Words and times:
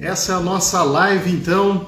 Essa 0.00 0.32
é 0.32 0.34
a 0.36 0.40
nossa 0.40 0.84
live 0.84 1.28
então 1.28 1.86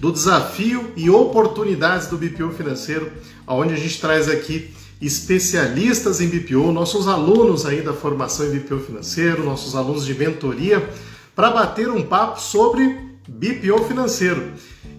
do 0.00 0.10
desafio 0.10 0.92
e 0.96 1.10
oportunidades 1.10 2.06
do 2.06 2.16
BPO 2.16 2.50
financeiro, 2.52 3.12
onde 3.46 3.74
a 3.74 3.76
gente 3.76 4.00
traz 4.00 4.30
aqui 4.30 4.72
especialistas 5.00 6.22
em 6.22 6.28
BPO, 6.28 6.72
nossos 6.72 7.06
alunos 7.06 7.66
aí 7.66 7.82
da 7.82 7.92
formação 7.92 8.46
em 8.46 8.58
BPO 8.58 8.80
financeiro, 8.80 9.44
nossos 9.44 9.76
alunos 9.76 10.06
de 10.06 10.14
mentoria, 10.14 10.88
para 11.36 11.50
bater 11.50 11.90
um 11.90 12.02
papo 12.02 12.40
sobre 12.40 12.98
BPO 13.28 13.84
financeiro. 13.86 14.52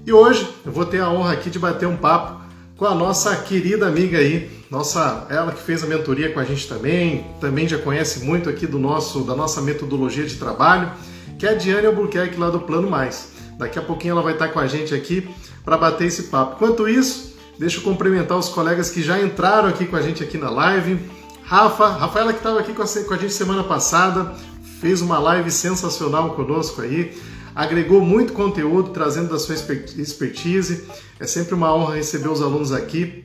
E 0.05 0.13
hoje 0.13 0.47
eu 0.63 0.71
vou 0.71 0.85
ter 0.85 1.01
a 1.01 1.09
honra 1.09 1.33
aqui 1.33 1.49
de 1.49 1.57
bater 1.57 1.87
um 1.87 1.97
papo 1.97 2.43
com 2.77 2.85
a 2.85 2.93
nossa 2.93 3.35
querida 3.37 3.87
amiga 3.87 4.19
aí, 4.19 4.51
nossa, 4.69 5.25
ela 5.31 5.51
que 5.51 5.63
fez 5.63 5.83
a 5.83 5.87
mentoria 5.87 6.31
com 6.31 6.39
a 6.39 6.45
gente 6.45 6.67
também, 6.67 7.25
também 7.41 7.67
já 7.67 7.79
conhece 7.79 8.19
muito 8.19 8.49
aqui 8.49 8.67
do 8.67 8.77
nosso 8.77 9.21
da 9.21 9.35
nossa 9.35 9.61
metodologia 9.61 10.25
de 10.25 10.35
trabalho 10.35 10.91
que 11.37 11.45
é 11.45 11.49
a 11.49 11.53
Diane 11.53 11.87
Albuquerque 11.87 12.37
lá 12.37 12.49
do 12.49 12.59
Plano 12.59 12.89
Mais. 12.89 13.29
Daqui 13.57 13.79
a 13.79 13.81
pouquinho 13.81 14.13
ela 14.13 14.21
vai 14.21 14.33
estar 14.33 14.49
com 14.49 14.59
a 14.59 14.67
gente 14.67 14.93
aqui 14.93 15.27
para 15.63 15.77
bater 15.77 16.07
esse 16.07 16.23
papo. 16.23 16.55
Enquanto 16.55 16.87
isso, 16.87 17.35
deixa 17.57 17.77
eu 17.77 17.83
cumprimentar 17.83 18.37
os 18.37 18.49
colegas 18.49 18.89
que 18.89 19.01
já 19.01 19.19
entraram 19.19 19.69
aqui 19.69 19.85
com 19.85 19.95
a 19.95 20.01
gente 20.01 20.23
aqui 20.23 20.37
na 20.37 20.49
live. 20.49 20.99
Rafa, 21.43 21.87
Rafaela 21.89 22.33
que 22.33 22.39
estava 22.39 22.59
aqui 22.59 22.73
com 22.73 22.81
a, 22.81 23.17
gente 23.17 23.33
semana 23.33 23.63
passada, 23.63 24.33
fez 24.81 25.01
uma 25.01 25.19
live 25.19 25.51
sensacional 25.51 26.33
conosco 26.33 26.81
aí, 26.81 27.15
agregou 27.53 28.01
muito 28.01 28.33
conteúdo, 28.33 28.89
trazendo 28.89 29.29
da 29.29 29.39
sua 29.39 29.55
expertise. 29.55 30.85
É 31.19 31.27
sempre 31.27 31.53
uma 31.53 31.73
honra 31.73 31.95
receber 31.95 32.29
os 32.29 32.41
alunos 32.41 32.71
aqui. 32.71 33.23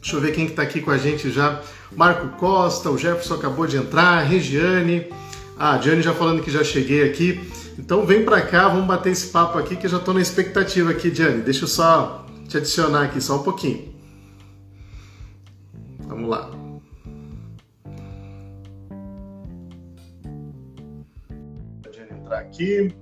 Deixa 0.00 0.16
eu 0.16 0.20
ver 0.20 0.32
quem 0.32 0.46
está 0.46 0.62
aqui 0.62 0.80
com 0.80 0.90
a 0.90 0.98
gente 0.98 1.30
já. 1.30 1.60
Marco 1.96 2.28
Costa, 2.38 2.90
o 2.90 2.98
Jefferson 2.98 3.34
acabou 3.34 3.66
de 3.66 3.76
entrar, 3.76 4.20
Regiane, 4.22 5.06
ah, 5.60 5.74
a 5.74 5.76
Diane 5.76 6.00
já 6.00 6.14
falando 6.14 6.42
que 6.42 6.50
já 6.50 6.64
cheguei 6.64 7.04
aqui. 7.04 7.38
Então 7.78 8.06
vem 8.06 8.24
para 8.24 8.40
cá, 8.40 8.66
vamos 8.66 8.86
bater 8.86 9.12
esse 9.12 9.26
papo 9.26 9.58
aqui 9.58 9.76
que 9.76 9.84
eu 9.84 9.90
já 9.90 9.98
estou 9.98 10.14
na 10.14 10.22
expectativa 10.22 10.90
aqui, 10.90 11.10
Diane. 11.10 11.42
Deixa 11.42 11.64
eu 11.64 11.68
só 11.68 12.24
te 12.48 12.56
adicionar 12.56 13.04
aqui 13.04 13.20
só 13.20 13.36
um 13.40 13.42
pouquinho. 13.42 13.94
Vamos 16.08 16.30
lá. 16.30 16.50
A 21.84 21.88
Diane 21.90 22.10
entrar 22.10 22.38
aqui. 22.38 22.94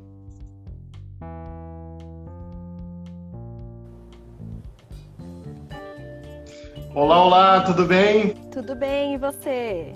Olá, 6.93 7.25
olá, 7.25 7.61
tudo 7.61 7.87
bem? 7.87 8.35
Tudo 8.51 8.75
bem, 8.75 9.15
e 9.15 9.19
você? 9.19 9.93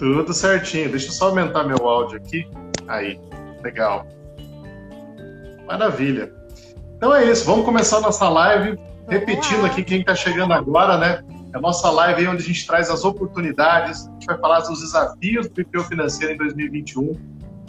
Tudo 0.00 0.32
certinho. 0.32 0.88
Deixa 0.88 1.08
eu 1.08 1.12
só 1.12 1.28
aumentar 1.28 1.62
meu 1.62 1.86
áudio 1.86 2.16
aqui. 2.16 2.48
Aí, 2.88 3.20
legal. 3.62 4.06
Maravilha. 5.66 6.32
Então 6.96 7.14
é 7.14 7.30
isso, 7.30 7.44
vamos 7.44 7.66
começar 7.66 7.98
a 7.98 8.00
nossa 8.00 8.26
live. 8.30 8.78
Repetindo 9.06 9.66
aqui 9.66 9.84
quem 9.84 10.00
está 10.00 10.14
chegando 10.14 10.54
agora, 10.54 10.96
né? 10.96 11.22
É 11.52 11.58
a 11.58 11.60
nossa 11.60 11.90
live 11.90 12.22
aí 12.22 12.28
onde 12.28 12.42
a 12.42 12.46
gente 12.46 12.66
traz 12.66 12.88
as 12.88 13.04
oportunidades, 13.04 14.06
a 14.06 14.12
gente 14.12 14.24
vai 14.24 14.38
falar 14.38 14.60
dos 14.60 14.80
desafios 14.80 15.46
do 15.48 15.52
BPO 15.52 15.84
financeiro 15.84 16.32
em 16.32 16.38
2021. 16.38 17.12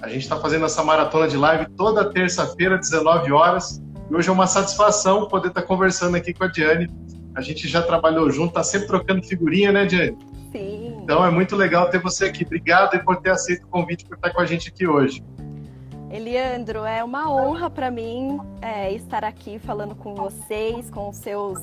A 0.02 0.07
gente 0.07 0.21
está 0.21 0.37
fazendo 0.37 0.63
essa 0.63 0.81
maratona 0.85 1.27
de 1.27 1.35
live 1.35 1.65
toda 1.75 2.09
terça-feira, 2.13 2.77
19 2.77 3.29
horas. 3.33 3.83
E 4.09 4.15
hoje 4.15 4.29
é 4.29 4.31
uma 4.31 4.47
satisfação 4.47 5.27
poder 5.27 5.49
estar 5.49 5.63
tá 5.63 5.67
conversando 5.67 6.15
aqui 6.15 6.33
com 6.33 6.45
a 6.45 6.47
Diane. 6.47 6.89
A 7.35 7.41
gente 7.41 7.67
já 7.67 7.81
trabalhou 7.81 8.31
junto, 8.31 8.53
tá 8.53 8.63
sempre 8.63 8.87
trocando 8.87 9.21
figurinha, 9.21 9.73
né, 9.73 9.85
Diane? 9.85 10.17
Então 11.02 11.25
é 11.25 11.31
muito 11.31 11.55
legal 11.55 11.89
ter 11.89 11.99
você 11.99 12.25
aqui. 12.25 12.45
Obrigado 12.45 13.03
por 13.03 13.17
ter 13.17 13.31
aceito 13.31 13.63
o 13.63 13.67
convite 13.67 14.05
por 14.05 14.16
estar 14.16 14.30
com 14.31 14.41
a 14.41 14.45
gente 14.45 14.69
aqui 14.69 14.88
hoje. 14.88 15.23
Eliandro, 16.11 16.85
é 16.85 17.03
uma 17.03 17.31
honra 17.31 17.69
para 17.69 17.89
mim 17.89 18.39
é, 18.61 18.91
estar 18.93 19.23
aqui 19.23 19.58
falando 19.59 19.95
com 19.95 20.13
vocês, 20.13 20.89
com 20.89 21.09
os 21.09 21.15
seus 21.15 21.58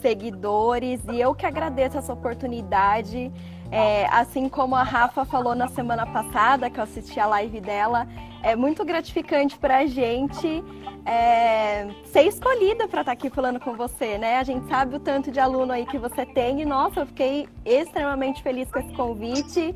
seguidores, 0.00 1.00
e 1.10 1.20
eu 1.20 1.32
que 1.34 1.46
agradeço 1.46 1.96
essa 1.96 2.12
oportunidade. 2.12 3.32
É, 3.72 4.06
assim 4.10 4.50
como 4.50 4.76
a 4.76 4.82
Rafa 4.82 5.24
falou 5.24 5.54
na 5.54 5.66
semana 5.66 6.04
passada, 6.04 6.68
que 6.68 6.78
eu 6.78 6.84
assisti 6.84 7.18
a 7.18 7.24
live 7.24 7.58
dela, 7.58 8.06
é 8.42 8.54
muito 8.54 8.84
gratificante 8.84 9.56
para 9.56 9.78
a 9.78 9.86
gente 9.86 10.62
é, 11.06 11.88
ser 12.04 12.24
escolhida 12.24 12.86
para 12.86 13.00
estar 13.00 13.04
tá 13.04 13.12
aqui 13.12 13.30
falando 13.30 13.58
com 13.58 13.74
você, 13.74 14.18
né? 14.18 14.36
A 14.36 14.42
gente 14.42 14.68
sabe 14.68 14.96
o 14.96 15.00
tanto 15.00 15.30
de 15.30 15.40
aluno 15.40 15.72
aí 15.72 15.86
que 15.86 15.96
você 15.96 16.26
tem 16.26 16.60
e, 16.60 16.66
nossa, 16.66 17.00
eu 17.00 17.06
fiquei 17.06 17.48
extremamente 17.64 18.42
feliz 18.42 18.70
com 18.70 18.78
esse 18.78 18.92
convite. 18.92 19.74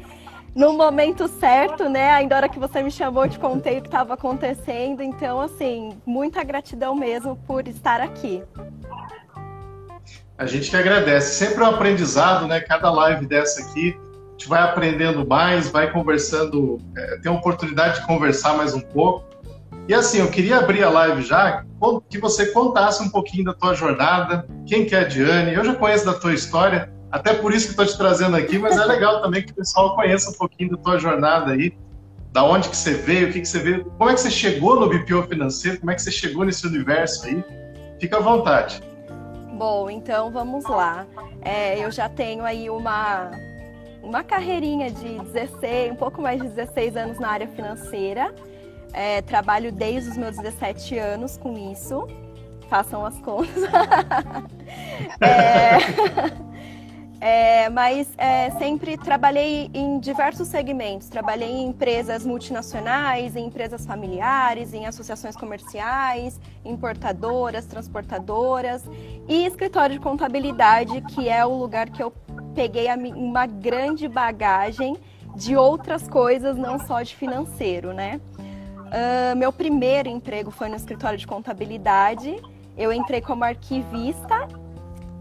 No 0.55 0.75
momento 0.75 1.27
certo, 1.27 1.89
né? 1.89 2.11
Ainda 2.11 2.37
hora 2.37 2.49
que 2.51 2.59
você 2.59 2.83
me 2.83 2.91
chamou, 2.91 3.25
eu 3.25 3.31
te 3.31 3.39
contei 3.39 3.79
o 3.79 3.83
que 3.83 3.89
estava 3.89 4.15
acontecendo. 4.15 5.03
Então, 5.03 5.41
assim, 5.41 5.99
muita 6.05 6.43
gratidão 6.45 6.95
mesmo 6.95 7.37
por 7.47 7.67
estar 7.67 8.01
aqui. 8.01 8.43
A 10.39 10.45
gente 10.45 10.69
que 10.71 10.77
agradece. 10.77 11.35
Sempre 11.35 11.63
um 11.63 11.67
aprendizado, 11.67 12.47
né? 12.47 12.61
Cada 12.61 12.91
live 12.91 13.27
dessa 13.27 13.63
aqui, 13.63 13.99
a 13.99 14.31
gente 14.33 14.49
vai 14.49 14.63
aprendendo 14.63 15.27
mais, 15.27 15.69
vai 15.69 15.91
conversando, 15.91 16.79
é, 16.97 17.19
tem 17.19 17.33
a 17.33 17.35
oportunidade 17.35 18.01
de 18.01 18.07
conversar 18.07 18.55
mais 18.55 18.75
um 18.75 18.81
pouco. 18.81 19.25
E 19.89 19.95
assim, 19.95 20.19
eu 20.19 20.29
queria 20.29 20.59
abrir 20.59 20.83
a 20.83 20.91
live 20.91 21.23
já, 21.23 21.65
que 22.11 22.19
você 22.19 22.47
contasse 22.47 23.03
um 23.03 23.09
pouquinho 23.09 23.45
da 23.45 23.55
tua 23.55 23.73
jornada, 23.73 24.47
quem 24.67 24.85
que 24.85 24.95
é 24.95 25.01
a 25.01 25.05
Diane. 25.05 25.55
Eu 25.55 25.65
já 25.65 25.75
conheço 25.75 26.05
da 26.05 26.15
tua 26.15 26.35
história, 26.35 26.93
até 27.11 27.33
por 27.33 27.55
isso 27.55 27.67
que 27.67 27.71
estou 27.71 27.87
te 27.87 27.97
trazendo 27.97 28.37
aqui, 28.37 28.59
mas 28.59 28.77
é 28.77 28.85
legal 28.85 29.23
também 29.23 29.45
que 29.45 29.53
o 29.53 29.55
pessoal 29.55 29.95
conheça 29.95 30.31
um 30.31 30.35
pouquinho 30.35 30.71
da 30.73 30.77
tua 30.77 30.99
jornada 30.99 31.53
aí, 31.53 31.73
da 32.33 32.45
onde 32.45 32.69
que 32.69 32.77
você 32.77 32.95
veio, 32.95 33.29
o 33.29 33.33
que 33.33 33.41
que 33.41 33.49
você 33.49 33.61
veio, 33.61 33.85
como 33.97 34.11
é 34.11 34.15
que 34.15 34.21
você 34.21 34.31
chegou 34.31 34.79
no 34.79 34.89
BPO 34.89 35.23
financeiro, 35.29 35.79
como 35.79 35.91
é 35.91 35.95
que 35.95 36.03
você 36.03 36.11
chegou 36.11 36.45
nesse 36.45 36.67
universo 36.67 37.27
aí. 37.27 37.45
Fica 38.01 38.19
à 38.19 38.21
vontade. 38.21 38.83
Bom, 39.57 39.89
então 39.89 40.31
vamos 40.31 40.67
lá. 40.67 41.07
É, 41.41 41.83
eu 41.83 41.91
já 41.91 42.11
tenho 42.11 42.45
aí 42.45 42.69
uma, 42.69 43.31
uma 44.03 44.23
carreirinha 44.23 44.91
de 44.91 45.19
16, 45.19 45.93
um 45.93 45.97
pouco 45.97 46.21
mais 46.21 46.43
de 46.43 46.49
16 46.49 46.95
anos 46.95 47.19
na 47.19 47.31
área 47.31 47.49
financeira. 47.49 48.35
É, 48.93 49.23
trabalho 49.23 49.73
desde 49.73 50.11
os 50.11 50.17
meus 50.19 50.37
17 50.37 50.99
anos 50.99 51.39
com 51.39 51.57
isso. 51.73 52.07
Façam 52.69 53.07
as 53.07 53.19
contas. 53.21 53.65
é, 55.23 55.79
é, 57.21 57.71
mas 57.71 58.09
é, 58.19 58.51
sempre 58.53 58.97
trabalhei 58.97 59.71
em 59.73 59.99
diversos 59.99 60.49
segmentos. 60.49 61.09
Trabalhei 61.09 61.49
em 61.49 61.69
empresas 61.69 62.27
multinacionais, 62.27 63.35
em 63.37 63.47
empresas 63.47 63.87
familiares, 63.87 64.75
em 64.75 64.87
associações 64.87 65.35
comerciais, 65.37 66.39
importadoras, 66.65 67.65
transportadoras 67.67 68.83
e 69.29 69.47
escritório 69.47 69.97
de 69.97 70.01
contabilidade, 70.01 71.01
que 71.15 71.29
é 71.29 71.45
o 71.45 71.55
lugar 71.55 71.89
que 71.89 72.03
eu 72.03 72.13
peguei 72.55 72.87
uma 73.15 73.47
grande 73.47 74.09
bagagem 74.09 74.97
de 75.35 75.57
outras 75.57 76.09
coisas, 76.09 76.57
não 76.57 76.79
só 76.79 77.03
de 77.03 77.15
financeiro, 77.15 77.93
né? 77.93 78.21
Uh, 78.87 79.37
meu 79.37 79.53
primeiro 79.53 80.09
emprego 80.09 80.51
foi 80.51 80.69
no 80.69 80.77
escritório 80.77 81.19
de 81.19 81.27
contabilidade. 81.27 82.41
Eu 82.77 82.93
entrei 82.93 83.21
como 83.21 83.43
arquivista, 83.43 84.49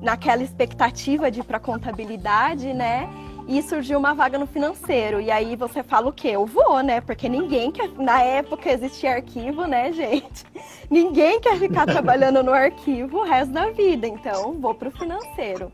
naquela 0.02 0.44
expectativa 0.44 1.32
de 1.32 1.40
ir 1.40 1.44
para 1.44 1.60
contabilidade, 1.60 2.74
né? 2.74 3.10
E 3.48 3.62
surgiu 3.62 4.00
uma 4.00 4.14
vaga 4.14 4.38
no 4.38 4.48
financeiro. 4.48 5.22
E 5.22 5.30
aí 5.30 5.56
você 5.56 5.84
fala 5.84 6.10
o 6.10 6.14
quê? 6.14 6.30
Eu 6.30 6.46
vou, 6.46 6.82
né? 6.82 7.00
Porque 7.00 7.30
ninguém 7.30 7.72
quer. 7.72 7.90
Na 7.90 8.22
época 8.22 8.72
existia 8.72 9.14
arquivo, 9.14 9.66
né, 9.66 9.92
gente? 9.94 10.46
Ninguém 10.90 11.40
quer 11.40 11.58
ficar 11.58 11.86
trabalhando 11.86 12.42
no 12.44 12.52
arquivo 12.52 13.20
o 13.20 13.24
resto 13.24 13.54
da 13.54 13.70
vida. 13.70 14.08
Então, 14.08 14.54
vou 14.54 14.74
para 14.74 14.90
o 14.90 14.92
financeiro. 14.92 15.72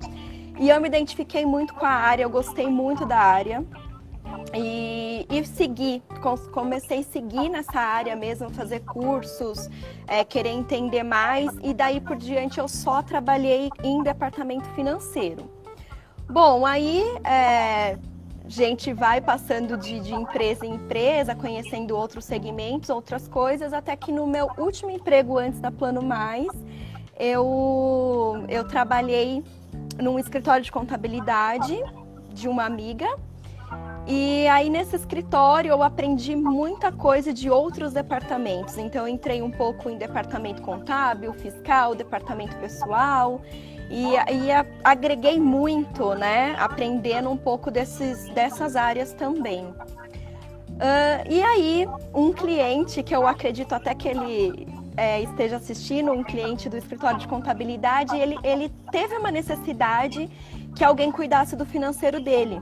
E 0.59 0.69
eu 0.69 0.79
me 0.81 0.87
identifiquei 0.87 1.45
muito 1.45 1.73
com 1.73 1.85
a 1.85 1.89
área, 1.89 2.23
eu 2.23 2.29
gostei 2.29 2.67
muito 2.67 3.05
da 3.05 3.17
área. 3.17 3.65
E, 4.53 5.25
e 5.29 6.01
comecei 6.51 6.99
a 6.99 7.03
seguir 7.03 7.49
nessa 7.49 7.79
área 7.79 8.15
mesmo, 8.15 8.49
fazer 8.49 8.81
cursos, 8.81 9.69
é, 10.07 10.23
querer 10.23 10.49
entender 10.49 11.03
mais, 11.03 11.49
e 11.63 11.73
daí 11.73 12.01
por 12.01 12.17
diante 12.17 12.59
eu 12.59 12.67
só 12.67 13.01
trabalhei 13.01 13.69
em 13.83 14.03
departamento 14.03 14.67
financeiro. 14.69 15.49
Bom, 16.29 16.65
aí 16.65 17.03
é, 17.23 17.97
gente 18.51 18.91
vai 18.91 19.21
passando 19.21 19.77
de, 19.77 20.01
de, 20.01 20.13
empresa 20.13 20.65
em 20.65 20.75
empresa, 20.75 21.33
conhecendo 21.33 21.95
outros 21.95 22.25
segmentos, 22.25 22.89
outras 22.89 23.27
coisas, 23.27 23.71
até 23.71 23.95
que 23.95 24.11
no 24.11 24.27
meu 24.27 24.49
último 24.57 24.91
emprego 24.91 25.37
antes 25.37 25.59
da 25.61 25.71
Plano 25.71 26.01
Mais, 26.01 26.47
eu, 27.17 28.43
eu 28.49 28.67
trabalhei 28.67 29.41
num 30.01 30.19
escritório 30.19 30.63
de 30.63 30.71
contabilidade 30.71 31.81
de 32.33 32.49
uma 32.49 32.65
amiga 32.65 33.07
e 34.07 34.47
aí 34.47 34.69
nesse 34.69 34.95
escritório 34.95 35.69
eu 35.69 35.83
aprendi 35.83 36.35
muita 36.35 36.91
coisa 36.91 37.33
de 37.33 37.49
outros 37.49 37.93
departamentos. 37.93 38.77
Então 38.77 39.07
eu 39.07 39.13
entrei 39.13 39.41
um 39.41 39.51
pouco 39.51 39.89
em 39.89 39.97
departamento 39.97 40.61
contábil, 40.61 41.33
fiscal, 41.33 41.93
departamento 41.93 42.55
pessoal 42.57 43.41
e, 43.89 44.13
e 44.13 44.51
agreguei 44.83 45.39
muito, 45.39 46.15
né? 46.15 46.55
Aprendendo 46.57 47.29
um 47.29 47.37
pouco 47.37 47.69
desses, 47.69 48.27
dessas 48.29 48.75
áreas 48.75 49.13
também. 49.13 49.65
Uh, 49.65 51.29
e 51.29 51.43
aí, 51.43 51.87
um 52.13 52.33
cliente 52.33 53.03
que 53.03 53.15
eu 53.15 53.27
acredito 53.27 53.73
até 53.73 53.93
que 53.93 54.07
ele 54.07 54.67
é, 54.97 55.21
esteja 55.21 55.57
assistindo, 55.57 56.11
um 56.11 56.23
cliente 56.23 56.69
do 56.69 56.77
escritório 56.77 57.19
de 57.19 57.27
contabilidade, 57.27 58.15
ele, 58.17 58.37
ele 58.43 58.69
teve 58.91 59.15
uma 59.15 59.29
necessidade 59.29 60.27
que 60.75 60.83
alguém 60.83 61.11
cuidasse 61.11 61.55
do 61.55 61.65
financeiro 61.65 62.19
dele. 62.19 62.61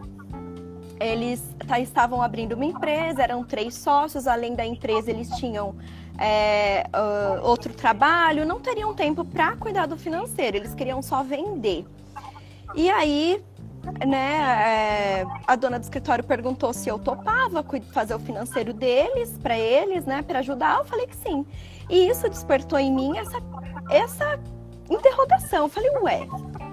Eles 1.00 1.44
tá, 1.68 1.80
estavam 1.80 2.22
abrindo 2.22 2.54
uma 2.54 2.66
empresa, 2.66 3.24
eram 3.24 3.44
três 3.44 3.76
sócios, 3.76 4.28
além 4.28 4.56
da 4.56 4.66
empresa, 4.66 5.10
eles 5.10 5.30
tinham 5.38 5.76
é, 6.18 6.84
uh, 6.94 7.48
outro 7.48 7.74
trabalho, 7.74 8.46
não 8.46 8.60
teriam 8.60 8.94
tempo 8.94 9.24
para 9.24 9.56
cuidar 9.56 9.86
do 9.86 9.98
financeiro, 9.98 10.58
eles 10.58 10.76
queriam 10.76 11.02
só 11.02 11.24
vender. 11.24 11.86
E 12.76 12.90
aí, 12.90 13.42
né, 14.06 15.24
é, 15.24 15.26
a 15.48 15.56
dona 15.56 15.80
do 15.80 15.84
escritório 15.84 16.24
perguntou 16.24 16.74
se 16.74 16.90
eu 16.90 17.00
topava 17.00 17.66
fazer 17.92 18.14
o 18.14 18.20
financeiro 18.20 18.74
deles, 18.74 19.38
para 19.42 19.58
eles, 19.58 20.06
né, 20.06 20.22
para 20.22 20.40
ajudar. 20.40 20.80
Eu 20.80 20.86
falei 20.86 21.08
que 21.08 21.16
sim. 21.16 21.46
E 21.90 22.10
isso 22.10 22.30
despertou 22.30 22.78
em 22.78 22.94
mim 22.94 23.18
essa, 23.18 23.38
essa 23.90 24.40
interrogação. 24.90 25.64
Eu 25.64 25.70
falei, 25.70 25.90
ué, 26.02 26.28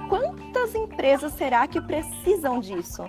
quantas 0.09 0.75
empresas 0.75 1.33
será 1.35 1.67
que 1.67 1.81
precisam 1.81 2.61
disso? 2.61 3.09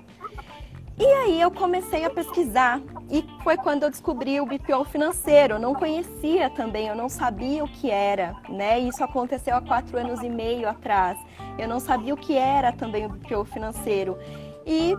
E 0.99 1.05
aí 1.05 1.39
eu 1.39 1.51
comecei 1.51 2.03
a 2.05 2.09
pesquisar 2.09 2.81
e 3.07 3.23
foi 3.43 3.55
quando 3.55 3.83
eu 3.83 3.89
descobri 3.91 4.41
o 4.41 4.45
BPO 4.47 4.83
financeiro. 4.85 5.53
Eu 5.53 5.59
não 5.59 5.75
conhecia 5.75 6.49
também, 6.49 6.87
eu 6.87 6.95
não 6.95 7.07
sabia 7.07 7.63
o 7.63 7.67
que 7.67 7.91
era, 7.91 8.35
né? 8.49 8.79
Isso 8.79 9.03
aconteceu 9.03 9.55
há 9.55 9.61
quatro 9.61 9.95
anos 9.95 10.23
e 10.23 10.29
meio 10.29 10.67
atrás. 10.67 11.15
Eu 11.55 11.67
não 11.67 11.79
sabia 11.79 12.15
o 12.15 12.17
que 12.17 12.35
era 12.35 12.71
também 12.71 13.05
o 13.05 13.09
BPO 13.09 13.45
financeiro. 13.45 14.17
E 14.65 14.97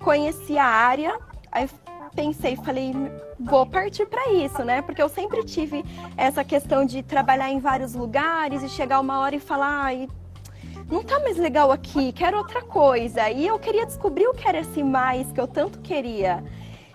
conheci 0.00 0.58
a 0.58 0.66
área, 0.66 1.16
aí 1.52 1.68
pensei, 2.16 2.56
falei, 2.56 2.92
vou 3.38 3.64
partir 3.64 4.06
para 4.06 4.32
isso, 4.32 4.64
né? 4.64 4.82
Porque 4.82 5.00
eu 5.00 5.08
sempre 5.08 5.44
tive 5.44 5.84
essa 6.16 6.42
questão 6.42 6.84
de 6.84 7.00
trabalhar 7.00 7.48
em 7.48 7.60
vários 7.60 7.94
lugares 7.94 8.60
e 8.64 8.68
chegar 8.68 8.98
uma 8.98 9.20
hora 9.20 9.36
e 9.36 9.40
falar, 9.40 9.84
ai, 9.84 10.08
não 10.90 11.02
tá 11.02 11.20
mais 11.20 11.36
legal 11.36 11.70
aqui, 11.70 12.12
quero 12.12 12.38
outra 12.38 12.62
coisa. 12.62 13.30
E 13.30 13.46
eu 13.46 13.58
queria 13.58 13.84
descobrir 13.84 14.26
o 14.26 14.34
que 14.34 14.48
era 14.48 14.58
esse 14.58 14.82
mais 14.82 15.30
que 15.30 15.40
eu 15.40 15.46
tanto 15.46 15.78
queria. 15.80 16.42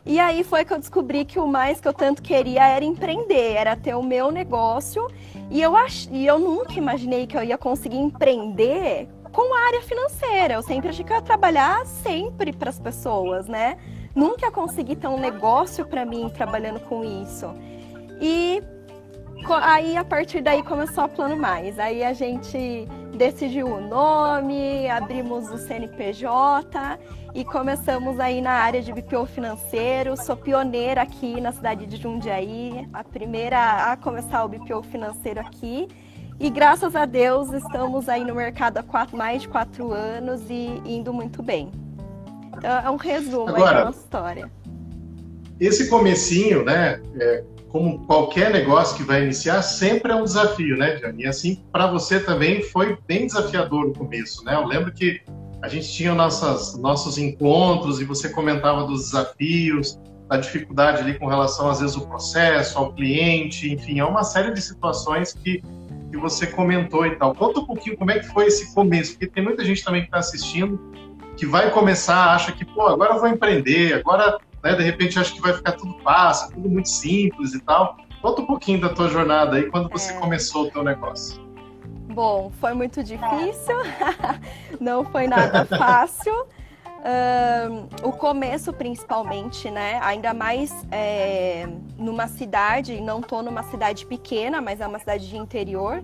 E 0.05 0.19
aí 0.19 0.43
foi 0.43 0.65
que 0.65 0.73
eu 0.73 0.79
descobri 0.79 1.23
que 1.23 1.39
o 1.39 1.47
mais 1.47 1.79
que 1.79 1.87
eu 1.87 1.93
tanto 1.93 2.21
queria 2.21 2.67
era 2.67 2.83
empreender, 2.83 3.53
era 3.53 3.75
ter 3.75 3.95
o 3.95 4.03
meu 4.03 4.31
negócio. 4.31 5.07
E 5.49 5.61
eu, 5.61 5.77
ach... 5.77 6.07
e 6.11 6.25
eu 6.25 6.39
nunca 6.39 6.73
imaginei 6.73 7.25
que 7.25 7.37
eu 7.37 7.43
ia 7.43 7.57
conseguir 7.57 7.97
empreender 7.97 9.07
com 9.31 9.55
a 9.55 9.67
área 9.67 9.81
financeira. 9.81 10.55
Eu 10.55 10.61
sempre 10.61 10.89
achei 10.89 11.05
que 11.05 11.11
eu 11.11 11.17
ia 11.17 11.21
trabalhar 11.21 11.85
sempre 11.85 12.51
para 12.51 12.69
as 12.69 12.79
pessoas, 12.79 13.47
né? 13.47 13.77
Nunca 14.13 14.51
consegui 14.51 14.95
ter 14.95 15.07
um 15.07 15.17
negócio 15.17 15.85
para 15.85 16.05
mim 16.05 16.29
trabalhando 16.29 16.79
com 16.81 17.03
isso. 17.03 17.47
E 18.19 18.61
aí 19.61 19.95
a 19.95 20.03
partir 20.03 20.41
daí 20.41 20.63
começou 20.63 21.03
a 21.03 21.07
plano 21.07 21.37
mais. 21.37 21.79
Aí 21.79 22.03
a 22.03 22.13
gente 22.13 22.87
decidiu 23.13 23.67
o 23.67 23.79
nome, 23.79 24.89
abrimos 24.89 25.49
o 25.49 25.57
CNPJ 25.57 26.99
e 27.33 27.45
começamos 27.45 28.19
aí 28.19 28.41
na 28.41 28.51
área 28.51 28.81
de 28.81 28.91
BPO 28.91 29.25
financeiro. 29.25 30.17
Sou 30.17 30.35
pioneira 30.35 31.01
aqui 31.01 31.39
na 31.39 31.51
cidade 31.51 31.85
de 31.85 31.97
Jundiaí, 31.97 32.87
a 32.91 33.03
primeira 33.03 33.91
a 33.91 33.97
começar 33.97 34.43
o 34.43 34.47
BPO 34.47 34.83
financeiro 34.83 35.39
aqui. 35.39 35.87
E 36.39 36.49
graças 36.49 36.95
a 36.95 37.05
Deus 37.05 37.53
estamos 37.53 38.09
aí 38.09 38.23
no 38.23 38.35
mercado 38.35 38.77
há 38.77 38.83
quatro, 38.83 39.15
mais 39.15 39.43
de 39.43 39.47
quatro 39.47 39.91
anos 39.91 40.41
e 40.49 40.81
indo 40.85 41.13
muito 41.13 41.43
bem. 41.43 41.71
Então 42.57 42.71
é 42.71 42.89
um 42.89 42.97
resumo 42.97 43.49
Agora, 43.49 43.79
da 43.79 43.85
nossa 43.85 43.99
história. 43.99 44.51
Esse 45.59 45.87
comecinho, 45.87 46.65
né, 46.65 46.99
é, 47.19 47.43
como 47.73 48.05
qualquer 48.05 48.51
negócio 48.51 48.95
que 48.95 49.01
vai 49.01 49.23
iniciar, 49.23 49.63
sempre 49.63 50.11
é 50.11 50.15
um 50.15 50.23
desafio, 50.23 50.77
né, 50.77 50.95
Diane? 50.95 51.23
E 51.23 51.27
assim, 51.27 51.65
para 51.71 51.87
você 51.87 52.19
também 52.19 52.61
foi 52.61 52.95
bem 53.07 53.25
desafiador 53.25 53.87
o 53.87 53.93
começo, 53.93 54.45
né? 54.45 54.53
Eu 54.53 54.67
lembro 54.67 54.93
que 54.93 55.21
a 55.59 55.67
gente 55.67 55.91
tinha 55.91 56.13
nossas, 56.13 56.77
nossos 56.77 57.17
encontros 57.17 57.99
e 57.99 58.05
você 58.05 58.29
comentava 58.29 58.83
dos 58.83 59.05
desafios, 59.05 59.99
da 60.29 60.37
dificuldade 60.37 61.01
ali 61.01 61.17
com 61.17 61.25
relação, 61.25 61.67
às 61.67 61.79
vezes, 61.79 61.95
ao 61.95 62.05
processo, 62.05 62.77
ao 62.77 62.93
cliente, 62.93 63.73
enfim, 63.73 63.99
é 63.99 64.05
uma 64.05 64.23
série 64.23 64.51
de 64.51 64.61
situações 64.61 65.33
que, 65.33 65.63
que 66.11 66.17
você 66.17 66.45
comentou 66.45 67.07
e 67.07 67.15
tal. 67.15 67.33
Conta 67.33 67.61
um 67.61 67.65
pouquinho 67.65 67.97
como 67.97 68.11
é 68.11 68.19
que 68.19 68.27
foi 68.27 68.45
esse 68.45 68.71
começo, 68.75 69.13
porque 69.13 69.25
tem 69.25 69.43
muita 69.43 69.65
gente 69.65 69.83
também 69.83 70.01
que 70.01 70.09
está 70.09 70.19
assistindo 70.19 70.79
que 71.35 71.47
vai 71.47 71.71
começar, 71.71 72.35
acha 72.35 72.51
que, 72.51 72.63
pô, 72.63 72.85
agora 72.85 73.15
eu 73.15 73.19
vou 73.19 73.27
empreender, 73.27 73.95
agora 73.95 74.37
né? 74.63 74.73
De 74.73 74.83
repente 74.83 75.19
acho 75.19 75.33
que 75.33 75.41
vai 75.41 75.53
ficar 75.53 75.73
tudo 75.73 75.95
fácil, 75.99 76.53
tudo 76.53 76.69
muito 76.69 76.89
simples 76.89 77.53
e 77.53 77.59
tal. 77.59 77.97
Conta 78.21 78.41
um 78.41 78.45
pouquinho 78.45 78.79
da 78.79 78.89
tua 78.89 79.09
jornada 79.09 79.57
aí, 79.57 79.69
quando 79.69 79.89
você 79.89 80.13
é. 80.13 80.17
começou 80.17 80.67
o 80.67 80.71
teu 80.71 80.83
negócio. 80.83 81.43
Bom, 82.13 82.51
foi 82.61 82.73
muito 82.73 83.03
difícil, 83.03 83.75
não 84.79 85.03
foi 85.03 85.27
nada 85.27 85.65
fácil. 85.65 86.33
Um, 87.05 88.07
o 88.07 88.13
começo, 88.13 88.71
principalmente, 88.71 89.69
né? 89.69 89.99
Ainda 90.01 90.33
mais 90.33 90.71
é, 90.89 91.67
numa 91.97 92.27
cidade, 92.27 93.01
não 93.01 93.21
tô 93.21 93.41
numa 93.41 93.63
cidade 93.63 94.05
pequena, 94.05 94.61
mas 94.61 94.79
é 94.79 94.87
uma 94.87 94.99
cidade 94.99 95.27
de 95.27 95.35
interior 95.35 96.01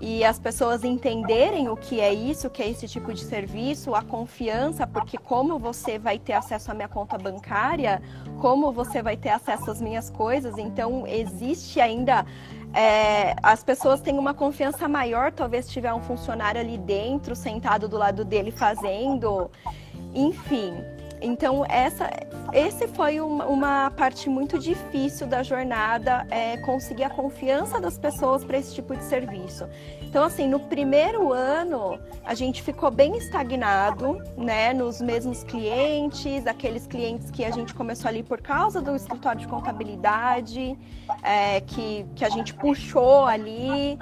e 0.00 0.24
as 0.24 0.38
pessoas 0.38 0.84
entenderem 0.84 1.68
o 1.68 1.76
que 1.76 2.00
é 2.00 2.12
isso, 2.12 2.46
o 2.46 2.50
que 2.50 2.62
é 2.62 2.68
esse 2.68 2.86
tipo 2.86 3.12
de 3.12 3.24
serviço, 3.24 3.94
a 3.94 4.02
confiança, 4.02 4.86
porque 4.86 5.18
como 5.18 5.58
você 5.58 5.98
vai 5.98 6.18
ter 6.18 6.34
acesso 6.34 6.70
à 6.70 6.74
minha 6.74 6.88
conta 6.88 7.18
bancária, 7.18 8.00
como 8.40 8.70
você 8.72 9.02
vai 9.02 9.16
ter 9.16 9.30
acesso 9.30 9.70
às 9.70 9.80
minhas 9.80 10.10
coisas, 10.10 10.56
então 10.58 11.06
existe 11.06 11.80
ainda 11.80 12.24
é, 12.74 13.34
as 13.42 13.64
pessoas 13.64 14.00
têm 14.00 14.18
uma 14.18 14.34
confiança 14.34 14.88
maior, 14.88 15.32
talvez 15.32 15.68
tiver 15.68 15.92
um 15.92 16.02
funcionário 16.02 16.60
ali 16.60 16.76
dentro, 16.76 17.34
sentado 17.34 17.88
do 17.88 17.96
lado 17.96 18.24
dele 18.24 18.50
fazendo, 18.50 19.50
enfim. 20.14 20.74
Então, 21.20 21.64
essa, 21.68 22.08
esse 22.52 22.86
foi 22.88 23.20
uma, 23.20 23.46
uma 23.46 23.90
parte 23.90 24.28
muito 24.28 24.58
difícil 24.58 25.26
da 25.26 25.42
jornada, 25.42 26.26
é, 26.30 26.56
conseguir 26.58 27.04
a 27.04 27.10
confiança 27.10 27.80
das 27.80 27.98
pessoas 27.98 28.44
para 28.44 28.58
esse 28.58 28.74
tipo 28.74 28.94
de 28.96 29.04
serviço. 29.04 29.68
Então, 30.02 30.24
assim, 30.24 30.48
no 30.48 30.58
primeiro 30.58 31.32
ano, 31.32 31.98
a 32.24 32.34
gente 32.34 32.62
ficou 32.62 32.90
bem 32.90 33.16
estagnado, 33.18 34.22
né, 34.36 34.72
nos 34.72 35.02
mesmos 35.02 35.44
clientes, 35.44 36.46
aqueles 36.46 36.86
clientes 36.86 37.30
que 37.30 37.44
a 37.44 37.50
gente 37.50 37.74
começou 37.74 38.08
ali 38.08 38.22
por 38.22 38.40
causa 38.40 38.80
do 38.80 38.96
escritório 38.96 39.40
de 39.40 39.46
contabilidade, 39.46 40.78
é, 41.22 41.60
que, 41.60 42.06
que 42.14 42.24
a 42.24 42.30
gente 42.30 42.54
puxou 42.54 43.26
ali, 43.26 43.98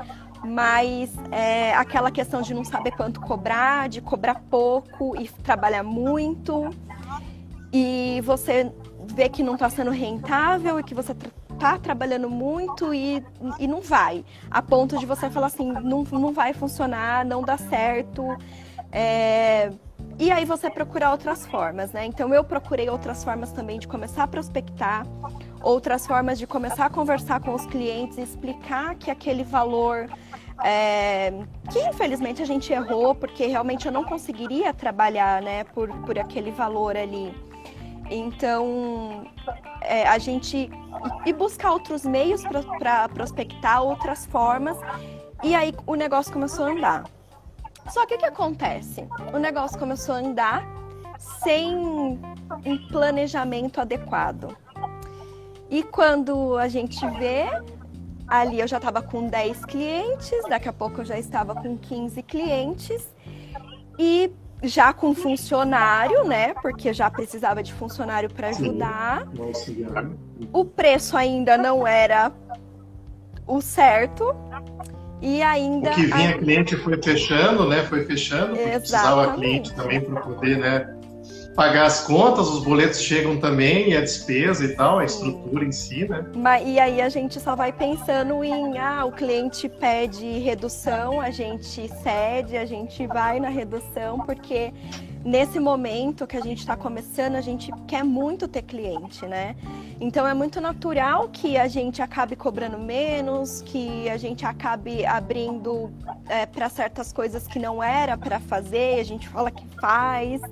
mas 0.47 1.13
é, 1.31 1.75
aquela 1.75 2.11
questão 2.11 2.41
de 2.41 2.55
não 2.55 2.65
saber 2.65 2.93
quanto 2.93 3.21
cobrar, 3.21 3.89
de 3.89 4.01
cobrar 4.01 4.37
pouco 4.49 5.21
e 5.21 5.29
trabalhar 5.29 5.83
muito 5.83 6.71
e 7.73 8.21
você 8.23 8.73
vê 9.15 9.29
que 9.29 9.43
não 9.43 9.55
está 9.55 9.69
sendo 9.69 9.91
rentável 9.91 10.81
e 10.81 10.83
que 10.83 10.95
você 10.95 11.15
está 11.53 11.79
trabalhando 11.79 12.29
muito 12.29 12.95
e, 12.95 13.23
e 13.59 13.67
não 13.67 13.81
vai. 13.81 14.25
A 14.51 14.63
ponto 14.63 14.97
de 14.99 15.07
você 15.07 15.29
falar 15.29 15.49
assim, 15.49 15.73
não, 15.73 16.03
não 16.05 16.33
vai 16.33 16.53
funcionar, 16.53 17.25
não 17.25 17.43
dá 17.43 17.57
certo. 17.59 18.37
É... 18.91 19.71
E 20.19 20.31
aí 20.31 20.47
você 20.47 20.71
procura 20.71 21.11
outras 21.11 21.47
formas, 21.47 21.93
né? 21.93 22.07
Então 22.07 22.33
eu 22.33 22.43
procurei 22.43 22.89
outras 22.89 23.23
formas 23.23 23.53
também 23.53 23.79
de 23.79 23.87
começar 23.87 24.23
a 24.23 24.27
prospectar, 24.27 25.07
outras 25.67 26.07
formas 26.07 26.39
de 26.39 26.47
começar 26.47 26.87
a 26.87 26.91
conversar 26.91 27.41
com 27.41 27.53
os 27.53 27.67
clientes, 27.67 28.17
explicar 28.19 28.95
que 28.95 29.11
aquele 29.11 29.43
valor 29.43 30.09
é, 30.63 31.33
que 31.71 31.81
infelizmente 31.81 32.41
a 32.41 32.47
gente 32.47 32.73
errou, 32.73 33.15
porque 33.15 33.47
realmente 33.47 33.87
eu 33.87 33.93
não 33.93 34.05
conseguiria 34.05 34.73
trabalhar 34.73 35.43
né, 35.43 35.65
por, 35.65 35.89
por 36.03 36.17
aquele 36.19 36.53
valor 36.53 36.97
ali. 36.97 37.35
Então, 38.09 39.27
é, 39.81 40.07
a 40.07 40.17
gente 40.19 40.71
e 41.27 41.33
buscar 41.33 41.73
outros 41.73 42.05
meios 42.05 42.43
para 42.79 43.09
prospectar, 43.09 43.83
outras 43.83 44.25
formas, 44.25 44.79
e 45.43 45.53
aí 45.53 45.75
o 45.85 45.97
negócio 45.97 46.33
começou 46.33 46.67
a 46.67 46.71
andar. 46.71 47.05
Só 47.89 48.07
que 48.07 48.15
o 48.15 48.19
que 48.19 48.25
acontece? 48.25 49.07
O 49.35 49.39
negócio 49.39 49.77
começou 49.79 50.15
a 50.15 50.19
andar 50.19 50.65
sem 51.43 51.77
um 51.77 52.89
planejamento 52.89 53.81
adequado. 53.81 54.57
E 55.71 55.83
quando 55.83 56.57
a 56.57 56.69
gente 56.69 56.99
vê, 57.19 57.47
ali 58.27 58.61
eu 58.61 58.69
já 58.69 58.77
estava 58.77 59.03
com 59.03 59.29
10 59.29 59.65
clientes, 59.65 60.43
daqui 60.49 60.69
a 60.69 60.73
pouco 60.73 61.01
eu 61.01 61.05
já 61.05 61.19
estava 61.19 61.55
com 61.55 61.77
15 61.77 62.23
clientes, 62.23 63.09
e 63.99 64.31
já 64.63 64.93
com 64.93 65.15
funcionário, 65.15 66.25
né? 66.25 66.55
Porque 66.63 66.93
já 66.93 67.11
precisava 67.11 67.63
de 67.63 67.73
funcionário 67.73 68.31
para 68.31 68.49
ajudar. 68.49 69.27
O 70.53 70.65
preço 70.65 71.17
ainda 71.17 71.59
não 71.59 71.87
era 71.87 72.33
o 73.47 73.61
certo. 73.61 74.35
E 75.21 75.41
ainda. 75.43 75.91
O 75.91 75.95
que 75.95 76.07
vinha 76.07 76.31
a... 76.31 76.39
cliente 76.39 76.77
foi 76.77 77.01
fechando, 77.03 77.69
né? 77.69 77.83
Foi 77.85 78.05
fechando, 78.05 78.49
porque 78.49 78.63
Exatamente. 78.63 78.81
precisava 78.81 79.35
cliente 79.35 79.75
também 79.75 80.01
para 80.01 80.21
poder, 80.21 80.59
né? 80.59 80.96
Pagar 81.57 81.87
as 81.87 82.07
contas, 82.07 82.49
os 82.49 82.63
boletos 82.63 83.01
chegam 83.01 83.39
também, 83.39 83.91
e 83.91 83.97
a 83.97 84.01
despesa 84.03 84.65
e 84.65 84.77
tal, 84.77 84.99
a 84.99 85.05
estrutura 85.05 85.65
em 85.65 85.73
si, 85.73 86.07
né? 86.07 86.25
E 86.65 86.79
aí 86.79 87.01
a 87.01 87.09
gente 87.09 87.41
só 87.41 87.57
vai 87.57 87.73
pensando 87.73 88.45
em, 88.45 88.77
ah, 88.79 89.07
o 89.07 89.13
cliente 89.13 89.67
pede 89.67 90.39
redução, 90.39 91.19
a 91.19 91.31
gente 91.31 91.89
cede, 92.03 92.59
a 92.59 92.67
gente 92.67 93.07
vai 93.07 93.41
na 93.41 93.49
redução, 93.49 94.21
porque 94.21 94.71
nesse 95.25 95.59
momento 95.59 96.27
que 96.27 96.37
a 96.37 96.41
gente 96.43 96.59
está 96.59 96.77
começando, 96.77 97.37
a 97.37 97.41
gente 97.41 97.73
quer 97.89 98.05
muito 98.05 98.47
ter 98.47 98.63
cliente, 98.63 99.25
né? 99.25 99.57
Então 99.99 100.29
é 100.29 100.35
muito 100.35 100.61
natural 100.61 101.31
que 101.31 101.57
a 101.57 101.67
gente 101.67 102.03
acabe 102.03 102.37
cobrando 102.37 102.79
menos, 102.79 103.63
que 103.63 104.11
a 104.11 104.19
gente 104.19 104.45
acabe 104.45 105.07
abrindo 105.07 105.91
é, 106.29 106.45
para 106.45 106.69
certas 106.69 107.15
coisas 107.15 107.49
que 107.49 107.59
não 107.59 107.83
era 107.83 108.17
para 108.19 108.39
fazer, 108.39 109.01
a 109.01 109.05
gente 109.05 109.27
fala 109.27 109.51
que 109.51 109.67
faz. 109.81 110.43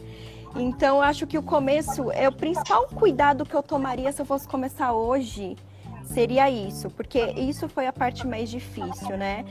Então, 0.56 1.02
acho 1.02 1.26
que 1.26 1.36
o 1.36 1.42
começo 1.42 2.12
é 2.12 2.28
o 2.28 2.32
principal 2.32 2.86
cuidado 2.86 3.44
que 3.44 3.54
eu 3.54 3.62
tomaria 3.62 4.12
se 4.12 4.22
eu 4.22 4.26
fosse 4.26 4.46
começar 4.46 4.92
hoje. 4.92 5.56
Seria 6.04 6.48
isso, 6.48 6.90
porque 6.90 7.18
isso 7.32 7.68
foi 7.68 7.86
a 7.86 7.92
parte 7.92 8.26
mais 8.26 8.48
difícil, 8.48 9.16
né? 9.16 9.44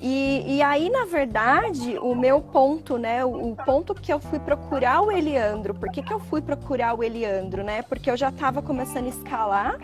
E, 0.00 0.56
e 0.56 0.62
aí, 0.62 0.90
na 0.90 1.06
verdade, 1.06 1.96
o 1.98 2.14
meu 2.14 2.42
ponto, 2.42 2.98
né? 2.98 3.24
O, 3.24 3.52
o, 3.52 3.56
ponto 3.56 3.94
que 3.94 4.12
eu 4.12 4.20
fui 4.20 4.38
procurar 4.38 5.00
o 5.00 5.10
Eliandro. 5.10 5.72
Por 5.72 5.90
que, 5.90 6.02
que 6.02 6.12
eu 6.12 6.20
fui 6.20 6.42
procurar 6.42 6.94
o 6.94 7.02
Eliandro, 7.02 7.64
né? 7.64 7.80
Porque 7.82 8.10
eu 8.10 8.16
já 8.16 8.28
estava 8.28 8.60
começando 8.60 9.06
a 9.06 9.08
escalar 9.08 9.78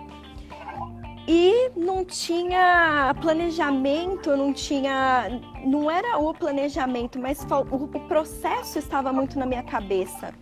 e 1.26 1.70
não 1.74 2.04
tinha 2.04 3.14
planejamento, 3.20 4.36
não 4.36 4.52
tinha. 4.52 5.40
Não 5.64 5.90
era 5.90 6.18
o 6.18 6.34
planejamento, 6.34 7.18
mas 7.18 7.38
o, 7.70 7.84
o 7.96 8.00
processo 8.00 8.78
estava 8.78 9.12
muito 9.12 9.38
na 9.38 9.46
minha 9.46 9.62
cabeça 9.62 10.34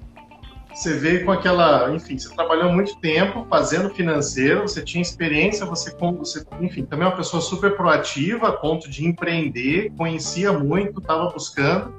você 0.78 0.94
veio 0.94 1.24
com 1.24 1.32
aquela, 1.32 1.92
enfim, 1.92 2.16
você 2.16 2.32
trabalhou 2.32 2.72
muito 2.72 2.96
tempo 3.00 3.44
fazendo 3.50 3.90
financeiro, 3.90 4.62
você 4.62 4.80
tinha 4.80 5.02
experiência, 5.02 5.66
você, 5.66 5.92
você 6.16 6.46
enfim, 6.60 6.84
também 6.84 7.04
é 7.04 7.10
uma 7.10 7.16
pessoa 7.16 7.42
super 7.42 7.76
proativa, 7.76 8.48
a 8.48 8.52
ponto 8.52 8.88
de 8.88 9.04
empreender, 9.04 9.90
conhecia 9.96 10.52
muito, 10.52 11.00
estava 11.00 11.30
buscando, 11.30 11.92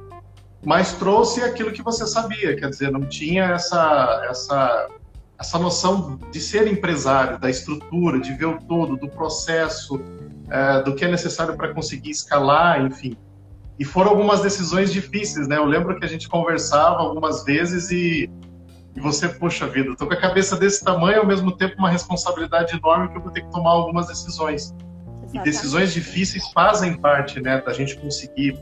mas 0.63 0.93
trouxe 0.93 1.41
aquilo 1.41 1.73
que 1.73 1.81
você 1.81 2.07
sabia, 2.07 2.55
quer 2.55 2.69
dizer, 2.69 2.89
não 2.89 3.01
tinha 3.01 3.47
essa, 3.47 4.25
essa, 4.29 4.87
essa 5.37 5.59
noção 5.59 6.17
de 6.31 6.39
ser 6.39 6.65
empresário, 6.65 7.37
da 7.37 7.49
estrutura, 7.49 8.17
de 8.17 8.31
ver 8.33 8.45
o 8.45 8.61
todo, 8.61 8.95
do 8.95 9.09
processo, 9.09 9.99
é, 10.49 10.81
do 10.83 10.95
que 10.95 11.03
é 11.03 11.11
necessário 11.11 11.57
para 11.57 11.73
conseguir 11.73 12.11
escalar, 12.11 12.81
enfim. 12.85 13.17
E 13.77 13.83
foram 13.83 14.11
algumas 14.11 14.41
decisões 14.41 14.91
difíceis, 14.91 15.49
né? 15.49 15.57
Eu 15.57 15.65
lembro 15.65 15.97
que 15.99 16.05
a 16.05 16.07
gente 16.07 16.29
conversava 16.29 16.99
algumas 16.99 17.43
vezes 17.43 17.91
e 17.91 18.29
e 18.95 18.99
você, 18.99 19.29
poxa 19.29 19.67
vida, 19.67 19.95
tô 19.95 20.07
com 20.07 20.13
a 20.13 20.17
cabeça 20.17 20.57
desse 20.57 20.83
tamanho, 20.83 21.19
ao 21.19 21.25
mesmo 21.25 21.55
tempo 21.55 21.75
uma 21.77 21.89
responsabilidade 21.89 22.75
enorme 22.75 23.09
que 23.09 23.17
eu 23.17 23.21
vou 23.21 23.31
ter 23.31 23.41
que 23.41 23.51
tomar 23.51 23.71
algumas 23.71 24.07
decisões. 24.07 24.75
E 25.31 25.39
decisões 25.39 25.93
difíceis 25.93 26.51
fazem 26.51 26.97
parte, 26.97 27.39
né, 27.39 27.61
da 27.61 27.71
gente 27.71 27.95
conseguir 27.97 28.57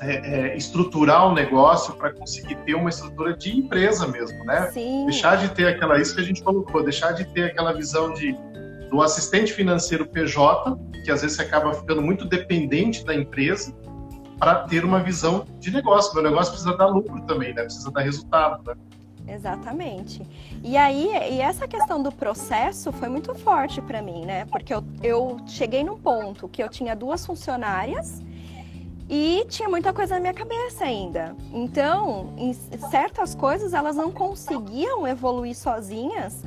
é, 0.00 0.50
é, 0.50 0.56
estruturar 0.56 1.26
o 1.26 1.30
um 1.30 1.34
negócio 1.34 1.94
para 1.94 2.12
conseguir 2.12 2.56
ter 2.56 2.74
uma 2.74 2.90
estrutura 2.90 3.34
de 3.34 3.56
empresa 3.56 4.06
mesmo, 4.06 4.44
né? 4.44 4.70
Sim. 4.70 5.06
Deixar 5.06 5.36
de 5.36 5.48
ter 5.48 5.66
aquela, 5.66 5.98
isso 5.98 6.14
que 6.14 6.20
a 6.20 6.24
gente 6.24 6.42
colocou, 6.42 6.82
deixar 6.82 7.12
de 7.12 7.24
ter 7.32 7.44
aquela 7.44 7.72
visão 7.72 8.12
de 8.12 8.36
do 8.90 9.02
assistente 9.02 9.52
financeiro 9.52 10.06
PJ, 10.06 10.78
que 11.04 11.10
às 11.10 11.22
vezes 11.22 11.40
acaba 11.40 11.72
ficando 11.74 12.00
muito 12.00 12.26
dependente 12.26 13.04
da 13.04 13.14
empresa, 13.14 13.74
para 14.38 14.64
ter 14.64 14.84
uma 14.84 15.02
visão 15.02 15.46
de 15.58 15.70
negócio. 15.70 16.14
Meu 16.14 16.22
negócio 16.22 16.52
precisa 16.52 16.76
dar 16.76 16.86
lucro 16.86 17.20
também, 17.22 17.54
né? 17.54 17.62
Precisa 17.62 17.90
dar 17.90 18.02
resultado, 18.02 18.62
né? 18.64 18.74
Exatamente. 19.26 20.22
E 20.62 20.76
aí, 20.76 21.08
e 21.32 21.40
essa 21.40 21.66
questão 21.66 22.02
do 22.02 22.12
processo 22.12 22.92
foi 22.92 23.08
muito 23.08 23.34
forte 23.34 23.80
para 23.80 24.02
mim, 24.02 24.24
né? 24.24 24.44
Porque 24.46 24.74
eu, 24.74 24.84
eu 25.02 25.38
cheguei 25.46 25.82
num 25.82 25.98
ponto 25.98 26.48
que 26.48 26.62
eu 26.62 26.68
tinha 26.68 26.94
duas 26.94 27.24
funcionárias 27.24 28.22
e 29.08 29.44
tinha 29.48 29.68
muita 29.68 29.92
coisa 29.92 30.14
na 30.14 30.20
minha 30.20 30.34
cabeça 30.34 30.84
ainda. 30.84 31.36
Então, 31.52 32.34
certas 32.90 33.34
coisas 33.34 33.74
elas 33.74 33.96
não 33.96 34.10
conseguiam 34.10 35.06
evoluir 35.06 35.56
sozinhas 35.56 36.42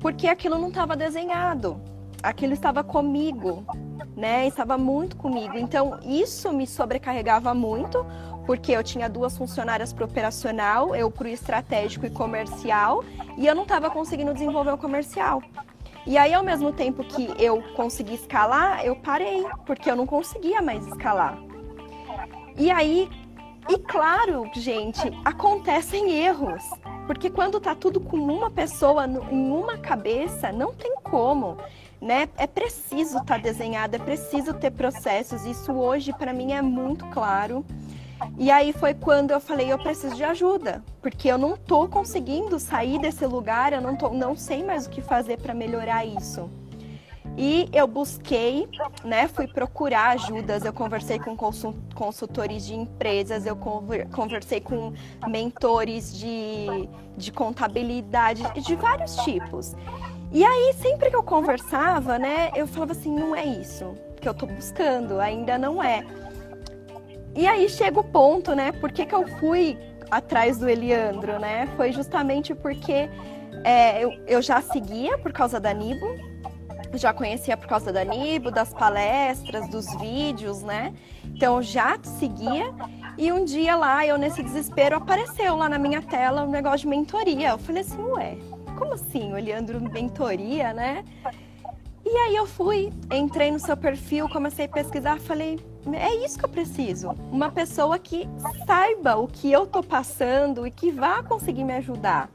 porque 0.00 0.26
aquilo 0.26 0.58
não 0.58 0.68
estava 0.68 0.96
desenhado. 0.96 1.80
Aquilo 2.22 2.52
estava 2.52 2.82
comigo, 2.82 3.64
né? 4.16 4.46
Estava 4.46 4.76
muito 4.76 5.16
comigo. 5.16 5.56
Então, 5.56 5.98
isso 6.02 6.52
me 6.52 6.66
sobrecarregava 6.66 7.54
muito, 7.54 8.04
porque 8.48 8.72
eu 8.72 8.82
tinha 8.82 9.10
duas 9.10 9.36
funcionárias 9.36 9.92
para 9.92 10.06
operacional, 10.06 10.96
eu 10.96 11.10
para 11.10 11.26
o 11.26 11.28
estratégico 11.28 12.06
e 12.06 12.10
comercial, 12.10 13.04
e 13.36 13.46
eu 13.46 13.54
não 13.54 13.64
estava 13.64 13.90
conseguindo 13.90 14.32
desenvolver 14.32 14.70
o 14.70 14.78
comercial. 14.78 15.42
E 16.06 16.16
aí, 16.16 16.32
ao 16.32 16.42
mesmo 16.42 16.72
tempo 16.72 17.04
que 17.04 17.30
eu 17.38 17.62
consegui 17.76 18.14
escalar, 18.14 18.82
eu 18.86 18.96
parei, 18.96 19.44
porque 19.66 19.90
eu 19.90 19.94
não 19.94 20.06
conseguia 20.06 20.62
mais 20.62 20.86
escalar. 20.86 21.38
E 22.56 22.70
aí, 22.70 23.10
e 23.68 23.78
claro, 23.80 24.50
gente, 24.54 25.12
acontecem 25.26 26.10
erros. 26.10 26.62
Porque 27.06 27.28
quando 27.28 27.60
tá 27.60 27.74
tudo 27.74 28.00
com 28.00 28.16
uma 28.16 28.50
pessoa 28.50 29.06
em 29.06 29.50
uma 29.50 29.76
cabeça, 29.76 30.50
não 30.50 30.72
tem 30.72 30.94
como, 31.02 31.58
né? 32.00 32.30
É 32.38 32.46
preciso 32.46 33.18
estar 33.18 33.34
tá 33.34 33.36
desenhado, 33.36 33.96
é 33.96 33.98
preciso 33.98 34.54
ter 34.54 34.70
processos. 34.70 35.44
Isso 35.44 35.70
hoje 35.72 36.14
para 36.14 36.32
mim 36.32 36.54
é 36.54 36.62
muito 36.62 37.04
claro. 37.08 37.62
E 38.36 38.50
aí 38.50 38.72
foi 38.72 38.94
quando 38.94 39.32
eu 39.32 39.40
falei, 39.40 39.72
eu 39.72 39.78
preciso 39.78 40.14
de 40.14 40.24
ajuda, 40.24 40.82
porque 41.00 41.28
eu 41.28 41.38
não 41.38 41.56
tô 41.56 41.88
conseguindo 41.88 42.58
sair 42.58 42.98
desse 42.98 43.26
lugar, 43.26 43.72
eu 43.72 43.80
não, 43.80 43.96
tô, 43.96 44.10
não 44.10 44.36
sei 44.36 44.62
mais 44.62 44.86
o 44.86 44.90
que 44.90 45.00
fazer 45.00 45.38
para 45.38 45.54
melhorar 45.54 46.04
isso. 46.04 46.50
E 47.36 47.68
eu 47.72 47.86
busquei, 47.86 48.68
né, 49.04 49.28
fui 49.28 49.46
procurar 49.46 50.10
ajudas, 50.10 50.64
eu 50.64 50.72
conversei 50.72 51.20
com 51.20 51.36
consultores 51.94 52.66
de 52.66 52.74
empresas, 52.74 53.46
eu 53.46 53.54
conversei 53.54 54.60
com 54.60 54.92
mentores 55.28 56.12
de, 56.18 56.88
de 57.16 57.30
contabilidade, 57.30 58.42
de 58.60 58.74
vários 58.74 59.14
tipos. 59.18 59.76
E 60.32 60.44
aí, 60.44 60.74
sempre 60.74 61.10
que 61.10 61.16
eu 61.16 61.22
conversava, 61.22 62.18
né, 62.18 62.50
eu 62.56 62.66
falava 62.66 62.92
assim, 62.92 63.14
não 63.14 63.36
é 63.36 63.44
isso 63.44 63.94
que 64.20 64.28
eu 64.28 64.34
tô 64.34 64.46
buscando, 64.46 65.20
ainda 65.20 65.56
não 65.56 65.82
é. 65.82 66.04
E 67.38 67.46
aí 67.46 67.68
chega 67.68 68.00
o 68.00 68.02
ponto, 68.02 68.52
né? 68.52 68.72
Por 68.72 68.90
que, 68.90 69.06
que 69.06 69.14
eu 69.14 69.24
fui 69.38 69.78
atrás 70.10 70.58
do 70.58 70.68
Eliandro, 70.68 71.38
né? 71.38 71.68
Foi 71.76 71.92
justamente 71.92 72.52
porque 72.52 73.08
é, 73.62 74.02
eu, 74.02 74.10
eu 74.26 74.42
já 74.42 74.60
seguia 74.60 75.16
por 75.18 75.32
causa 75.32 75.60
da 75.60 75.72
Nibo, 75.72 76.16
já 76.94 77.12
conhecia 77.12 77.56
por 77.56 77.68
causa 77.68 77.92
da 77.92 78.02
Nibo, 78.02 78.50
das 78.50 78.74
palestras, 78.74 79.68
dos 79.68 79.86
vídeos, 80.00 80.64
né? 80.64 80.92
Então 81.26 81.62
já 81.62 81.96
seguia. 82.02 82.74
E 83.16 83.30
um 83.30 83.44
dia 83.44 83.76
lá, 83.76 84.04
eu 84.04 84.18
nesse 84.18 84.42
desespero, 84.42 84.96
apareceu 84.96 85.54
lá 85.54 85.68
na 85.68 85.78
minha 85.78 86.02
tela 86.02 86.42
um 86.42 86.50
negócio 86.50 86.80
de 86.80 86.88
mentoria. 86.88 87.50
Eu 87.50 87.58
falei 87.58 87.82
assim, 87.82 88.02
ué, 88.02 88.36
como 88.76 88.94
assim, 88.94 89.32
o 89.32 89.38
Eliandro 89.38 89.80
mentoria, 89.80 90.72
né? 90.72 91.04
E 92.10 92.16
aí 92.16 92.36
eu 92.36 92.46
fui, 92.46 92.90
entrei 93.12 93.50
no 93.50 93.58
seu 93.58 93.76
perfil, 93.76 94.30
comecei 94.30 94.64
a 94.64 94.68
pesquisar, 94.68 95.20
falei, 95.20 95.60
é 95.92 96.24
isso 96.24 96.38
que 96.38 96.44
eu 96.46 96.48
preciso. 96.48 97.10
Uma 97.30 97.50
pessoa 97.50 97.98
que 97.98 98.26
saiba 98.66 99.16
o 99.16 99.28
que 99.28 99.52
eu 99.52 99.66
tô 99.66 99.82
passando 99.82 100.66
e 100.66 100.70
que 100.70 100.90
vá 100.90 101.22
conseguir 101.22 101.64
me 101.64 101.74
ajudar, 101.74 102.30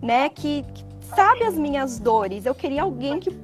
né? 0.00 0.28
Que, 0.28 0.62
que 0.62 0.84
sabe 1.16 1.42
as 1.42 1.54
minhas 1.54 1.98
dores. 1.98 2.46
Eu 2.46 2.54
queria 2.54 2.82
alguém 2.82 3.18
que, 3.18 3.36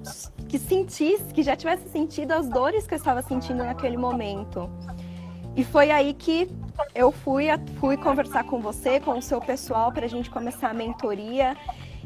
que 0.49 0.61
sentisse, 0.61 1.25
que 1.35 1.43
já 1.43 1.57
tivesse 1.57 1.89
sentido 1.89 2.31
as 2.31 2.49
dores 2.49 2.87
que 2.87 2.95
eu 2.95 2.99
estava 2.99 3.21
sentindo 3.21 3.65
naquele 3.65 3.97
momento. 3.97 4.71
E 5.57 5.65
foi 5.65 5.91
aí 5.91 6.15
que 6.15 6.49
eu 6.95 7.11
fui, 7.11 7.47
fui 7.81 7.97
conversar 7.97 8.45
com 8.45 8.61
você, 8.61 9.01
com 9.01 9.19
o 9.19 9.23
seu 9.23 9.41
pessoal, 9.41 9.91
para 9.91 10.07
a 10.07 10.09
gente 10.09 10.31
começar 10.31 10.71
a 10.71 10.75
mentoria. 10.75 11.57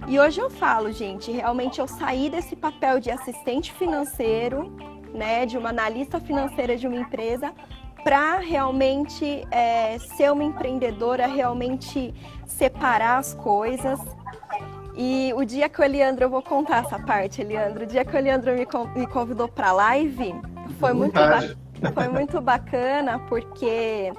E 0.06 0.18
hoje 0.18 0.40
eu 0.40 0.48
falo, 0.48 0.92
gente, 0.92 1.30
realmente 1.30 1.80
eu 1.80 1.88
saí 1.88 2.30
desse 2.30 2.54
papel 2.54 3.00
de 3.00 3.10
assistente 3.10 3.72
financeiro, 3.72 4.72
né, 5.12 5.44
de 5.44 5.58
uma 5.58 5.70
analista 5.70 6.20
financeira 6.20 6.76
de 6.76 6.86
uma 6.86 6.96
empresa, 6.96 7.52
para 8.04 8.38
realmente 8.38 9.46
é, 9.50 9.98
ser 9.98 10.30
uma 10.32 10.44
empreendedora, 10.44 11.26
realmente 11.26 12.14
separar 12.46 13.18
as 13.18 13.34
coisas. 13.34 13.98
E 14.96 15.32
o 15.36 15.44
dia 15.44 15.68
que 15.68 15.80
o 15.80 15.84
Eliandro, 15.84 16.24
eu 16.24 16.30
vou 16.30 16.42
contar 16.42 16.84
essa 16.84 16.98
parte, 16.98 17.40
Eliandro, 17.40 17.84
o 17.84 17.86
dia 17.86 18.04
que 18.04 18.14
o 18.14 18.18
Eliandro 18.18 18.52
me 18.94 19.06
convidou 19.06 19.48
para 19.48 19.68
a 19.68 19.72
live, 19.72 20.34
foi 20.78 20.92
muito, 20.92 21.18
foi 21.94 22.08
muito 22.08 22.40
bacana, 22.40 23.18
porque 23.28 24.12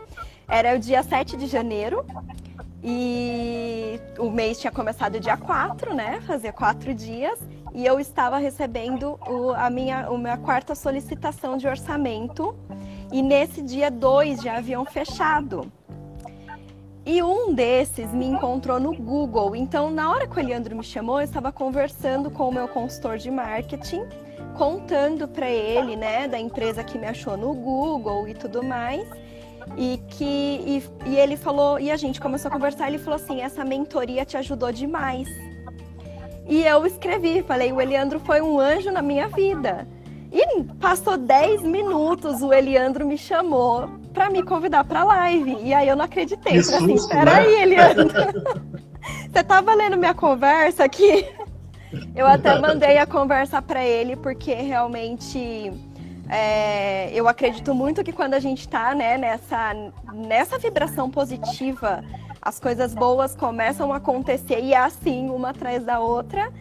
era 0.48 0.76
o 0.76 0.80
dia 0.80 1.04
7 1.04 1.36
de 1.38 1.48
janeiro, 1.48 2.06
e 2.84 4.00
o 4.18 4.30
mês 4.30 4.60
tinha 4.60 4.72
começado 4.72 5.20
dia 5.20 5.36
4, 5.36 5.94
né? 5.94 6.22
Fazia 6.22 6.54
quatro 6.54 6.94
dias. 6.94 7.40
E 7.74 7.86
eu 7.86 8.00
estava 8.00 8.38
recebendo 8.38 9.20
o, 9.28 9.52
a, 9.52 9.70
minha, 9.70 10.08
a 10.08 10.18
minha 10.18 10.38
quarta 10.38 10.74
solicitação 10.74 11.58
de 11.58 11.68
orçamento. 11.68 12.56
E 13.12 13.22
nesse 13.22 13.62
dia 13.62 13.92
2 13.92 14.42
já 14.42 14.58
haviam 14.58 14.86
fechado. 14.86 15.72
E 17.06 17.24
um 17.24 17.54
desses 17.54 18.14
me 18.14 18.26
encontrou 18.26 18.80
no 18.80 18.96
Google. 18.96 19.56
Então, 19.56 19.90
na 19.90 20.12
hora 20.12 20.28
que 20.28 20.38
o 20.38 20.40
Eliandro 20.40 20.76
me 20.76 20.84
chamou, 20.84 21.20
eu 21.20 21.26
estava 21.26 21.52
conversando 21.52 22.30
com 22.30 22.50
o 22.50 22.54
meu 22.54 22.68
consultor 22.68 23.18
de 23.18 23.32
marketing, 23.32 24.04
contando 24.56 25.28
para 25.28 25.50
ele, 25.50 25.96
né, 25.96 26.28
da 26.28 26.40
empresa 26.40 26.84
que 26.84 26.98
me 26.98 27.08
achou 27.08 27.36
no 27.36 27.54
Google 27.54 28.28
e 28.28 28.34
tudo 28.34 28.62
mais. 28.62 29.08
E 29.78 30.00
que 30.10 30.26
e, 30.26 30.84
e 31.06 31.16
ele 31.18 31.38
falou, 31.38 31.80
e 31.80 31.90
a 31.92 31.96
gente 31.96 32.20
começou 32.20 32.50
a 32.50 32.52
conversar, 32.52 32.88
ele 32.88 32.98
falou 32.98 33.16
assim: 33.16 33.42
"Essa 33.42 33.64
mentoria 33.64 34.26
te 34.26 34.36
ajudou 34.38 34.72
demais". 34.72 35.28
E 36.48 36.64
eu 36.64 36.86
escrevi, 36.86 37.44
falei: 37.44 37.72
"O 37.72 37.80
Eliandro 37.80 38.20
foi 38.20 38.42
um 38.42 38.60
anjo 38.60 38.92
na 38.92 39.02
minha 39.02 39.28
vida". 39.28 39.88
E 40.32 40.64
passou 40.80 41.18
10 41.18 41.64
minutos, 41.64 42.42
o 42.42 42.54
Eliandro 42.54 43.06
me 43.06 43.18
chamou 43.18 43.90
para 44.14 44.30
me 44.30 44.44
convidar 44.44 44.84
para 44.84 45.04
live. 45.04 45.58
E 45.62 45.74
aí 45.74 45.88
eu 45.88 45.96
não 45.96 46.06
acreditei. 46.06 46.62
Falei 46.62 46.96
assim, 46.96 47.08
peraí, 47.08 47.56
né? 47.56 47.62
Eliandro. 47.64 48.10
Você 49.32 49.44
tava 49.44 49.74
lendo 49.74 49.98
minha 49.98 50.14
conversa 50.14 50.84
aqui? 50.84 51.26
Eu 52.16 52.28
até 52.28 52.60
mandei 52.60 52.98
a 52.98 53.06
conversa 53.08 53.62
para 53.62 53.84
ele, 53.84 54.16
porque 54.16 54.54
realmente 54.54 55.72
é, 56.30 57.12
eu 57.14 57.28
acredito 57.28 57.74
muito 57.74 58.04
que 58.04 58.12
quando 58.14 58.36
a 58.36 58.40
gente 58.40 58.62
está 58.62 58.94
né, 58.94 59.18
nessa, 59.18 59.74
nessa 60.14 60.58
vibração 60.58 61.10
positiva, 61.10 62.04
as 62.42 62.60
coisas 62.60 62.94
boas 62.94 63.36
começam 63.36 63.92
a 63.92 63.98
acontecer 63.98 64.60
e 64.62 64.74
é 64.74 64.78
assim, 64.78 65.30
uma 65.30 65.50
atrás 65.50 65.84
da 65.84 66.00
outra. 66.00 66.52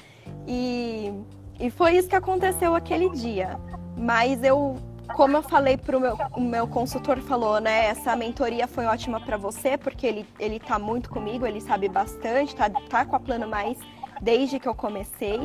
E 0.46 1.12
e 1.60 1.70
foi 1.70 1.96
isso 1.96 2.08
que 2.08 2.14
aconteceu 2.14 2.74
aquele 2.74 3.10
dia. 3.10 3.58
Mas 3.96 4.44
eu, 4.44 4.76
como 5.14 5.36
eu 5.36 5.42
falei 5.42 5.76
para 5.76 5.98
meu, 5.98 6.16
o 6.36 6.40
meu 6.40 6.68
consultor 6.68 7.18
falou, 7.18 7.60
né? 7.60 7.86
Essa 7.86 8.14
mentoria 8.14 8.68
foi 8.68 8.86
ótima 8.86 9.20
para 9.20 9.36
você, 9.36 9.76
porque 9.76 10.06
ele, 10.06 10.26
ele 10.38 10.60
tá 10.60 10.78
muito 10.78 11.10
comigo, 11.10 11.44
ele 11.44 11.60
sabe 11.60 11.88
bastante, 11.88 12.54
tá, 12.54 12.70
tá 12.70 13.04
com 13.04 13.16
a 13.16 13.20
Plano 13.20 13.48
Mais 13.48 13.76
desde 14.22 14.60
que 14.60 14.68
eu 14.68 14.74
comecei. 14.74 15.40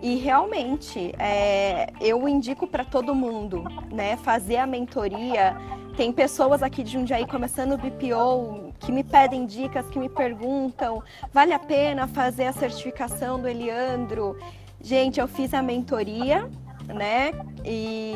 E 0.00 0.16
realmente, 0.16 1.12
é, 1.18 1.92
eu 2.00 2.28
indico 2.28 2.66
para 2.66 2.84
todo 2.84 3.14
mundo, 3.14 3.64
né? 3.90 4.16
Fazer 4.18 4.56
a 4.56 4.66
mentoria. 4.66 5.56
Tem 5.96 6.12
pessoas 6.12 6.62
aqui 6.62 6.84
de 6.84 6.92
Jundiaí 6.92 7.26
começando 7.26 7.72
o 7.72 7.78
BPO 7.78 8.72
que 8.78 8.92
me 8.92 9.02
pedem 9.02 9.44
dicas, 9.44 9.86
que 9.86 9.98
me 9.98 10.08
perguntam: 10.08 11.02
vale 11.32 11.52
a 11.52 11.58
pena 11.58 12.06
fazer 12.06 12.46
a 12.46 12.52
certificação 12.52 13.40
do 13.40 13.48
Eliandro? 13.48 14.36
Gente, 14.80 15.18
eu 15.18 15.26
fiz 15.26 15.52
a 15.52 15.60
mentoria, 15.60 16.48
né? 16.86 17.32
E, 17.64 18.14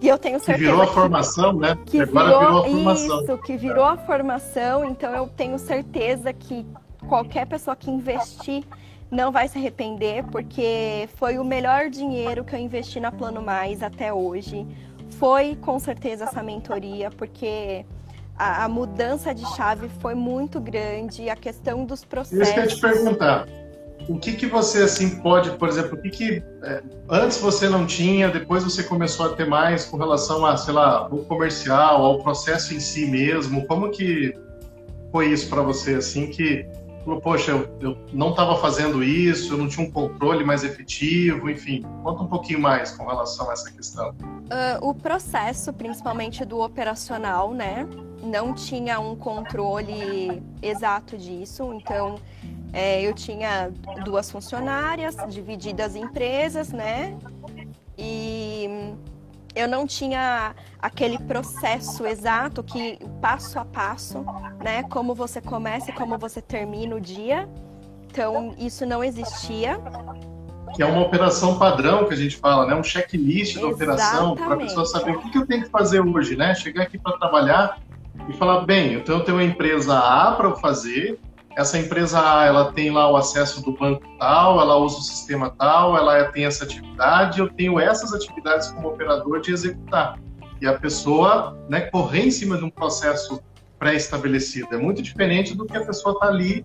e 0.00 0.06
eu 0.06 0.16
tenho 0.16 0.38
certeza. 0.38 0.58
Que 0.58 0.70
virou 0.70 0.82
a 0.82 0.86
formação, 0.86 1.52
né? 1.52 1.76
Que 1.84 2.00
Agora 2.00 2.28
virou, 2.28 2.40
virou 2.40 2.58
a 2.58 2.64
formação. 2.64 3.22
Isso, 3.22 3.38
que 3.38 3.56
virou 3.56 3.84
a 3.84 3.96
formação. 3.96 4.84
Então 4.84 5.12
eu 5.12 5.26
tenho 5.26 5.58
certeza 5.58 6.32
que 6.32 6.64
qualquer 7.08 7.46
pessoa 7.46 7.74
que 7.74 7.90
investir 7.90 8.64
não 9.10 9.32
vai 9.32 9.48
se 9.48 9.58
arrepender, 9.58 10.24
porque 10.24 11.08
foi 11.16 11.38
o 11.38 11.44
melhor 11.44 11.88
dinheiro 11.88 12.44
que 12.44 12.54
eu 12.54 12.58
investi 12.58 13.00
na 13.00 13.10
Plano 13.10 13.42
Mais 13.42 13.82
até 13.82 14.12
hoje. 14.12 14.66
Foi 15.18 15.56
com 15.56 15.78
certeza 15.78 16.24
essa 16.24 16.42
mentoria, 16.42 17.10
porque 17.10 17.84
a, 18.36 18.64
a 18.64 18.68
mudança 18.68 19.34
de 19.34 19.44
chave 19.56 19.88
foi 20.00 20.14
muito 20.14 20.60
grande, 20.60 21.28
a 21.30 21.36
questão 21.36 21.84
dos 21.84 22.04
processos. 22.04 22.48
Isso 22.48 22.54
que 22.54 22.60
eu 22.60 22.68
te 22.68 22.80
perguntar 22.80 23.46
o 24.08 24.18
que 24.18 24.32
que 24.32 24.46
você 24.46 24.82
assim 24.82 25.20
pode, 25.20 25.50
por 25.52 25.68
exemplo, 25.68 25.98
o 25.98 26.02
que 26.02 26.08
que 26.08 26.42
é, 26.62 26.82
antes 27.10 27.38
você 27.38 27.68
não 27.68 27.86
tinha, 27.86 28.30
depois 28.30 28.64
você 28.64 28.82
começou 28.82 29.26
a 29.26 29.28
ter 29.30 29.46
mais 29.46 29.84
com 29.84 29.98
relação 29.98 30.46
a, 30.46 30.56
sei 30.56 30.72
lá, 30.72 31.06
o 31.08 31.24
comercial, 31.24 32.04
ao 32.04 32.22
processo 32.22 32.74
em 32.74 32.80
si 32.80 33.06
mesmo? 33.06 33.66
Como 33.66 33.90
que 33.90 34.34
foi 35.12 35.30
isso 35.30 35.48
para 35.48 35.62
você 35.62 35.94
assim 35.94 36.28
que 36.28 36.66
falou, 37.08 37.20
poxa, 37.22 37.52
eu, 37.52 37.68
eu 37.80 37.98
não 38.12 38.30
estava 38.30 38.54
fazendo 38.56 39.02
isso, 39.02 39.54
eu 39.54 39.58
não 39.58 39.66
tinha 39.66 39.86
um 39.86 39.90
controle 39.90 40.44
mais 40.44 40.62
efetivo, 40.62 41.48
enfim, 41.48 41.82
conta 42.02 42.22
um 42.22 42.26
pouquinho 42.26 42.60
mais 42.60 42.90
com 42.90 43.06
relação 43.06 43.48
a 43.48 43.54
essa 43.54 43.70
questão. 43.72 44.10
Uh, 44.10 44.88
o 44.88 44.94
processo, 44.94 45.72
principalmente 45.72 46.44
do 46.44 46.60
operacional, 46.60 47.54
né, 47.54 47.88
não 48.22 48.52
tinha 48.52 49.00
um 49.00 49.16
controle 49.16 50.42
exato 50.60 51.16
disso, 51.16 51.72
então 51.72 52.16
é, 52.74 53.00
eu 53.00 53.14
tinha 53.14 53.72
duas 54.04 54.30
funcionárias 54.30 55.16
divididas 55.30 55.96
em 55.96 56.02
empresas, 56.02 56.70
né? 56.70 57.16
E 57.96 58.94
eu 59.54 59.66
não 59.66 59.86
tinha 59.86 60.54
aquele 60.80 61.18
processo 61.18 62.06
exato 62.06 62.62
que 62.62 62.98
passo 63.20 63.58
a 63.58 63.64
passo, 63.64 64.24
né? 64.62 64.82
Como 64.84 65.14
você 65.14 65.40
começa 65.40 65.90
e 65.90 65.94
como 65.94 66.18
você 66.18 66.40
termina 66.40 66.94
o 66.96 67.00
dia. 67.00 67.48
Então 68.10 68.54
isso 68.58 68.86
não 68.86 69.02
existia. 69.02 69.80
Que 70.74 70.82
é 70.82 70.86
uma 70.86 71.00
operação 71.00 71.58
padrão 71.58 72.06
que 72.06 72.14
a 72.14 72.16
gente 72.16 72.36
fala, 72.36 72.66
né? 72.66 72.74
Um 72.74 72.84
checklist 72.84 73.58
da 73.58 73.66
operação 73.66 74.36
para 74.36 74.54
a 74.54 74.56
pessoa 74.58 74.86
saber 74.86 75.16
o 75.16 75.20
que, 75.20 75.36
eu 75.36 75.46
tenho 75.46 75.64
que 75.64 75.70
fazer 75.70 76.00
hoje, 76.00 76.36
né? 76.36 76.54
Chegar 76.54 76.82
aqui 76.84 76.98
para 76.98 77.16
trabalhar 77.18 77.78
e 78.28 78.32
falar 78.34 78.60
bem, 78.60 79.00
tenho, 79.00 79.18
eu 79.18 79.24
tenho 79.24 79.38
uma 79.38 79.44
empresa 79.44 79.98
A 79.98 80.32
para 80.32 80.54
fazer, 80.56 81.18
essa 81.58 81.76
empresa 81.76 82.20
A, 82.20 82.44
ela 82.44 82.72
tem 82.72 82.88
lá 82.88 83.10
o 83.10 83.16
acesso 83.16 83.60
do 83.64 83.72
banco 83.72 84.04
tal, 84.16 84.60
ela 84.60 84.76
usa 84.76 84.98
o 84.98 85.02
sistema 85.02 85.50
tal, 85.50 85.96
ela 85.96 86.24
tem 86.26 86.44
essa 86.44 86.62
atividade, 86.62 87.40
eu 87.40 87.48
tenho 87.48 87.80
essas 87.80 88.14
atividades 88.14 88.70
como 88.70 88.90
operador 88.90 89.40
de 89.40 89.52
executar. 89.52 90.20
E 90.60 90.68
a 90.68 90.78
pessoa 90.78 91.58
né, 91.68 91.80
correr 91.80 92.26
em 92.26 92.30
cima 92.30 92.56
de 92.56 92.64
um 92.64 92.70
processo 92.70 93.42
pré-estabelecido. 93.76 94.72
É 94.72 94.78
muito 94.78 95.02
diferente 95.02 95.56
do 95.56 95.66
que 95.66 95.76
a 95.76 95.84
pessoa 95.84 96.14
está 96.14 96.28
ali 96.28 96.64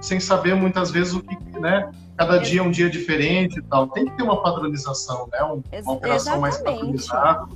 sem 0.00 0.20
saber 0.20 0.54
muitas 0.54 0.92
vezes 0.92 1.14
o 1.14 1.20
que, 1.20 1.36
né? 1.58 1.90
Cada 2.16 2.38
dia 2.38 2.60
é 2.60 2.62
um 2.62 2.70
dia 2.70 2.88
diferente 2.88 3.58
e 3.58 3.62
tal. 3.62 3.88
Tem 3.88 4.04
que 4.04 4.16
ter 4.16 4.22
uma 4.22 4.40
padronização, 4.40 5.28
né? 5.32 5.42
uma 5.42 5.92
operação 5.92 6.34
Exatamente. 6.34 6.40
mais 6.40 6.58
padronizada. 6.58 7.48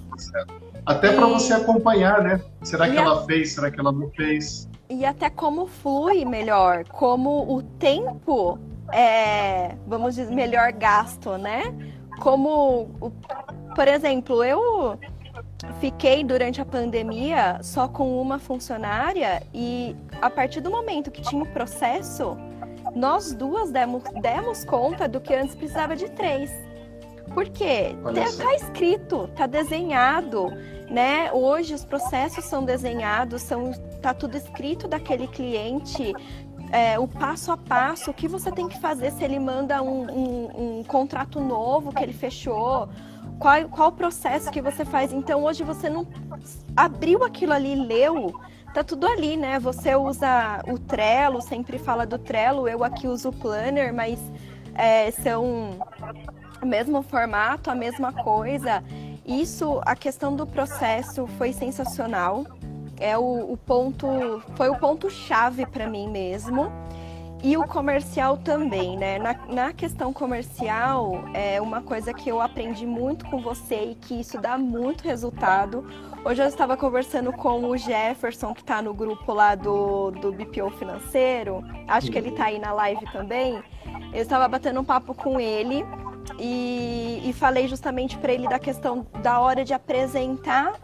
Até 0.84 1.12
para 1.12 1.26
você 1.26 1.52
acompanhar, 1.52 2.22
né? 2.22 2.40
Será 2.62 2.88
que 2.88 2.94
e 2.94 2.98
ela 2.98 3.20
a... 3.20 3.24
fez? 3.24 3.52
Será 3.52 3.70
que 3.70 3.78
ela 3.78 3.92
não 3.92 4.10
fez? 4.10 4.68
e 4.92 5.06
até 5.06 5.30
como 5.30 5.66
flui 5.66 6.22
melhor, 6.24 6.84
como 6.84 7.50
o 7.50 7.62
tempo 7.62 8.58
é, 8.92 9.74
vamos 9.86 10.14
dizer, 10.14 10.34
melhor 10.34 10.70
gasto, 10.72 11.38
né? 11.38 11.74
Como, 12.20 12.90
por 13.74 13.88
exemplo, 13.88 14.44
eu 14.44 14.98
fiquei 15.80 16.22
durante 16.22 16.60
a 16.60 16.64
pandemia 16.64 17.58
só 17.62 17.88
com 17.88 18.20
uma 18.20 18.38
funcionária 18.38 19.42
e 19.54 19.96
a 20.20 20.28
partir 20.28 20.60
do 20.60 20.70
momento 20.70 21.10
que 21.10 21.22
tinha 21.22 21.42
o 21.42 21.46
processo, 21.46 22.36
nós 22.94 23.32
duas 23.32 23.70
demos, 23.70 24.02
demos 24.20 24.62
conta 24.62 25.08
do 25.08 25.20
que 25.20 25.34
antes 25.34 25.54
precisava 25.54 25.96
de 25.96 26.10
três. 26.10 26.52
Porque 27.34 27.96
tá, 28.14 28.44
tá 28.44 28.54
escrito, 28.54 29.28
tá 29.28 29.46
desenhado, 29.46 30.46
né? 30.90 31.32
Hoje 31.32 31.74
os 31.74 31.84
processos 31.84 32.44
são 32.44 32.64
desenhados, 32.64 33.42
são 33.42 33.72
tá 34.02 34.12
tudo 34.12 34.36
escrito 34.36 34.86
daquele 34.86 35.26
cliente, 35.26 36.12
é, 36.70 36.98
o 36.98 37.06
passo 37.06 37.52
a 37.52 37.56
passo, 37.56 38.10
o 38.10 38.14
que 38.14 38.28
você 38.28 38.50
tem 38.50 38.68
que 38.68 38.78
fazer 38.80 39.12
se 39.12 39.22
ele 39.22 39.38
manda 39.38 39.82
um, 39.82 40.10
um, 40.10 40.78
um 40.78 40.84
contrato 40.84 41.40
novo 41.40 41.92
que 41.92 42.02
ele 42.02 42.12
fechou, 42.12 42.88
qual, 43.38 43.68
qual 43.68 43.88
o 43.88 43.92
processo 43.92 44.50
que 44.50 44.60
você 44.60 44.84
faz. 44.84 45.12
Então 45.12 45.44
hoje 45.44 45.62
você 45.62 45.88
não 45.88 46.06
abriu 46.76 47.24
aquilo 47.24 47.52
ali, 47.52 47.74
leu, 47.74 48.32
tá 48.72 48.82
tudo 48.82 49.06
ali, 49.06 49.36
né? 49.36 49.58
Você 49.58 49.94
usa 49.94 50.62
o 50.66 50.78
Trello, 50.78 51.40
sempre 51.40 51.78
fala 51.78 52.06
do 52.06 52.18
Trello, 52.18 52.68
eu 52.68 52.82
aqui 52.84 53.06
uso 53.06 53.28
o 53.28 53.32
Planner, 53.32 53.92
mas 53.92 54.18
é, 54.74 55.10
são 55.10 55.78
o 56.62 56.66
mesmo 56.66 57.02
formato, 57.02 57.70
a 57.70 57.74
mesma 57.74 58.12
coisa. 58.12 58.82
Isso, 59.26 59.80
a 59.84 59.94
questão 59.94 60.34
do 60.34 60.46
processo 60.46 61.26
foi 61.38 61.52
sensacional. 61.52 62.46
É 62.98 63.18
o, 63.18 63.52
o 63.52 63.56
ponto, 63.56 64.06
foi 64.54 64.68
o 64.68 64.76
ponto 64.76 65.10
chave 65.10 65.66
para 65.66 65.88
mim 65.88 66.08
mesmo. 66.08 66.70
E 67.44 67.56
o 67.56 67.66
comercial 67.66 68.36
também, 68.36 68.96
né? 68.96 69.18
Na, 69.18 69.34
na, 69.48 69.72
questão 69.72 70.12
comercial, 70.12 71.24
é 71.34 71.60
uma 71.60 71.82
coisa 71.82 72.14
que 72.14 72.28
eu 72.28 72.40
aprendi 72.40 72.86
muito 72.86 73.24
com 73.26 73.42
você 73.42 73.90
e 73.90 73.94
que 73.96 74.20
isso 74.20 74.40
dá 74.40 74.56
muito 74.56 75.02
resultado. 75.02 75.84
Hoje 76.24 76.40
eu 76.40 76.46
estava 76.46 76.76
conversando 76.76 77.32
com 77.32 77.68
o 77.68 77.76
Jefferson, 77.76 78.54
que 78.54 78.60
está 78.60 78.80
no 78.80 78.94
grupo 78.94 79.32
lá 79.32 79.56
do, 79.56 80.12
do 80.12 80.30
BPO 80.30 80.70
Financeiro. 80.78 81.64
Acho 81.88 82.12
que 82.12 82.18
ele 82.18 82.28
está 82.28 82.44
aí 82.44 82.60
na 82.60 82.72
live 82.72 83.04
também. 83.10 83.60
Eu 84.12 84.22
estava 84.22 84.46
batendo 84.46 84.78
um 84.78 84.84
papo 84.84 85.12
com 85.12 85.40
ele 85.40 85.84
e, 86.38 87.22
e 87.24 87.32
falei 87.32 87.68
justamente 87.68 88.16
para 88.18 88.32
ele 88.32 88.48
da 88.48 88.58
questão 88.58 89.06
da 89.22 89.40
hora 89.40 89.64
de 89.64 89.72
apresentar 89.72 90.74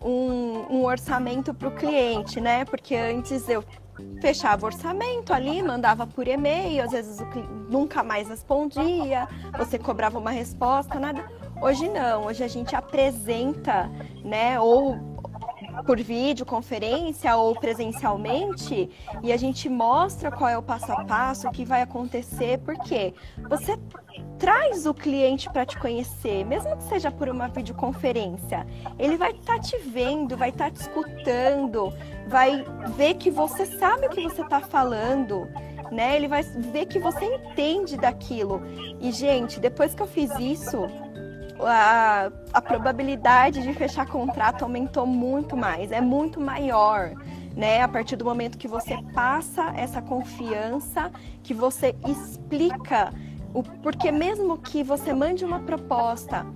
um, 0.00 0.76
um 0.76 0.84
orçamento 0.84 1.52
para 1.54 1.68
o 1.68 1.70
cliente, 1.72 2.40
né? 2.40 2.64
Porque 2.64 2.94
antes 2.94 3.48
eu 3.48 3.64
fechava 4.20 4.66
orçamento 4.66 5.32
ali, 5.32 5.62
mandava 5.62 6.06
por 6.06 6.28
e-mail, 6.28 6.84
às 6.84 6.92
vezes 6.92 7.20
o 7.20 7.26
cliente 7.26 7.50
nunca 7.70 8.02
mais 8.02 8.28
respondia, 8.28 9.26
você 9.56 9.78
cobrava 9.78 10.18
uma 10.18 10.30
resposta, 10.30 10.98
nada. 10.98 11.24
Hoje 11.60 11.88
não, 11.88 12.26
hoje 12.26 12.44
a 12.44 12.48
gente 12.48 12.76
apresenta, 12.76 13.90
né? 14.22 14.60
Ou 14.60 15.16
por 15.84 15.98
videoconferência 15.98 17.36
ou 17.36 17.54
presencialmente 17.54 18.90
e 19.22 19.32
a 19.32 19.36
gente 19.36 19.68
mostra 19.68 20.30
qual 20.30 20.48
é 20.48 20.56
o 20.56 20.62
passo 20.62 20.92
a 20.92 21.04
passo, 21.04 21.48
o 21.48 21.52
que 21.52 21.64
vai 21.64 21.82
acontecer, 21.82 22.58
porque 22.58 23.12
você 23.48 23.78
traz 24.38 24.86
o 24.86 24.94
cliente 24.94 25.50
para 25.50 25.64
te 25.64 25.78
conhecer, 25.78 26.44
mesmo 26.44 26.76
que 26.76 26.84
seja 26.84 27.10
por 27.10 27.28
uma 27.28 27.48
videoconferência. 27.48 28.66
Ele 28.98 29.16
vai 29.16 29.32
estar 29.32 29.56
tá 29.56 29.60
te 29.60 29.76
vendo, 29.78 30.36
vai 30.36 30.50
estar 30.50 30.66
tá 30.66 30.70
te 30.70 30.80
escutando, 30.80 31.92
vai 32.26 32.64
ver 32.96 33.14
que 33.14 33.30
você 33.30 33.66
sabe 33.66 34.06
o 34.06 34.10
que 34.10 34.22
você 34.22 34.42
está 34.42 34.60
falando, 34.60 35.48
né? 35.90 36.16
Ele 36.16 36.28
vai 36.28 36.42
ver 36.42 36.86
que 36.86 36.98
você 36.98 37.24
entende 37.24 37.96
daquilo. 37.96 38.62
E 39.00 39.10
gente, 39.10 39.58
depois 39.58 39.94
que 39.94 40.02
eu 40.02 40.06
fiz 40.06 40.30
isso, 40.38 40.86
a, 41.60 42.30
a 42.52 42.60
probabilidade 42.60 43.62
de 43.62 43.72
fechar 43.72 44.06
contrato 44.06 44.62
aumentou 44.62 45.06
muito 45.06 45.56
mais, 45.56 45.92
é 45.92 46.00
muito 46.00 46.40
maior. 46.40 47.12
Né? 47.54 47.80
A 47.80 47.88
partir 47.88 48.16
do 48.16 48.24
momento 48.24 48.58
que 48.58 48.68
você 48.68 48.98
passa 49.14 49.72
essa 49.74 50.02
confiança, 50.02 51.10
que 51.42 51.54
você 51.54 51.94
explica 52.06 53.10
o 53.56 53.62
porque 53.62 54.12
mesmo 54.12 54.58
que 54.58 54.82
você 54.82 55.14
mande 55.14 55.44
uma 55.44 55.60
proposta 55.60 56.46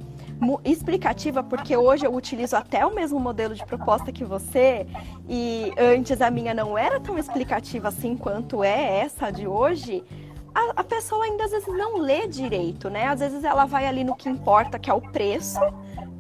explicativa, 0.64 1.42
porque 1.42 1.76
hoje 1.76 2.06
eu 2.06 2.14
utilizo 2.14 2.56
até 2.56 2.84
o 2.84 2.94
mesmo 2.94 3.18
modelo 3.18 3.54
de 3.54 3.64
proposta 3.64 4.10
que 4.10 4.24
você, 4.24 4.86
e 5.28 5.72
antes 5.78 6.20
a 6.20 6.30
minha 6.30 6.54
não 6.54 6.76
era 6.76 6.98
tão 6.98 7.18
explicativa 7.18 7.88
assim 7.88 8.16
quanto 8.16 8.64
é 8.64 9.00
essa 9.00 9.30
de 9.30 9.46
hoje, 9.46 10.02
a, 10.54 10.80
a, 10.80 10.84
pessoa 10.84 11.24
ainda 11.24 11.44
às 11.44 11.50
vezes 11.50 11.68
não 11.68 11.98
lê 11.98 12.26
direito, 12.26 12.90
né? 12.90 13.06
Às 13.06 13.20
vezes 13.20 13.44
ela 13.44 13.64
vai 13.66 13.86
ali 13.86 14.02
no 14.02 14.16
que 14.16 14.28
importa, 14.28 14.78
que 14.78 14.90
é 14.90 14.94
o 14.94 15.00
preço, 15.00 15.60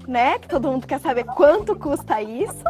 né? 0.06 0.38
Que 0.38 0.48
todo 0.48 0.70
mundo 0.70 0.86
quer 0.86 1.00
saber 1.00 1.24
quanto 1.24 1.74
custa 1.74 2.22
isso. 2.22 2.64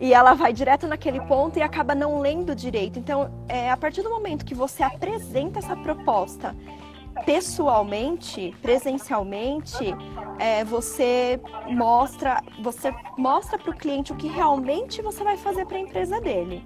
E 0.00 0.14
ela 0.14 0.32
vai 0.34 0.52
direto 0.52 0.86
naquele 0.86 1.20
ponto 1.22 1.58
e 1.58 1.62
acaba 1.62 1.92
não 1.94 2.20
lendo 2.20 2.54
direito. 2.54 3.00
Então, 3.00 3.30
é, 3.48 3.68
a 3.68 3.76
partir 3.76 4.00
do 4.00 4.08
momento 4.08 4.44
que 4.44 4.54
você 4.54 4.82
apresenta 4.82 5.58
essa 5.58 5.76
proposta 5.76 6.54
pessoalmente, 7.24 8.54
presencialmente, 8.62 9.94
é, 10.38 10.64
você 10.64 11.40
mostra, 11.68 12.42
você 12.62 12.92
mostra 13.16 13.58
para 13.58 13.70
o 13.70 13.76
cliente 13.76 14.12
o 14.12 14.16
que 14.16 14.28
realmente 14.28 15.02
você 15.02 15.22
vai 15.24 15.36
fazer 15.36 15.66
para 15.66 15.76
a 15.76 15.80
empresa 15.80 16.20
dele. 16.20 16.62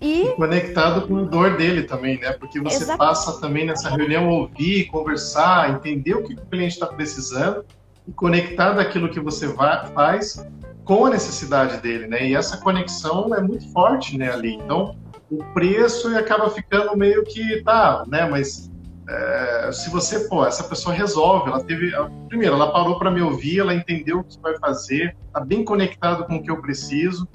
E... 0.00 0.34
conectado 0.36 1.06
com 1.06 1.18
a 1.18 1.22
dor 1.22 1.56
dele 1.56 1.84
também, 1.84 2.18
né? 2.18 2.32
Porque 2.32 2.60
você 2.60 2.96
passa 2.96 3.40
também 3.40 3.64
nessa 3.64 3.88
reunião 3.88 4.28
ouvir, 4.28 4.86
conversar, 4.86 5.70
entender 5.70 6.14
o 6.14 6.22
que 6.22 6.34
o 6.34 6.46
cliente 6.46 6.74
está 6.74 6.86
precisando 6.86 7.64
e 8.06 8.12
conectar 8.12 8.72
daquilo 8.72 9.08
que 9.08 9.20
você 9.20 9.46
vai, 9.46 9.86
faz 9.86 10.46
com 10.84 11.06
a 11.06 11.10
necessidade 11.10 11.78
dele, 11.80 12.06
né? 12.06 12.26
E 12.26 12.34
essa 12.34 12.58
conexão 12.58 13.34
é 13.34 13.40
muito 13.40 13.66
forte, 13.72 14.18
né, 14.18 14.30
ali. 14.30 14.54
Então, 14.54 14.94
o 15.30 15.42
preço 15.54 16.14
acaba 16.16 16.50
ficando 16.50 16.94
meio 16.96 17.24
que 17.24 17.62
tá, 17.62 18.04
né? 18.06 18.28
Mas 18.28 18.70
é, 19.08 19.70
se 19.72 19.90
você, 19.90 20.20
pô, 20.28 20.46
essa 20.46 20.64
pessoa 20.64 20.94
resolve, 20.94 21.50
ela 21.50 21.62
teve, 21.62 21.92
primeiro, 22.28 22.54
ela 22.54 22.72
parou 22.72 22.98
para 22.98 23.10
me 23.10 23.20
ouvir, 23.20 23.60
ela 23.60 23.74
entendeu 23.74 24.20
o 24.20 24.24
que 24.24 24.40
vai 24.40 24.56
fazer, 24.58 25.16
tá 25.32 25.40
bem 25.40 25.64
conectado 25.64 26.24
com 26.24 26.36
o 26.36 26.42
que 26.42 26.50
eu 26.50 26.60
preciso. 26.60 27.28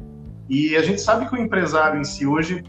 E 0.49 0.75
a 0.75 0.81
gente 0.81 0.99
sabe 0.99 1.27
que 1.27 1.35
o 1.35 1.37
empresário 1.37 2.01
em 2.01 2.03
si 2.03 2.25
hoje, 2.25 2.63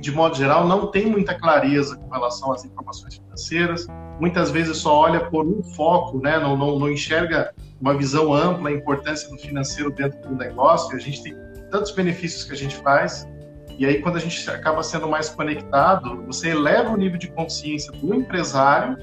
de 0.00 0.10
modo 0.10 0.34
geral, 0.34 0.66
não 0.66 0.86
tem 0.90 1.04
muita 1.04 1.34
clareza 1.34 1.96
com 1.96 2.08
relação 2.08 2.50
às 2.50 2.64
informações 2.64 3.16
financeiras. 3.16 3.86
Muitas 4.18 4.50
vezes 4.50 4.78
só 4.78 4.96
olha 4.96 5.20
por 5.28 5.46
um 5.46 5.62
foco, 5.62 6.18
né? 6.18 6.38
Não, 6.38 6.56
não, 6.56 6.78
não 6.78 6.90
enxerga 6.90 7.52
uma 7.78 7.94
visão 7.94 8.32
ampla, 8.32 8.70
a 8.70 8.72
importância 8.72 9.28
do 9.28 9.36
financeiro 9.36 9.90
dentro 9.90 10.18
do 10.28 10.34
negócio. 10.34 10.96
A 10.96 10.98
gente 10.98 11.22
tem 11.22 11.34
tantos 11.70 11.90
benefícios 11.90 12.44
que 12.44 12.52
a 12.52 12.56
gente 12.56 12.76
faz. 12.76 13.28
E 13.80 13.86
aí, 13.86 14.02
quando 14.02 14.16
a 14.16 14.20
gente 14.20 14.48
acaba 14.50 14.82
sendo 14.82 15.08
mais 15.08 15.30
conectado, 15.30 16.22
você 16.26 16.50
eleva 16.50 16.90
o 16.90 16.98
nível 16.98 17.18
de 17.18 17.28
consciência 17.28 17.90
do 17.90 18.14
empresário 18.14 18.94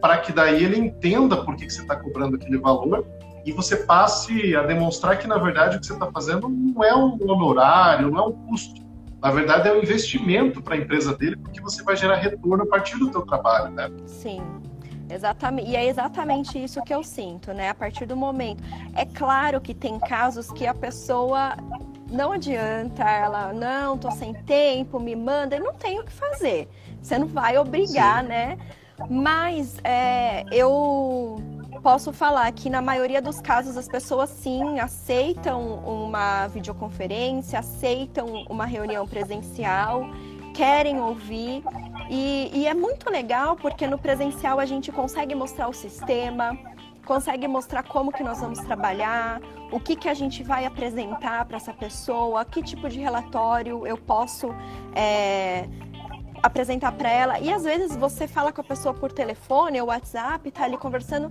para 0.00 0.18
que 0.18 0.32
daí 0.32 0.64
ele 0.64 0.78
entenda 0.78 1.44
por 1.44 1.56
que, 1.56 1.66
que 1.66 1.72
você 1.72 1.82
está 1.82 1.96
cobrando 1.96 2.36
aquele 2.36 2.56
valor 2.56 3.04
e 3.44 3.50
você 3.50 3.78
passe 3.78 4.54
a 4.54 4.62
demonstrar 4.62 5.18
que, 5.18 5.26
na 5.26 5.36
verdade, 5.36 5.76
o 5.76 5.80
que 5.80 5.86
você 5.86 5.94
está 5.94 6.08
fazendo 6.12 6.48
não 6.48 6.84
é 6.84 6.94
um 6.94 7.18
honorário, 7.28 8.08
não 8.08 8.20
é 8.20 8.26
um 8.28 8.32
custo. 8.46 8.80
Na 9.20 9.32
verdade, 9.32 9.68
é 9.68 9.72
um 9.72 9.78
investimento 9.78 10.62
para 10.62 10.76
a 10.76 10.78
empresa 10.78 11.12
dele, 11.16 11.34
porque 11.34 11.60
você 11.60 11.82
vai 11.82 11.96
gerar 11.96 12.14
retorno 12.14 12.62
a 12.62 12.66
partir 12.66 12.98
do 12.98 13.10
seu 13.10 13.22
trabalho, 13.22 13.72
né? 13.72 13.90
Sim. 14.06 14.40
Exatamente, 15.12 15.68
e 15.68 15.74
é 15.74 15.86
exatamente 15.88 16.56
isso 16.62 16.80
que 16.84 16.94
eu 16.94 17.02
sinto, 17.02 17.52
né? 17.52 17.70
A 17.70 17.74
partir 17.74 18.06
do 18.06 18.16
momento. 18.16 18.62
É 18.94 19.04
claro 19.04 19.60
que 19.60 19.74
tem 19.74 19.98
casos 19.98 20.52
que 20.52 20.68
a 20.68 20.72
pessoa 20.72 21.56
não 22.10 22.32
adianta, 22.32 23.08
ela, 23.08 23.52
não, 23.52 23.96
tô 23.96 24.10
sem 24.10 24.34
tempo, 24.34 24.98
me 24.98 25.14
manda, 25.14 25.56
e 25.56 25.60
não 25.60 25.72
tem 25.72 26.00
o 26.00 26.04
que 26.04 26.12
fazer. 26.12 26.68
Você 27.00 27.18
não 27.18 27.26
vai 27.26 27.56
obrigar, 27.56 28.22
Sim. 28.22 28.28
né? 28.28 28.58
Mas 29.08 29.78
é, 29.82 30.44
eu 30.52 31.40
posso 31.82 32.12
falar 32.12 32.50
que 32.52 32.68
na 32.68 32.82
maioria 32.82 33.22
dos 33.22 33.40
casos 33.40 33.76
as 33.76 33.88
pessoas 33.88 34.28
sim 34.28 34.78
aceitam 34.78 35.76
uma 35.76 36.46
videoconferência, 36.48 37.58
aceitam 37.58 38.44
uma 38.50 38.66
reunião 38.66 39.06
presencial, 39.06 40.04
querem 40.54 41.00
ouvir. 41.00 41.62
E, 42.10 42.50
e 42.52 42.66
é 42.66 42.74
muito 42.74 43.08
legal 43.08 43.56
porque 43.56 43.86
no 43.86 43.96
presencial 43.96 44.58
a 44.58 44.66
gente 44.66 44.92
consegue 44.92 45.34
mostrar 45.34 45.68
o 45.68 45.72
sistema, 45.72 46.58
consegue 47.04 47.46
mostrar 47.48 47.82
como 47.82 48.12
que 48.12 48.22
nós 48.22 48.40
vamos 48.40 48.58
trabalhar, 48.60 49.40
o 49.70 49.80
que 49.80 49.96
que 49.96 50.08
a 50.08 50.14
gente 50.14 50.42
vai 50.42 50.64
apresentar 50.64 51.44
para 51.44 51.56
essa 51.56 51.72
pessoa, 51.72 52.44
que 52.44 52.62
tipo 52.62 52.88
de 52.88 52.98
relatório 53.00 53.86
eu 53.86 53.96
posso 53.96 54.54
é, 54.94 55.68
apresentar 56.42 56.92
para 56.92 57.10
ela. 57.10 57.38
E 57.40 57.52
às 57.52 57.64
vezes 57.64 57.96
você 57.96 58.26
fala 58.26 58.52
com 58.52 58.60
a 58.60 58.64
pessoa 58.64 58.94
por 58.94 59.12
telefone 59.12 59.80
ou 59.80 59.88
WhatsApp, 59.88 60.50
tá 60.50 60.64
ali 60.64 60.76
conversando 60.76 61.30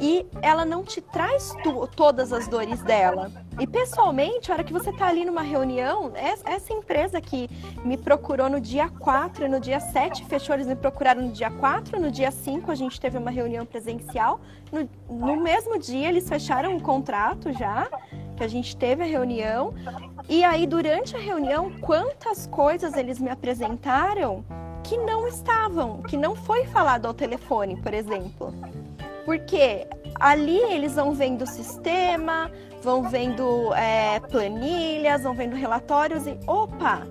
e 0.00 0.26
ela 0.42 0.64
não 0.64 0.82
te 0.82 1.00
traz 1.00 1.54
tu, 1.62 1.86
todas 1.88 2.32
as 2.32 2.48
dores 2.48 2.82
dela. 2.82 3.30
E 3.60 3.66
pessoalmente, 3.66 4.50
a 4.50 4.54
hora 4.54 4.64
que 4.64 4.72
você 4.72 4.92
tá 4.92 5.08
ali 5.08 5.24
numa 5.24 5.42
reunião, 5.42 6.12
essa 6.14 6.72
empresa 6.72 7.20
que 7.20 7.50
me 7.84 7.96
procurou 7.96 8.48
no 8.48 8.60
dia 8.60 8.88
4 8.88 9.46
e 9.46 9.48
no 9.48 9.58
dia 9.58 9.80
7 9.80 10.24
fechou, 10.26 10.54
eles 10.54 10.66
me 10.68 10.76
procuraram 10.76 11.22
no 11.22 11.32
dia 11.32 11.50
4, 11.50 12.00
no 12.00 12.10
dia 12.10 12.30
5 12.30 12.70
a 12.70 12.74
gente 12.76 13.00
teve 13.00 13.18
uma 13.18 13.30
reunião 13.30 13.66
presencial. 13.66 14.40
No, 14.70 14.88
no 15.08 15.36
mesmo 15.42 15.76
dia 15.78 16.08
eles 16.08 16.28
fecharam 16.28 16.72
um 16.72 16.78
contrato 16.78 17.52
já 17.52 17.88
que 18.36 18.44
a 18.44 18.48
gente 18.48 18.76
teve 18.76 19.02
a 19.02 19.06
reunião. 19.06 19.74
E 20.28 20.44
aí, 20.44 20.64
durante 20.64 21.16
a 21.16 21.18
reunião, 21.18 21.72
quantas 21.80 22.46
coisas 22.46 22.94
eles 22.94 23.18
me 23.18 23.28
apresentaram 23.28 24.44
que 24.84 24.96
não 24.96 25.26
estavam, 25.26 26.02
que 26.02 26.16
não 26.16 26.36
foi 26.36 26.64
falado 26.64 27.06
ao 27.06 27.12
telefone, 27.12 27.76
por 27.82 27.92
exemplo. 27.92 28.54
Porque 29.24 29.86
ali 30.18 30.56
eles 30.56 30.94
vão 30.94 31.12
vendo 31.12 31.42
o 31.42 31.46
sistema, 31.46 32.50
vão 32.82 33.08
vendo 33.08 33.72
é, 33.74 34.20
planilhas, 34.20 35.22
vão 35.22 35.34
vendo 35.34 35.54
relatórios 35.54 36.26
e 36.26 36.38
opa, 36.46 37.06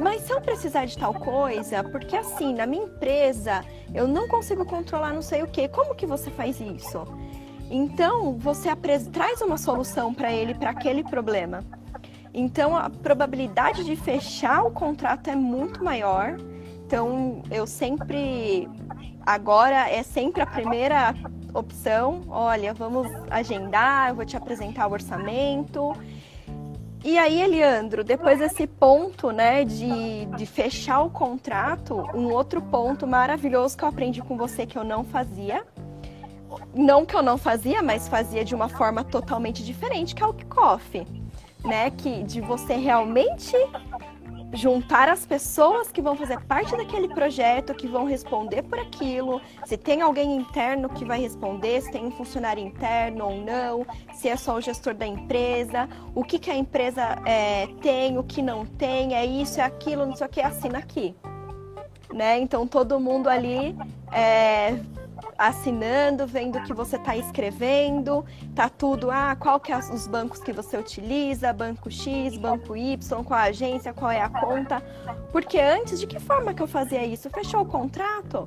mas 0.00 0.22
se 0.22 0.32
eu 0.32 0.40
precisar 0.40 0.84
de 0.84 0.96
tal 0.96 1.12
coisa, 1.12 1.82
porque 1.84 2.16
assim, 2.16 2.54
na 2.54 2.66
minha 2.66 2.84
empresa 2.84 3.64
eu 3.92 4.06
não 4.06 4.28
consigo 4.28 4.64
controlar 4.64 5.12
não 5.12 5.22
sei 5.22 5.42
o 5.42 5.46
que, 5.46 5.68
como 5.68 5.94
que 5.94 6.06
você 6.06 6.30
faz 6.30 6.60
isso? 6.60 7.06
Então, 7.70 8.36
você 8.36 8.68
traz 9.12 9.40
uma 9.40 9.56
solução 9.56 10.12
para 10.12 10.32
ele, 10.32 10.54
para 10.54 10.70
aquele 10.70 11.04
problema. 11.04 11.62
Então, 12.34 12.76
a 12.76 12.90
probabilidade 12.90 13.84
de 13.84 13.94
fechar 13.94 14.64
o 14.64 14.72
contrato 14.72 15.30
é 15.30 15.36
muito 15.36 15.82
maior. 15.82 16.36
Então, 16.84 17.42
eu 17.48 17.66
sempre. 17.66 18.68
Agora 19.24 19.88
é 19.88 20.02
sempre 20.02 20.42
a 20.42 20.46
primeira 20.46 21.14
opção. 21.54 22.22
Olha, 22.28 22.72
vamos 22.74 23.06
agendar, 23.30 24.10
eu 24.10 24.14
vou 24.16 24.24
te 24.24 24.36
apresentar 24.36 24.86
o 24.86 24.92
orçamento. 24.92 25.92
E 27.02 27.16
aí, 27.16 27.40
Eliandro, 27.40 28.04
depois 28.04 28.38
desse 28.38 28.66
ponto, 28.66 29.30
né, 29.30 29.64
de, 29.64 30.26
de 30.36 30.44
fechar 30.46 31.00
o 31.00 31.10
contrato, 31.10 31.96
um 32.14 32.30
outro 32.30 32.60
ponto 32.60 33.06
maravilhoso 33.06 33.76
que 33.76 33.84
eu 33.84 33.88
aprendi 33.88 34.20
com 34.20 34.36
você 34.36 34.66
que 34.66 34.76
eu 34.76 34.84
não 34.84 35.02
fazia 35.02 35.64
não 36.74 37.04
que 37.04 37.14
eu 37.14 37.22
não 37.22 37.38
fazia, 37.38 37.82
mas 37.82 38.08
fazia 38.08 38.44
de 38.44 38.54
uma 38.54 38.68
forma 38.68 39.04
totalmente 39.04 39.64
diferente, 39.64 40.14
que 40.14 40.22
é 40.22 40.26
o 40.26 40.34
kickoff, 40.34 41.06
né? 41.64 41.90
Que 41.90 42.22
de 42.22 42.40
você 42.40 42.74
realmente 42.74 43.56
juntar 44.52 45.08
as 45.08 45.24
pessoas 45.24 45.92
que 45.92 46.02
vão 46.02 46.16
fazer 46.16 46.40
parte 46.40 46.76
daquele 46.76 47.08
projeto, 47.08 47.74
que 47.74 47.86
vão 47.86 48.04
responder 48.04 48.62
por 48.62 48.78
aquilo, 48.78 49.40
se 49.64 49.76
tem 49.76 50.00
alguém 50.00 50.36
interno 50.36 50.88
que 50.88 51.04
vai 51.04 51.20
responder, 51.20 51.80
se 51.80 51.90
tem 51.90 52.04
um 52.04 52.10
funcionário 52.10 52.64
interno 52.64 53.26
ou 53.26 53.36
não, 53.40 53.86
se 54.12 54.28
é 54.28 54.36
só 54.36 54.56
o 54.56 54.60
gestor 54.60 54.94
da 54.94 55.06
empresa, 55.06 55.88
o 56.14 56.24
que, 56.24 56.38
que 56.38 56.50
a 56.50 56.56
empresa 56.56 57.02
é, 57.24 57.68
tem, 57.80 58.18
o 58.18 58.24
que 58.24 58.42
não 58.42 58.66
tem, 58.66 59.14
é 59.14 59.24
isso, 59.24 59.60
é 59.60 59.64
aquilo, 59.64 60.06
não 60.06 60.16
sei 60.16 60.26
o 60.26 60.30
que, 60.30 60.40
assina 60.40 60.78
aqui. 60.78 61.14
Né? 62.12 62.40
Então 62.40 62.66
todo 62.66 62.98
mundo 62.98 63.28
ali 63.28 63.76
é, 64.12 64.76
assinando, 65.40 66.26
vendo 66.26 66.60
que 66.64 66.74
você 66.74 66.96
está 66.96 67.16
escrevendo, 67.16 68.22
tá 68.54 68.68
tudo, 68.68 69.10
ah, 69.10 69.34
qual 69.40 69.58
que 69.58 69.72
é 69.72 69.78
os 69.78 70.06
bancos 70.06 70.42
que 70.42 70.52
você 70.52 70.76
utiliza, 70.76 71.50
banco 71.50 71.90
X, 71.90 72.36
banco 72.36 72.76
Y, 72.76 73.24
qual 73.24 73.40
a 73.40 73.44
agência, 73.44 73.94
qual 73.94 74.10
é 74.10 74.20
a 74.20 74.28
conta. 74.28 74.82
Porque 75.32 75.58
antes, 75.58 75.98
de 75.98 76.06
que 76.06 76.20
forma 76.20 76.52
que 76.52 76.62
eu 76.62 76.66
fazia 76.66 77.02
isso? 77.06 77.30
Fechou 77.30 77.62
o 77.62 77.64
contrato? 77.66 78.46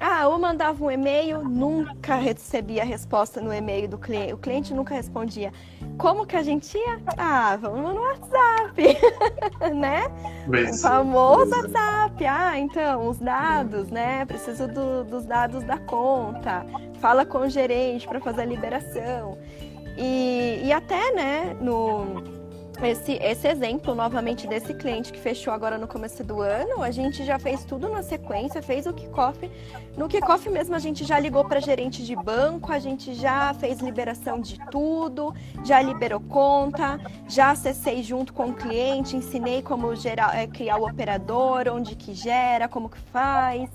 Ah, 0.00 0.22
eu 0.24 0.38
mandava 0.38 0.84
um 0.84 0.90
e-mail, 0.90 1.44
nunca 1.44 2.16
recebia 2.16 2.84
resposta 2.84 3.40
no 3.40 3.54
e-mail 3.54 3.88
do 3.88 3.96
cliente, 3.96 4.32
o 4.32 4.38
cliente 4.38 4.74
nunca 4.74 4.94
respondia. 4.94 5.52
Como 5.96 6.26
que 6.26 6.36
a 6.36 6.42
gente 6.42 6.76
ia? 6.76 7.00
Ah, 7.16 7.56
vamos 7.60 7.94
no 7.94 8.00
WhatsApp, 8.00 8.98
né? 9.74 10.06
o 10.48 10.78
famoso 10.78 11.50
WhatsApp. 11.50 12.26
Ah, 12.26 12.58
então, 12.58 13.08
os 13.08 13.18
dados, 13.18 13.88
né? 13.90 14.24
Preciso 14.24 14.66
do, 14.66 15.04
dos 15.04 15.24
dados 15.24 15.62
da 15.62 15.78
conta. 15.78 16.66
Fala 17.00 17.24
com 17.24 17.38
o 17.38 17.48
gerente 17.48 18.08
para 18.08 18.20
fazer 18.20 18.42
a 18.42 18.46
liberação. 18.46 19.38
E, 19.96 20.60
e 20.64 20.72
até, 20.72 21.12
né, 21.12 21.56
no, 21.60 22.20
esse, 22.82 23.12
esse 23.14 23.46
exemplo 23.46 23.94
novamente 23.94 24.46
desse 24.46 24.74
cliente 24.74 25.12
que 25.12 25.18
fechou 25.18 25.52
agora 25.52 25.78
no 25.78 25.86
começo 25.86 26.24
do 26.24 26.40
ano, 26.40 26.82
a 26.82 26.90
gente 26.90 27.24
já 27.24 27.38
fez 27.38 27.64
tudo 27.64 27.88
na 27.88 28.02
sequência, 28.02 28.62
fez 28.62 28.86
o 28.86 28.92
kickoff. 28.92 29.50
No 29.96 30.08
kickoff 30.08 30.48
mesmo 30.50 30.74
a 30.74 30.78
gente 30.78 31.04
já 31.04 31.18
ligou 31.18 31.44
para 31.44 31.60
gerente 31.60 32.04
de 32.04 32.16
banco, 32.16 32.72
a 32.72 32.78
gente 32.78 33.14
já 33.14 33.54
fez 33.54 33.80
liberação 33.80 34.40
de 34.40 34.58
tudo, 34.70 35.34
já 35.64 35.80
liberou 35.80 36.20
conta, 36.20 37.00
já 37.28 37.50
acessei 37.50 38.02
junto 38.02 38.32
com 38.32 38.48
o 38.48 38.54
cliente, 38.54 39.16
ensinei 39.16 39.62
como 39.62 39.94
gerar, 39.94 40.36
é, 40.36 40.46
criar 40.46 40.78
o 40.78 40.86
operador, 40.86 41.68
onde 41.68 41.94
que 41.94 42.12
gera, 42.14 42.68
como 42.68 42.88
que 42.88 42.98
faz. 42.98 43.70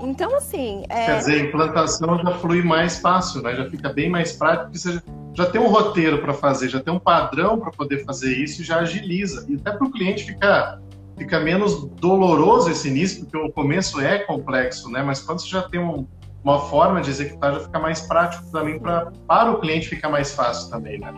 Então, 0.00 0.36
assim. 0.36 0.84
É... 0.88 1.06
Quer 1.06 1.18
dizer, 1.18 1.34
a 1.34 1.44
implantação 1.44 2.18
já 2.18 2.32
flui 2.38 2.62
mais 2.62 2.98
fácil, 2.98 3.42
né? 3.42 3.54
Já 3.54 3.68
fica 3.70 3.92
bem 3.92 4.10
mais 4.10 4.32
prático, 4.32 4.64
porque 4.66 4.78
você 4.78 5.02
já 5.36 5.44
tem 5.44 5.60
um 5.60 5.68
roteiro 5.68 6.18
para 6.22 6.32
fazer, 6.32 6.68
já 6.68 6.80
tem 6.80 6.92
um 6.92 6.98
padrão 6.98 7.60
para 7.60 7.70
poder 7.70 8.04
fazer 8.04 8.34
isso 8.36 8.62
e 8.62 8.64
já 8.64 8.78
agiliza. 8.78 9.44
E 9.48 9.56
até 9.56 9.70
para 9.70 9.86
o 9.86 9.92
cliente 9.92 10.24
ficar 10.24 10.80
fica 11.16 11.40
menos 11.40 11.84
doloroso 12.00 12.70
esse 12.70 12.88
início, 12.88 13.24
porque 13.24 13.36
o 13.36 13.50
começo 13.50 14.00
é 14.00 14.18
complexo, 14.18 14.90
né? 14.90 15.02
Mas 15.02 15.20
quando 15.20 15.40
você 15.40 15.48
já 15.48 15.62
tem 15.62 15.80
um, 15.80 16.06
uma 16.42 16.60
forma 16.60 17.00
de 17.00 17.10
executar, 17.10 17.54
já 17.54 17.60
fica 17.60 17.78
mais 17.78 18.00
prático 18.02 18.50
também 18.50 18.78
pra, 18.78 19.12
para 19.26 19.50
o 19.50 19.60
cliente 19.60 19.88
ficar 19.88 20.08
mais 20.08 20.34
fácil 20.34 20.70
também, 20.70 20.98
né? 20.98 21.12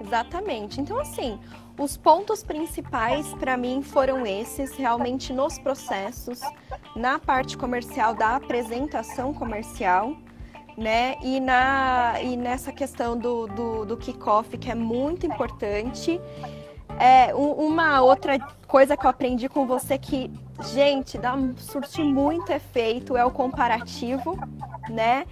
Exatamente. 0.00 0.80
Então, 0.80 0.98
assim, 0.98 1.38
os 1.78 1.96
pontos 1.96 2.42
principais 2.42 3.26
para 3.34 3.56
mim 3.56 3.82
foram 3.82 4.26
esses, 4.26 4.76
realmente 4.76 5.32
nos 5.32 5.58
processos, 5.58 6.40
na 6.94 7.18
parte 7.18 7.56
comercial, 7.56 8.14
da 8.14 8.36
apresentação 8.36 9.32
comercial, 9.32 10.16
né? 10.76 11.16
E, 11.22 11.40
na, 11.40 12.14
e 12.22 12.36
nessa 12.36 12.72
questão 12.72 13.16
do, 13.16 13.46
do, 13.46 13.84
do 13.84 13.96
kickoff, 13.96 14.56
que 14.56 14.70
é 14.70 14.74
muito 14.74 15.26
importante. 15.26 16.20
É, 16.98 17.34
uma 17.34 18.02
outra 18.02 18.38
coisa 18.66 18.96
que 18.96 19.04
eu 19.04 19.10
aprendi 19.10 19.48
com 19.48 19.66
você 19.66 19.96
que, 19.96 20.30
gente, 20.72 21.18
dá, 21.18 21.36
surte 21.56 22.02
muito 22.02 22.50
efeito 22.52 23.16
é 23.16 23.24
o 23.24 23.30
comparativo, 23.30 24.38
né? 24.88 25.24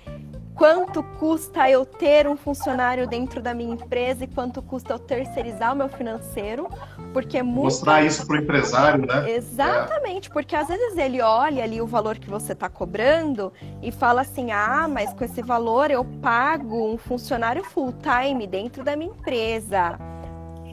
Quanto 0.54 1.02
custa 1.18 1.70
eu 1.70 1.84
ter 1.84 2.26
um 2.28 2.36
funcionário 2.36 3.06
dentro 3.06 3.40
da 3.40 3.54
minha 3.54 3.74
empresa 3.74 4.24
e 4.24 4.26
quanto 4.26 4.60
custa 4.60 4.92
eu 4.92 4.98
terceirizar 4.98 5.72
o 5.72 5.76
meu 5.76 5.88
financeiro, 5.88 6.68
porque 7.12 7.38
é 7.38 7.42
muito... 7.42 7.64
Mostrar 7.64 8.02
isso 8.02 8.26
para 8.26 8.36
o 8.36 8.38
empresário, 8.38 9.06
né? 9.06 9.30
Exatamente, 9.30 10.28
é. 10.28 10.32
porque 10.32 10.54
às 10.54 10.68
vezes 10.68 10.96
ele 10.96 11.20
olha 11.20 11.64
ali 11.64 11.80
o 11.80 11.86
valor 11.86 12.18
que 12.18 12.28
você 12.28 12.52
está 12.52 12.68
cobrando 12.68 13.52
e 13.82 13.90
fala 13.90 14.20
assim, 14.20 14.50
ah, 14.52 14.86
mas 14.88 15.12
com 15.12 15.24
esse 15.24 15.42
valor 15.42 15.90
eu 15.90 16.04
pago 16.04 16.92
um 16.92 16.98
funcionário 16.98 17.64
full 17.64 17.94
time 17.94 18.46
dentro 18.46 18.84
da 18.84 18.96
minha 18.96 19.10
empresa. 19.10 19.98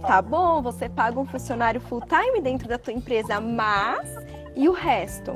Tá 0.01 0.21
bom, 0.21 0.61
você 0.61 0.87
paga 0.87 1.19
um 1.19 1.25
funcionário 1.25 1.81
full 1.81 2.01
time 2.01 2.39
dentro 2.41 2.67
da 2.67 2.77
tua 2.77 2.93
empresa, 2.93 3.39
mas 3.41 4.15
e 4.55 4.67
o 4.69 4.71
resto? 4.71 5.33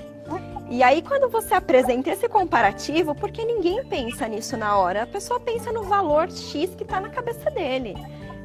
E 0.71 0.81
aí, 0.81 1.01
quando 1.01 1.29
você 1.29 1.53
apresenta 1.53 2.11
esse 2.11 2.29
comparativo, 2.29 3.13
porque 3.13 3.43
ninguém 3.43 3.83
pensa 3.83 4.25
nisso 4.25 4.55
na 4.55 4.77
hora, 4.77 5.03
a 5.03 5.05
pessoa 5.05 5.37
pensa 5.37 5.69
no 5.69 5.83
valor 5.83 6.31
X 6.31 6.73
que 6.73 6.83
está 6.83 7.01
na 7.01 7.09
cabeça 7.09 7.51
dele. 7.51 7.93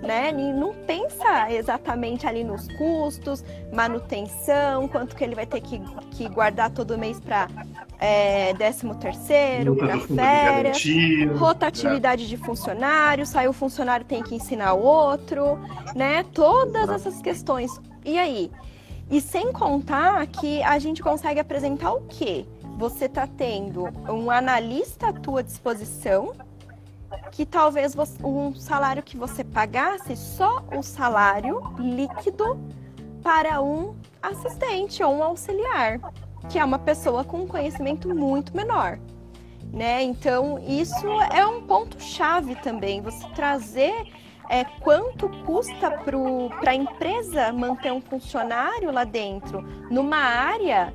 Né? 0.03 0.33
Não 0.33 0.75
pensa 0.75 1.53
exatamente 1.53 2.27
ali 2.27 2.43
nos 2.43 2.67
custos, 2.77 3.45
manutenção, 3.73 4.89
quanto 4.89 5.15
que 5.15 5.23
ele 5.23 5.37
vai 5.37 5.47
ter 5.47 5.61
que, 5.61 5.81
que 6.11 6.29
guardar 6.29 6.71
todo 6.71 6.99
mês 6.99 7.21
para 7.21 7.49
é, 8.01 8.53
13 8.55 8.95
terceiro, 8.97 9.77
para 9.77 9.97
férias, 10.01 10.83
rotatividade 11.39 12.25
é. 12.25 12.27
de 12.27 12.37
funcionário, 12.37 13.25
sai 13.25 13.47
o 13.47 13.53
funcionário 13.53 14.05
tem 14.05 14.25
que 14.25 14.35
ensinar 14.35 14.75
o 14.75 14.83
outro, 14.83 15.61
né? 15.95 16.25
Todas 16.35 16.89
essas 16.91 17.23
questões. 17.23 17.71
E 18.05 18.19
aí? 18.19 18.51
E 19.09 19.21
sem 19.21 19.53
contar 19.53 20.27
que 20.27 20.63
a 20.63 20.79
gente 20.79 21.03
consegue 21.03 21.39
apresentar 21.39 21.93
o 21.93 22.03
quê? 22.03 22.45
Você 22.77 23.05
está 23.05 23.27
tendo 23.27 23.85
um 24.09 24.31
analista 24.31 25.09
à 25.09 25.13
tua 25.13 25.43
disposição, 25.43 26.35
que 27.31 27.47
talvez 27.47 27.95
você, 27.95 28.21
um 28.25 28.55
salário 28.55 29.03
que 29.03 29.17
você 29.17 29.45
pagasse 29.45 30.17
só 30.17 30.65
o 30.77 30.83
salário 30.83 31.61
líquido 31.79 32.59
para 33.23 33.63
um 33.63 33.95
assistente 34.21 35.03
ou 35.03 35.15
um 35.15 35.23
auxiliar, 35.23 36.01
que 36.49 36.59
é 36.59 36.65
uma 36.65 36.79
pessoa 36.79 37.23
com 37.23 37.43
um 37.43 37.47
conhecimento 37.47 38.13
muito 38.13 38.57
menor. 38.57 38.99
Né? 39.73 40.03
Então, 40.03 40.59
isso 40.59 41.07
é 41.33 41.47
um 41.47 41.63
ponto 41.63 42.01
chave 42.01 42.57
também, 42.57 43.01
você 43.01 43.27
trazer 43.31 44.07
é, 44.49 44.65
quanto 44.65 45.29
custa 45.45 45.91
para 45.91 46.71
a 46.71 46.75
empresa 46.75 47.53
manter 47.53 47.93
um 47.93 48.01
funcionário 48.01 48.91
lá 48.91 49.05
dentro, 49.05 49.63
numa 49.91 50.19
área 50.19 50.95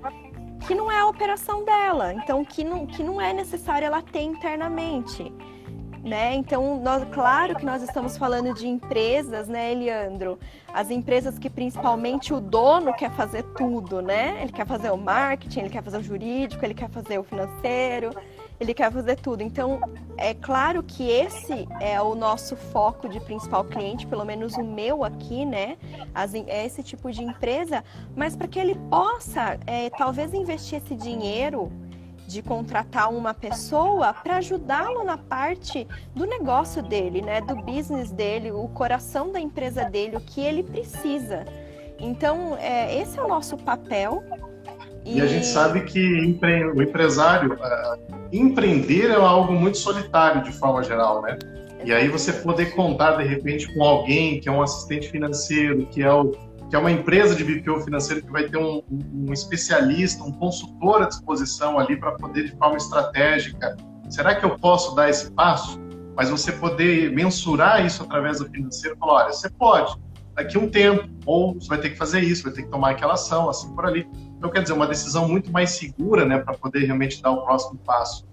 que 0.67 0.75
não 0.75 0.91
é 0.91 0.99
a 0.99 1.07
operação 1.07 1.63
dela, 1.65 2.13
então 2.13 2.45
que 2.45 2.63
não, 2.63 2.85
que 2.85 3.03
não 3.03 3.19
é 3.19 3.33
necessário 3.33 3.85
ela 3.85 4.01
ter 4.01 4.21
internamente. 4.21 5.31
Né? 6.03 6.33
Então, 6.33 6.81
nós, 6.81 7.03
claro 7.11 7.55
que 7.55 7.63
nós 7.63 7.83
estamos 7.83 8.17
falando 8.17 8.55
de 8.55 8.67
empresas, 8.67 9.47
né, 9.47 9.71
Eliandro? 9.71 10.39
As 10.73 10.89
empresas 10.89 11.37
que 11.37 11.47
principalmente 11.47 12.33
o 12.33 12.39
dono 12.39 12.91
quer 12.91 13.11
fazer 13.11 13.43
tudo, 13.55 14.01
né? 14.01 14.41
Ele 14.41 14.51
quer 14.51 14.65
fazer 14.65 14.89
o 14.89 14.97
marketing, 14.97 15.59
ele 15.59 15.69
quer 15.69 15.83
fazer 15.83 15.97
o 15.97 16.03
jurídico, 16.03 16.65
ele 16.65 16.73
quer 16.73 16.89
fazer 16.89 17.19
o 17.19 17.23
financeiro, 17.23 18.09
ele 18.61 18.75
quer 18.75 18.91
fazer 18.91 19.15
tudo. 19.15 19.41
Então, 19.41 19.81
é 20.15 20.35
claro 20.35 20.83
que 20.83 21.09
esse 21.09 21.67
é 21.79 21.99
o 21.99 22.13
nosso 22.13 22.55
foco 22.55 23.09
de 23.09 23.19
principal 23.19 23.65
cliente, 23.65 24.05
pelo 24.05 24.23
menos 24.23 24.55
o 24.55 24.63
meu 24.63 25.03
aqui, 25.03 25.43
né? 25.43 25.77
As, 26.13 26.35
é 26.35 26.63
esse 26.63 26.83
tipo 26.83 27.11
de 27.11 27.23
empresa, 27.23 27.83
mas 28.15 28.35
para 28.35 28.47
que 28.47 28.59
ele 28.59 28.75
possa, 28.87 29.59
é, 29.65 29.89
talvez, 29.89 30.31
investir 30.35 30.77
esse 30.77 30.95
dinheiro 30.95 31.71
de 32.27 32.43
contratar 32.43 33.11
uma 33.11 33.33
pessoa 33.33 34.13
para 34.13 34.37
ajudá-lo 34.37 35.03
na 35.03 35.17
parte 35.17 35.87
do 36.13 36.25
negócio 36.25 36.83
dele, 36.83 37.21
né, 37.21 37.41
do 37.41 37.55
business 37.55 38.11
dele, 38.11 38.51
o 38.51 38.69
coração 38.69 39.31
da 39.31 39.39
empresa 39.39 39.83
dele, 39.85 40.15
o 40.15 40.21
que 40.21 40.39
ele 40.39 40.63
precisa. 40.63 41.45
Então, 41.99 42.55
é, 42.57 42.95
esse 42.95 43.19
é 43.19 43.23
o 43.23 43.27
nosso 43.27 43.57
papel 43.57 44.23
e, 45.05 45.17
e 45.17 45.21
a 45.21 45.25
gente 45.25 45.45
sabe 45.45 45.81
que 45.81 45.99
o 46.75 46.81
empresário, 46.81 47.53
uh, 47.53 48.19
empreender 48.31 49.09
é 49.09 49.15
algo 49.15 49.53
muito 49.53 49.77
solitário 49.77 50.43
de 50.43 50.51
forma 50.51 50.83
geral, 50.83 51.21
né? 51.21 51.37
E 51.83 51.91
aí 51.91 52.07
você 52.07 52.31
poder 52.31 52.75
contar 52.75 53.17
de 53.17 53.23
repente 53.23 53.73
com 53.73 53.83
alguém 53.83 54.39
que 54.39 54.47
é 54.47 54.51
um 54.51 54.61
assistente 54.61 55.09
financeiro, 55.09 55.87
que 55.87 56.03
é, 56.03 56.13
o, 56.13 56.31
que 56.69 56.75
é 56.75 56.79
uma 56.79 56.91
empresa 56.91 57.35
de 57.35 57.43
BPO 57.43 57.81
financeiro 57.81 58.23
que 58.23 58.31
vai 58.31 58.43
ter 58.43 58.57
um, 58.57 58.83
um 58.89 59.33
especialista, 59.33 60.23
um 60.23 60.31
consultor 60.31 61.01
à 61.01 61.07
disposição 61.07 61.79
ali 61.79 61.97
para 61.97 62.11
poder 62.11 62.45
de 62.45 62.57
forma 62.57 62.77
estratégica. 62.77 63.75
Será 64.09 64.35
que 64.35 64.45
eu 64.45 64.59
posso 64.59 64.93
dar 64.93 65.09
esse 65.09 65.31
passo? 65.31 65.79
Mas 66.15 66.29
você 66.29 66.51
poder 66.51 67.11
mensurar 67.11 67.83
isso 67.83 68.03
através 68.03 68.39
do 68.39 68.45
financeiro, 68.45 68.95
falar, 68.97 69.23
olha, 69.23 69.33
você 69.33 69.49
pode, 69.49 69.95
daqui 70.35 70.57
um 70.57 70.69
tempo, 70.69 71.09
ou 71.25 71.55
você 71.55 71.67
vai 71.67 71.79
ter 71.79 71.91
que 71.91 71.97
fazer 71.97 72.21
isso, 72.21 72.43
vai 72.43 72.53
ter 72.53 72.63
que 72.63 72.69
tomar 72.69 72.91
aquela 72.91 73.13
ação, 73.13 73.49
assim 73.49 73.73
por 73.73 73.85
ali. 73.85 74.07
Então, 74.41 74.49
quer 74.49 74.63
dizer, 74.63 74.73
uma 74.73 74.87
decisão 74.87 75.27
muito 75.27 75.51
mais 75.51 75.69
segura, 75.69 76.25
né, 76.25 76.39
para 76.39 76.55
poder 76.55 76.83
realmente 76.85 77.21
dar 77.21 77.29
o 77.29 77.45
próximo 77.45 77.77
passo. 77.85 78.25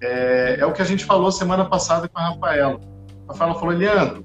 É, 0.00 0.58
é, 0.60 0.64
o 0.64 0.72
que 0.72 0.80
a 0.80 0.84
gente 0.84 1.04
falou 1.04 1.32
semana 1.32 1.64
passada 1.64 2.08
com 2.08 2.16
a 2.20 2.28
Rafaela. 2.28 2.80
A 3.26 3.32
Rafaela 3.32 3.54
falou, 3.56 3.74
Leandro, 3.74 4.24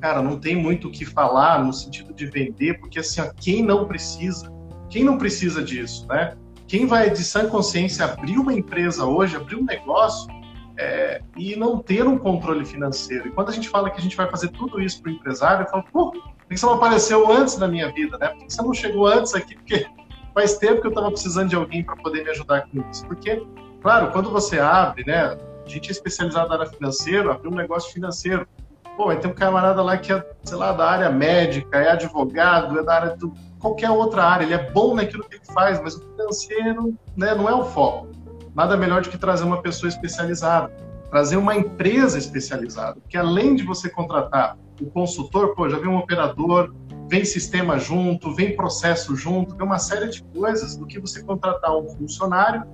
cara, 0.00 0.22
não 0.22 0.40
tem 0.40 0.56
muito 0.56 0.88
o 0.88 0.90
que 0.90 1.04
falar 1.04 1.62
no 1.62 1.70
sentido 1.70 2.14
de 2.14 2.24
vender, 2.24 2.80
porque 2.80 2.98
assim, 2.98 3.20
ó, 3.20 3.30
quem 3.36 3.62
não 3.62 3.86
precisa, 3.86 4.50
quem 4.88 5.04
não 5.04 5.18
precisa 5.18 5.62
disso, 5.62 6.06
né? 6.08 6.34
Quem 6.66 6.86
vai 6.86 7.10
de 7.10 7.22
sã 7.22 7.46
consciência 7.46 8.06
abrir 8.06 8.38
uma 8.38 8.54
empresa 8.54 9.04
hoje, 9.04 9.36
abrir 9.36 9.56
um 9.56 9.64
negócio 9.64 10.32
é, 10.78 11.20
e 11.36 11.54
não 11.56 11.78
ter 11.78 12.06
um 12.06 12.16
controle 12.16 12.64
financeiro? 12.64 13.28
E 13.28 13.32
quando 13.32 13.50
a 13.50 13.52
gente 13.52 13.68
fala 13.68 13.90
que 13.90 13.98
a 13.98 14.02
gente 14.02 14.16
vai 14.16 14.30
fazer 14.30 14.48
tudo 14.48 14.80
isso 14.80 15.02
para 15.02 15.12
o 15.12 15.14
empresário, 15.14 15.66
eu 15.66 15.70
falo, 15.70 15.84
pô, 15.92 16.10
por 16.10 16.22
que 16.48 16.56
você 16.56 16.64
não 16.64 16.72
apareceu 16.72 17.30
antes 17.30 17.58
na 17.58 17.68
minha 17.68 17.92
vida, 17.92 18.16
né? 18.16 18.28
Por 18.28 18.46
que 18.46 18.50
você 18.54 18.62
não 18.62 18.72
chegou 18.72 19.06
antes 19.06 19.34
aqui? 19.34 19.56
Porque 19.56 19.86
faz 20.34 20.58
tempo 20.58 20.80
que 20.80 20.86
eu 20.86 20.90
estava 20.90 21.10
precisando 21.10 21.48
de 21.48 21.56
alguém 21.56 21.82
para 21.82 21.96
poder 21.96 22.24
me 22.24 22.30
ajudar 22.30 22.62
com 22.62 22.84
isso. 22.90 23.06
Porque 23.06 23.42
Claro, 23.84 24.10
quando 24.12 24.30
você 24.30 24.58
abre, 24.58 25.04
né? 25.06 25.36
A 25.66 25.68
gente 25.68 25.90
é 25.90 25.92
especializado 25.92 26.48
na 26.48 26.54
área 26.54 26.66
financeira, 26.66 27.32
abre 27.32 27.48
um 27.48 27.54
negócio 27.54 27.92
financeiro. 27.92 28.48
Pô, 28.96 29.14
tem 29.14 29.30
um 29.30 29.34
camarada 29.34 29.82
lá 29.82 29.98
que 29.98 30.10
é, 30.10 30.26
sei 30.42 30.56
lá, 30.56 30.72
da 30.72 30.88
área 30.88 31.10
médica, 31.10 31.76
é 31.78 31.90
advogado, 31.90 32.78
é 32.78 32.82
da 32.82 32.94
área 32.94 33.14
do 33.14 33.34
qualquer 33.58 33.90
outra 33.90 34.24
área. 34.24 34.44
Ele 34.44 34.54
é 34.54 34.70
bom 34.70 34.94
naquilo 34.94 35.22
que 35.24 35.36
ele 35.36 35.44
faz, 35.52 35.82
mas 35.82 35.96
o 35.96 36.00
financeiro 36.00 36.98
né, 37.14 37.34
não 37.34 37.46
é 37.46 37.54
o 37.54 37.66
foco. 37.66 38.08
Nada 38.54 38.74
melhor 38.74 39.02
do 39.02 39.10
que 39.10 39.18
trazer 39.18 39.44
uma 39.44 39.60
pessoa 39.60 39.90
especializada, 39.90 40.72
trazer 41.10 41.36
uma 41.36 41.54
empresa 41.54 42.16
especializada, 42.16 42.96
que 43.06 43.18
além 43.18 43.54
de 43.54 43.64
você 43.64 43.90
contratar 43.90 44.56
o 44.80 44.86
consultor, 44.86 45.54
pô, 45.54 45.68
já 45.68 45.76
vem 45.76 45.90
um 45.90 45.98
operador, 45.98 46.74
vem 47.08 47.24
sistema 47.24 47.78
junto, 47.78 48.34
vem 48.34 48.56
processo 48.56 49.14
junto, 49.14 49.56
vem 49.56 49.66
uma 49.66 49.78
série 49.78 50.08
de 50.08 50.22
coisas 50.22 50.76
do 50.76 50.86
que 50.86 50.98
você 50.98 51.22
contratar 51.22 51.76
um 51.76 51.88
funcionário 51.88 52.64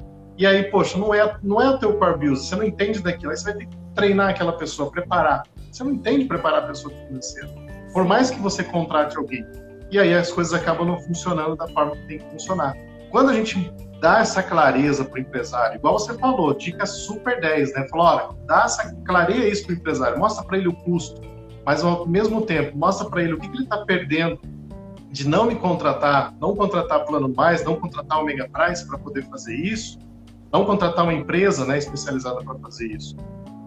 e 0.41 0.47
aí, 0.47 0.71
poxa, 0.71 0.97
não 0.97 1.13
é, 1.13 1.37
não 1.43 1.61
é 1.61 1.69
o 1.69 1.77
teu 1.77 1.99
core 1.99 2.15
business, 2.15 2.47
você 2.47 2.57
não 2.57 2.65
entende 2.65 3.03
daquilo, 3.03 3.31
aí 3.31 3.37
você 3.37 3.45
vai 3.45 3.55
ter 3.55 3.67
que 3.67 3.77
treinar 3.95 4.31
aquela 4.31 4.53
pessoa, 4.55 4.91
preparar. 4.91 5.43
Você 5.71 5.85
não 5.85 5.93
entende 5.93 6.25
preparar 6.25 6.65
a 6.65 6.67
pessoa 6.67 6.95
financeira. 7.07 7.51
Por 7.93 8.07
mais 8.07 8.31
que 8.31 8.41
você 8.41 8.65
contrate 8.65 9.19
alguém. 9.19 9.47
E 9.91 9.99
aí 9.99 10.15
as 10.15 10.33
coisas 10.33 10.55
acabam 10.55 10.87
não 10.87 10.99
funcionando 10.99 11.57
da 11.57 11.69
forma 11.69 11.95
que 11.95 12.07
tem 12.07 12.19
que 12.21 12.31
funcionar. 12.31 12.75
Quando 13.11 13.29
a 13.29 13.35
gente 13.35 13.71
dá 14.01 14.21
essa 14.21 14.43
clareza 14.43 15.05
para 15.05 15.17
o 15.17 15.19
empresário, 15.19 15.77
igual 15.77 15.99
você 15.99 16.15
falou, 16.15 16.55
dica 16.55 16.87
super 16.87 17.39
10, 17.39 17.75
né? 17.75 17.87
Falou, 17.91 18.07
olha, 18.07 18.29
dá 18.47 18.63
essa 18.65 18.95
clareia 19.05 19.47
isso 19.47 19.67
para 19.67 19.75
o 19.75 19.77
empresário, 19.77 20.19
mostra 20.19 20.43
para 20.43 20.57
ele 20.57 20.69
o 20.69 20.73
custo, 20.73 21.21
mas 21.71 21.85
ao 21.85 22.05
mesmo 22.05 22.43
tempo 22.43 22.77
mostra 22.77 23.09
para 23.09 23.23
ele 23.23 23.35
o 23.35 23.39
que, 23.39 23.49
que 23.49 23.55
ele 23.55 23.63
está 23.63 23.85
perdendo 23.85 24.41
de 25.09 25.29
não 25.29 25.47
me 25.47 25.55
contratar, 25.55 26.35
não 26.41 26.57
contratar 26.57 27.05
plano 27.05 27.33
mais, 27.33 27.63
não 27.63 27.77
contratar 27.77 28.21
o 28.21 28.25
Mega 28.25 28.49
Price 28.49 28.85
para 28.85 28.99
poder 28.99 29.23
fazer 29.27 29.55
isso, 29.55 29.97
não 30.53 30.65
contratar 30.65 31.05
uma 31.05 31.15
empresa 31.15 31.65
né, 31.65 31.79
especializada 31.79 32.43
para 32.43 32.57
fazer 32.57 32.89
isso. 32.89 33.17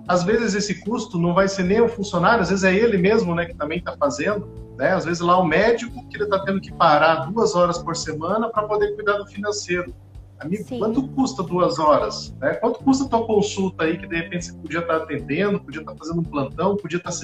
Às 0.06 0.22
vezes 0.26 0.54
esse 0.54 0.82
custo 0.82 1.18
não 1.18 1.34
vai 1.34 1.48
ser 1.48 1.64
nem 1.64 1.80
o 1.80 1.88
funcionário, 1.88 2.42
às 2.42 2.50
vezes 2.50 2.66
é 2.66 2.76
ele 2.76 2.98
mesmo 2.98 3.34
né, 3.34 3.46
que 3.46 3.54
também 3.54 3.78
está 3.78 3.96
fazendo. 3.96 4.50
Né? 4.78 4.90
Às 4.90 5.06
vezes 5.06 5.22
lá 5.22 5.40
o 5.40 5.46
médico 5.46 6.06
que 6.10 6.18
ele 6.18 6.26
está 6.26 6.40
tendo 6.40 6.60
que 6.60 6.74
parar 6.74 7.32
duas 7.32 7.56
horas 7.56 7.78
por 7.78 7.96
semana 7.96 8.50
para 8.50 8.64
poder 8.64 8.96
cuidar 8.96 9.14
do 9.14 9.28
financeiro. 9.28 9.96
Amigo, 10.40 10.66
Sim. 10.66 10.78
quanto 10.78 11.08
custa 11.08 11.42
duas 11.42 11.80
horas? 11.80 12.36
Né? 12.42 12.56
Quanto 12.56 12.80
custa 12.80 13.06
a 13.06 13.08
tua 13.08 13.26
consulta 13.26 13.86
aí 13.86 13.98
que 13.98 14.06
de 14.06 14.18
repente 14.18 14.48
você 14.48 14.54
podia 14.58 14.80
estar 14.80 14.98
tá 14.98 15.04
atendendo, 15.06 15.58
podia 15.62 15.80
estar 15.80 15.94
tá 15.94 15.98
fazendo 15.98 16.20
um 16.20 16.26
plantão, 16.26 16.76
podia 16.76 16.98
estar 16.98 17.12
tá 17.12 17.16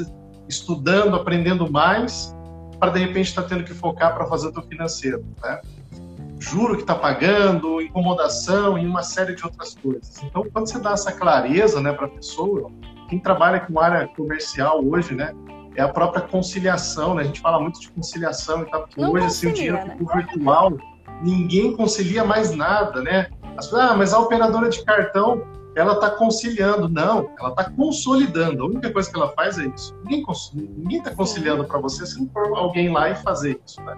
estudando, 0.49 1.15
aprendendo 1.15 1.71
mais, 1.71 2.35
para 2.79 2.91
de 2.91 2.99
repente 2.99 3.27
estar 3.27 3.43
tá 3.43 3.49
tendo 3.49 3.63
que 3.63 3.73
focar 3.73 4.13
para 4.13 4.25
fazer 4.25 4.47
o 4.47 4.51
teu 4.51 4.63
financeiro. 4.63 5.23
Né? 5.41 5.61
juro 6.39 6.75
que 6.75 6.81
está 6.81 6.95
pagando, 6.95 7.81
incomodação 7.81 8.77
e 8.77 8.85
uma 8.85 9.03
série 9.03 9.35
de 9.35 9.43
outras 9.43 9.75
coisas. 9.75 10.23
Então, 10.23 10.45
quando 10.51 10.67
você 10.67 10.79
dá 10.79 10.91
essa 10.91 11.11
clareza 11.11 11.81
né, 11.81 11.91
para 11.91 12.05
a 12.05 12.09
pessoa, 12.09 12.71
quem 13.09 13.19
trabalha 13.19 13.59
com 13.59 13.79
área 13.79 14.07
comercial 14.07 14.83
hoje, 14.83 15.13
né, 15.13 15.33
é 15.75 15.81
a 15.81 15.89
própria 15.89 16.21
conciliação, 16.21 17.13
né? 17.13 17.21
A 17.23 17.25
gente 17.25 17.41
fala 17.41 17.59
muito 17.59 17.79
de 17.79 17.89
conciliação 17.91 18.63
e 18.63 18.65
tal, 18.65 18.81
porque 18.81 18.99
Não 18.99 19.11
hoje, 19.11 19.25
concilia, 19.25 19.27
assim, 19.27 19.47
o 19.47 19.53
dinheiro 19.53 19.77
né? 19.77 19.97
ficou 19.97 20.15
virtual, 20.15 20.77
ninguém 21.21 21.75
concilia 21.75 22.23
mais 22.23 22.51
nada, 22.51 23.01
né? 23.01 23.27
As 23.57 23.65
pessoas, 23.65 23.91
ah, 23.91 23.95
mas 23.95 24.13
a 24.13 24.19
operadora 24.19 24.69
de 24.69 24.83
cartão, 24.83 25.43
ela 25.79 25.93
está 25.93 26.11
conciliando. 26.11 26.89
Não, 26.89 27.31
ela 27.39 27.49
está 27.49 27.69
consolidando. 27.69 28.63
A 28.63 28.65
única 28.67 28.91
coisa 28.91 29.09
que 29.09 29.15
ela 29.15 29.29
faz 29.29 29.57
é 29.57 29.65
isso. 29.67 29.95
Ninguém 30.03 30.99
está 30.99 31.11
conciliando 31.11 31.63
para 31.63 31.79
você 31.79 32.05
se 32.05 32.19
não 32.19 32.27
for 32.29 32.57
alguém 32.57 32.89
lá 32.91 33.09
e 33.09 33.15
fazer 33.15 33.59
isso, 33.65 33.81
né? 33.81 33.97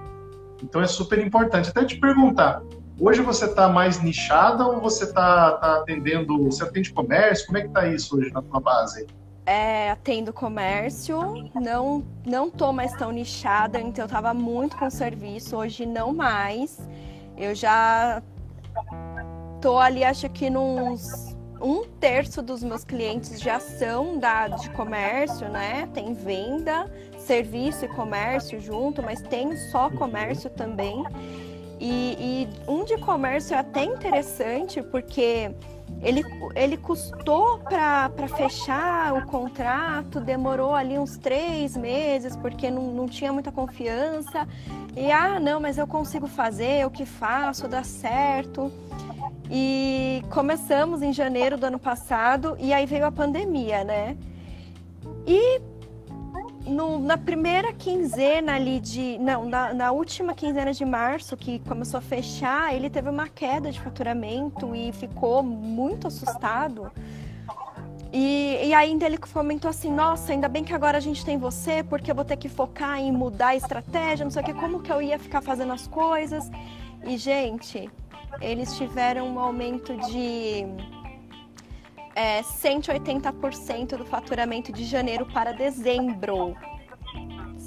Então 0.64 0.82
é 0.82 0.88
super 0.88 1.20
importante. 1.20 1.70
Até 1.70 1.84
te 1.84 2.00
perguntar, 2.00 2.62
hoje 3.00 3.22
você 3.22 3.46
está 3.46 3.68
mais 3.68 4.02
nichada 4.02 4.66
ou 4.66 4.80
você 4.80 5.06
está 5.06 5.54
tá 5.54 5.78
atendendo, 5.78 6.46
você 6.46 6.64
atende 6.64 6.94
comércio? 6.94 7.48
Como 7.48 7.58
é 7.58 7.62
que 7.62 7.68
está 7.68 7.88
isso 7.88 8.18
hoje 8.18 8.32
na 8.32 8.42
tua 8.42 8.60
base? 8.60 9.08
É, 9.44 9.90
atendo 9.90 10.32
comércio, 10.32 11.50
não 11.56 12.06
não 12.24 12.52
tô 12.52 12.72
mais 12.72 12.94
tão 12.94 13.12
nichada, 13.12 13.82
então 13.82 14.06
eu 14.06 14.10
tava 14.10 14.36
muito 14.36 14.78
com 14.78 14.88
serviço, 14.88 15.58
hoje 15.58 15.84
não 15.84 16.14
mais. 16.14 16.80
Eu 17.36 17.56
já 17.56 18.22
tô 19.60 19.80
ali, 19.80 20.04
acho 20.04 20.30
que 20.30 20.48
nos 20.48 21.31
um 21.62 21.86
terço 22.00 22.42
dos 22.42 22.64
meus 22.64 22.84
clientes 22.84 23.40
já 23.40 23.60
são 23.60 24.18
da 24.18 24.48
de 24.48 24.70
comércio, 24.72 25.48
né? 25.50 25.88
Tem 25.94 26.14
venda, 26.14 26.92
serviço 27.18 27.86
e 27.86 27.88
comércio 27.88 28.60
junto, 28.60 29.02
mas 29.02 29.22
tem 29.22 29.56
só 29.56 29.90
comércio 29.90 30.50
também. 30.50 31.04
E, 31.80 32.16
e 32.20 32.48
um 32.68 32.84
de 32.84 32.98
comércio 32.98 33.56
é 33.56 33.60
até 33.60 33.84
interessante 33.84 34.82
porque 34.82 35.52
ele, 36.02 36.24
ele 36.56 36.78
custou 36.78 37.60
para 37.60 38.28
fechar 38.28 39.14
o 39.14 39.26
contrato, 39.26 40.20
demorou 40.20 40.74
ali 40.74 40.98
uns 40.98 41.18
três 41.18 41.78
meses, 41.78 42.36
porque 42.36 42.72
não, 42.72 42.92
não 42.92 43.08
tinha 43.08 43.32
muita 43.32 43.52
confiança. 43.52 44.48
E 44.96 45.12
ah, 45.12 45.40
não, 45.40 45.60
mas 45.60 45.78
eu 45.78 45.86
consigo 45.86 46.28
fazer, 46.28 46.86
o 46.86 46.90
que 46.90 47.06
faço, 47.06 47.68
dá 47.68 47.84
certo. 47.84 48.72
E 49.50 50.24
começamos 50.32 51.02
em 51.02 51.14
janeiro 51.14 51.58
do 51.58 51.66
ano 51.66 51.80
passado, 51.80 52.58
e 52.60 52.74
aí 52.74 52.86
veio 52.86 53.06
a 53.06 53.12
pandemia, 53.12 53.84
né? 53.84 54.18
E 55.28 55.62
no, 56.66 57.00
na 57.00 57.18
primeira 57.18 57.74
quinzena 57.74 58.56
ali 58.56 58.80
de. 58.80 59.18
Não, 59.20 59.46
na, 59.46 59.74
na, 59.74 59.92
última 59.92 60.34
quinzena 60.34 60.74
de 60.74 60.86
março, 60.86 61.36
que 61.36 61.60
começou 61.60 61.98
a 61.98 62.02
fechar, 62.02 62.74
ele 62.74 62.90
teve 62.90 63.10
uma 63.10 63.28
queda 63.28 63.72
de 63.72 63.80
faturamento 63.80 64.76
e 64.76 64.92
ficou 64.92 65.42
muito 65.44 66.08
assustado. 66.08 66.92
E, 68.14 68.60
e 68.64 68.74
ainda 68.74 69.06
ele 69.06 69.18
comentou 69.18 69.70
assim: 69.70 69.92
Nossa, 69.92 70.32
ainda 70.32 70.48
bem 70.48 70.64
que 70.64 70.74
agora 70.74 70.98
a 70.98 71.02
gente 71.02 71.26
tem 71.26 71.38
você, 71.38 71.84
porque 71.84 72.12
eu 72.12 72.16
vou 72.16 72.26
ter 72.26 72.38
que 72.38 72.50
focar 72.50 73.00
em 73.00 73.12
mudar 73.12 73.50
a 73.50 73.56
estratégia, 73.56 74.24
não 74.24 74.32
sei 74.32 74.42
o 74.42 74.46
que, 74.46 74.54
como 74.54 74.82
que 74.82 74.92
eu 74.92 75.02
ia 75.02 75.18
ficar 75.18 75.42
fazendo 75.42 75.74
as 75.74 75.88
coisas. 75.88 76.50
E, 77.06 77.18
gente, 77.18 77.90
eles 78.40 78.78
tiveram 78.78 79.28
um 79.28 79.40
aumento 79.40 79.96
de 79.98 80.66
é, 82.16 82.42
180% 82.42 83.98
do 83.98 84.06
faturamento 84.06 84.72
de 84.72 84.86
janeiro 84.86 85.26
para 85.26 85.52
dezembro. 85.52 86.56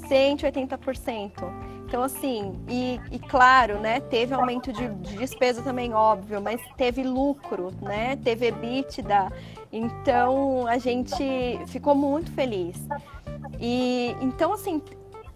180%. 0.07 1.75
Então, 1.87 2.01
assim, 2.03 2.53
e, 2.67 2.99
e, 3.11 3.19
claro, 3.19 3.79
né, 3.79 3.99
teve 3.99 4.33
aumento 4.33 4.73
de, 4.73 4.87
de, 4.87 5.17
despesa 5.17 5.61
também, 5.61 5.93
óbvio, 5.93 6.41
mas 6.41 6.59
teve 6.75 7.03
lucro, 7.03 7.71
né, 7.81 8.15
teve 8.17 8.47
EBITDA. 8.47 9.31
Então, 9.71 10.65
a 10.67 10.77
gente 10.77 11.23
ficou 11.67 11.95
muito 11.95 12.31
feliz. 12.31 12.75
E, 13.59 14.15
então, 14.19 14.53
assim, 14.53 14.81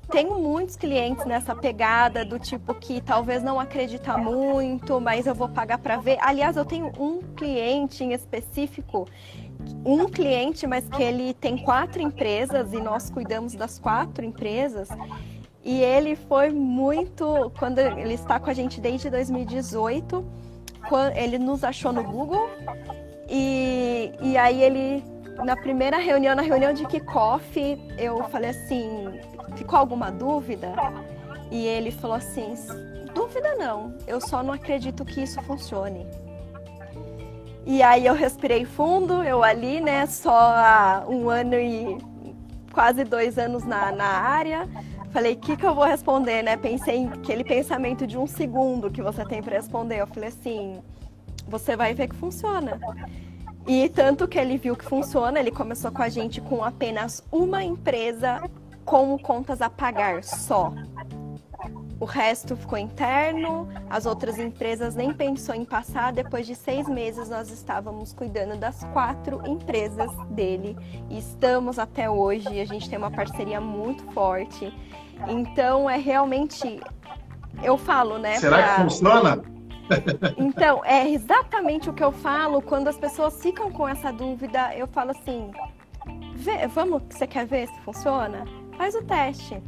tenho 0.09 0.39
muitos 0.39 0.75
clientes 0.75 1.25
nessa 1.25 1.55
pegada 1.55 2.25
do 2.25 2.39
tipo 2.39 2.73
que 2.73 2.99
talvez 2.99 3.43
não 3.43 3.59
acredita 3.59 4.17
muito, 4.17 4.99
mas 4.99 5.27
eu 5.27 5.35
vou 5.35 5.47
pagar 5.47 5.77
para 5.77 5.97
ver. 5.97 6.17
Aliás, 6.19 6.57
eu 6.57 6.65
tenho 6.65 6.91
um 6.99 7.21
cliente 7.35 8.03
em 8.03 8.11
específico, 8.13 9.07
um 9.85 10.05
cliente, 10.07 10.65
mas 10.65 10.87
que 10.89 11.01
ele 11.01 11.33
tem 11.33 11.57
quatro 11.57 12.01
empresas 12.01 12.73
e 12.73 12.81
nós 12.81 13.09
cuidamos 13.09 13.53
das 13.53 13.77
quatro 13.79 14.25
empresas. 14.25 14.89
E 15.63 15.81
ele 15.81 16.15
foi 16.15 16.49
muito, 16.49 17.51
quando 17.59 17.79
ele 17.79 18.13
está 18.13 18.39
com 18.39 18.49
a 18.49 18.53
gente 18.53 18.81
desde 18.81 19.09
2018, 19.09 20.25
ele 21.15 21.37
nos 21.37 21.63
achou 21.63 21.93
no 21.93 22.03
Google 22.03 22.49
e, 23.29 24.11
e 24.21 24.37
aí 24.37 24.61
ele 24.63 25.03
na 25.43 25.55
primeira 25.55 25.97
reunião, 25.97 26.35
na 26.35 26.41
reunião 26.41 26.73
de 26.73 26.85
kickoff, 26.85 27.79
eu 27.97 28.23
falei 28.25 28.49
assim, 28.49 29.19
ficou 29.59 29.77
alguma 29.77 30.09
dúvida? 30.09 30.73
E 31.51 31.65
ele 31.65 31.91
falou 31.91 32.15
assim: 32.15 32.55
dúvida 33.13 33.55
não, 33.55 33.93
eu 34.07 34.19
só 34.21 34.41
não 34.41 34.53
acredito 34.53 35.05
que 35.05 35.21
isso 35.21 35.41
funcione. 35.43 36.07
E 37.65 37.83
aí 37.83 38.05
eu 38.05 38.13
respirei 38.13 38.65
fundo, 38.65 39.21
eu 39.21 39.43
ali, 39.43 39.79
né, 39.79 40.07
só 40.07 40.31
há 40.31 41.05
um 41.07 41.29
ano 41.29 41.55
e 41.55 41.97
quase 42.71 43.03
dois 43.03 43.37
anos 43.37 43.63
na, 43.63 43.91
na 43.91 44.05
área. 44.05 44.67
Falei, 45.11 45.33
o 45.33 45.37
que, 45.37 45.57
que 45.57 45.65
eu 45.65 45.75
vou 45.75 45.85
responder, 45.85 46.43
né? 46.43 46.55
Pensei 46.55 46.97
em 46.97 47.07
aquele 47.07 47.43
pensamento 47.43 48.07
de 48.07 48.17
um 48.17 48.27
segundo 48.27 48.91
que 48.91 49.01
você 49.01 49.25
tem 49.25 49.41
para 49.41 49.55
responder. 49.55 49.99
Eu 49.99 50.07
falei 50.07 50.29
assim, 50.29 50.79
você 51.47 51.75
vai 51.75 51.93
ver 51.93 52.07
que 52.07 52.15
funciona. 52.15 52.79
E 53.67 53.89
tanto 53.89 54.27
que 54.27 54.37
ele 54.37 54.57
viu 54.57 54.75
que 54.75 54.85
funciona, 54.85 55.39
ele 55.39 55.51
começou 55.51 55.91
com 55.91 56.01
a 56.01 56.09
gente 56.09 56.39
com 56.39 56.63
apenas 56.63 57.23
uma 57.31 57.63
empresa 57.63 58.41
como 58.89 59.19
contas 59.19 59.61
a 59.61 59.69
pagar 59.69 60.23
só. 60.23 60.73
O 61.99 62.05
resto 62.05 62.55
ficou 62.55 62.75
interno, 62.75 63.69
as 63.87 64.07
outras 64.07 64.39
empresas 64.39 64.95
nem 64.95 65.13
pensou 65.13 65.53
em 65.53 65.63
passar. 65.63 66.11
Depois 66.11 66.47
de 66.47 66.55
seis 66.55 66.89
meses, 66.89 67.29
nós 67.29 67.51
estávamos 67.51 68.13
cuidando 68.13 68.57
das 68.57 68.83
quatro 68.85 69.45
empresas 69.45 70.09
dele 70.31 70.75
e 71.07 71.19
estamos 71.19 71.77
até 71.77 72.09
hoje. 72.09 72.59
A 72.59 72.65
gente 72.65 72.89
tem 72.89 72.97
uma 72.97 73.11
parceria 73.11 73.61
muito 73.61 74.03
forte. 74.11 74.73
Então, 75.27 75.87
é 75.87 75.97
realmente. 75.97 76.79
Eu 77.61 77.77
falo, 77.77 78.17
né? 78.17 78.37
Será 78.37 78.57
pra... 78.57 78.75
que 78.75 78.81
funciona? 78.81 79.43
Então, 80.37 80.83
é 80.83 81.07
exatamente 81.09 81.89
o 81.91 81.93
que 81.93 82.03
eu 82.03 82.11
falo 82.11 82.59
quando 82.59 82.87
as 82.87 82.97
pessoas 82.97 83.39
ficam 83.39 83.71
com 83.71 83.87
essa 83.87 84.11
dúvida. 84.11 84.73
Eu 84.75 84.87
falo 84.87 85.11
assim: 85.11 85.51
vamos, 86.73 87.03
você 87.07 87.27
quer 87.27 87.45
ver 87.45 87.67
se 87.67 87.79
funciona? 87.81 88.45
Faz 88.79 88.95
o 88.95 89.01
teste. 89.01 89.61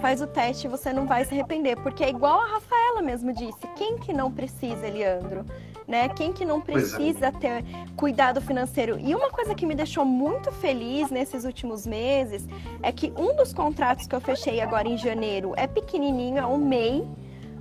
Faz 0.00 0.22
o 0.22 0.26
teste 0.26 0.66
e 0.66 0.70
você 0.70 0.94
não 0.94 1.06
vai 1.06 1.26
se 1.26 1.34
arrepender, 1.34 1.76
porque 1.82 2.02
é 2.02 2.08
igual 2.08 2.40
a 2.40 2.46
Rafaela 2.46 3.02
mesmo 3.02 3.34
disse: 3.34 3.60
quem 3.76 3.98
que 3.98 4.14
não 4.14 4.32
precisa, 4.32 4.86
Eliandro? 4.86 5.44
Né? 5.86 6.08
Quem 6.08 6.32
que 6.32 6.42
não 6.42 6.56
é. 6.56 6.60
precisa 6.62 7.26
é. 7.26 7.32
ter 7.32 7.64
cuidado 7.96 8.40
financeiro? 8.40 8.98
E 8.98 9.14
uma 9.14 9.28
coisa 9.28 9.54
que 9.54 9.66
me 9.66 9.74
deixou 9.74 10.06
muito 10.06 10.50
feliz 10.52 11.10
nesses 11.10 11.44
últimos 11.44 11.86
meses 11.86 12.48
é 12.82 12.90
que 12.90 13.12
um 13.14 13.36
dos 13.36 13.52
contratos 13.52 14.06
que 14.06 14.14
eu 14.14 14.22
fechei 14.22 14.62
agora 14.62 14.88
em 14.88 14.96
janeiro 14.96 15.52
é 15.54 15.66
pequenininho, 15.66 16.38
é 16.38 16.46
um 16.46 16.56
MEI, 16.56 17.06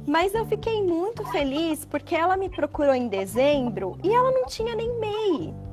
mas 0.08 0.34
eu 0.34 0.46
fiquei 0.46 0.82
muito 0.82 1.26
feliz 1.26 1.84
porque 1.84 2.16
ela 2.16 2.38
me 2.38 2.48
procurou 2.48 2.96
em 2.96 3.10
dezembro 3.10 3.98
e 4.02 4.14
ela 4.14 4.32
não 4.32 4.46
tinha 4.46 4.74
nem 4.76 4.98
MEI. 4.98 5.69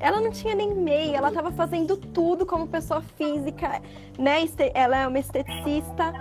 Ela 0.00 0.18
não 0.18 0.30
tinha 0.30 0.54
nem 0.54 0.74
MEI, 0.74 1.14
ela 1.14 1.28
estava 1.28 1.52
fazendo 1.52 1.94
tudo 1.94 2.46
como 2.46 2.66
pessoa 2.66 3.02
física, 3.18 3.82
né? 4.18 4.38
Ela 4.72 4.96
é 4.96 5.06
uma 5.06 5.18
esteticista. 5.18 6.12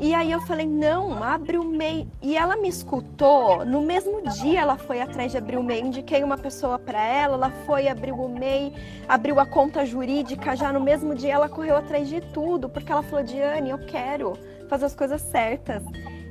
E 0.00 0.12
aí 0.12 0.32
eu 0.32 0.40
falei, 0.40 0.66
não, 0.66 1.22
abre 1.22 1.56
o 1.56 1.62
MEI. 1.64 2.08
E 2.20 2.36
ela 2.36 2.56
me 2.56 2.68
escutou. 2.68 3.64
No 3.64 3.80
mesmo 3.80 4.20
dia 4.22 4.62
ela 4.62 4.76
foi 4.76 5.00
atrás 5.00 5.30
de 5.30 5.38
abrir 5.38 5.56
o 5.56 5.62
MEI. 5.62 5.82
Indiquei 5.82 6.24
uma 6.24 6.36
pessoa 6.36 6.76
para 6.76 7.00
ela, 7.00 7.34
ela 7.34 7.50
foi, 7.64 7.86
abriu 7.86 8.16
o 8.16 8.28
MEI, 8.28 8.74
abriu 9.08 9.38
a 9.38 9.46
conta 9.46 9.86
jurídica. 9.86 10.56
Já 10.56 10.72
no 10.72 10.80
mesmo 10.80 11.14
dia 11.14 11.34
ela 11.34 11.48
correu 11.48 11.76
atrás 11.76 12.08
de 12.08 12.20
tudo, 12.20 12.68
porque 12.68 12.90
ela 12.90 13.04
falou, 13.04 13.24
Diane, 13.24 13.70
eu 13.70 13.78
quero 13.78 14.36
fazer 14.68 14.86
as 14.86 14.96
coisas 14.96 15.20
certas. 15.20 15.84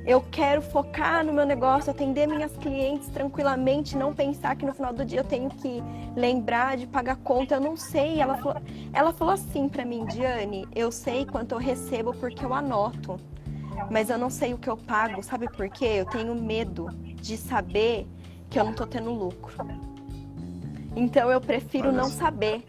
Eu 0.04 0.20
quero 0.20 0.60
focar 0.60 1.24
no 1.24 1.32
meu 1.32 1.46
negócio, 1.46 1.90
atender 1.90 2.26
minhas 2.26 2.56
clientes 2.56 3.08
tranquilamente, 3.08 3.96
não 3.96 4.12
pensar 4.12 4.56
que 4.56 4.66
no 4.66 4.74
final 4.74 4.92
do 4.92 5.04
dia 5.04 5.20
eu 5.20 5.24
tenho 5.24 5.48
que 5.48 5.80
lembrar 6.16 6.76
de 6.76 6.88
pagar 6.88 7.16
conta. 7.16 7.54
Eu 7.54 7.60
não 7.60 7.76
sei. 7.76 8.20
Ela 8.20 8.36
falou, 8.36 8.60
ela 8.92 9.12
falou 9.12 9.34
assim 9.34 9.68
para 9.68 9.84
mim, 9.84 10.04
Diane, 10.06 10.66
eu 10.74 10.90
sei 10.90 11.24
quanto 11.24 11.52
eu 11.52 11.58
recebo 11.58 12.12
porque 12.14 12.44
eu 12.44 12.52
anoto, 12.52 13.16
mas 13.90 14.10
eu 14.10 14.18
não 14.18 14.28
sei 14.28 14.52
o 14.52 14.58
que 14.58 14.68
eu 14.68 14.76
pago. 14.76 15.22
Sabe 15.22 15.48
por 15.48 15.68
quê? 15.68 15.86
Eu 15.98 16.06
tenho 16.06 16.34
medo 16.34 16.88
de 17.14 17.36
saber 17.36 18.08
que 18.50 18.58
eu 18.58 18.64
não 18.64 18.74
tô 18.74 18.84
tendo 18.84 19.12
lucro. 19.12 19.54
Então 20.96 21.30
eu 21.30 21.40
prefiro 21.40 21.92
não 21.92 22.08
saber. 22.08 22.64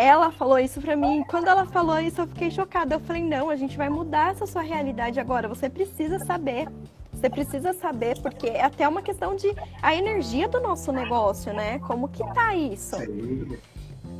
Ela 0.00 0.30
falou 0.30 0.58
isso 0.58 0.80
pra 0.80 0.96
mim. 0.96 1.22
Quando 1.28 1.48
ela 1.48 1.66
falou 1.66 2.00
isso, 2.00 2.22
eu 2.22 2.26
fiquei 2.26 2.50
chocada. 2.50 2.94
Eu 2.94 3.00
falei: 3.00 3.22
não, 3.22 3.50
a 3.50 3.56
gente 3.56 3.76
vai 3.76 3.90
mudar 3.90 4.30
essa 4.30 4.46
sua 4.46 4.62
realidade 4.62 5.20
agora. 5.20 5.46
Você 5.46 5.68
precisa 5.68 6.18
saber. 6.20 6.68
Você 7.12 7.28
precisa 7.28 7.74
saber, 7.74 8.18
porque 8.22 8.46
é 8.46 8.64
até 8.64 8.88
uma 8.88 9.02
questão 9.02 9.36
de 9.36 9.54
a 9.82 9.94
energia 9.94 10.48
do 10.48 10.58
nosso 10.58 10.90
negócio, 10.90 11.52
né? 11.52 11.78
Como 11.80 12.08
que 12.08 12.24
tá 12.32 12.54
isso? 12.54 12.96
Sim. 12.96 13.58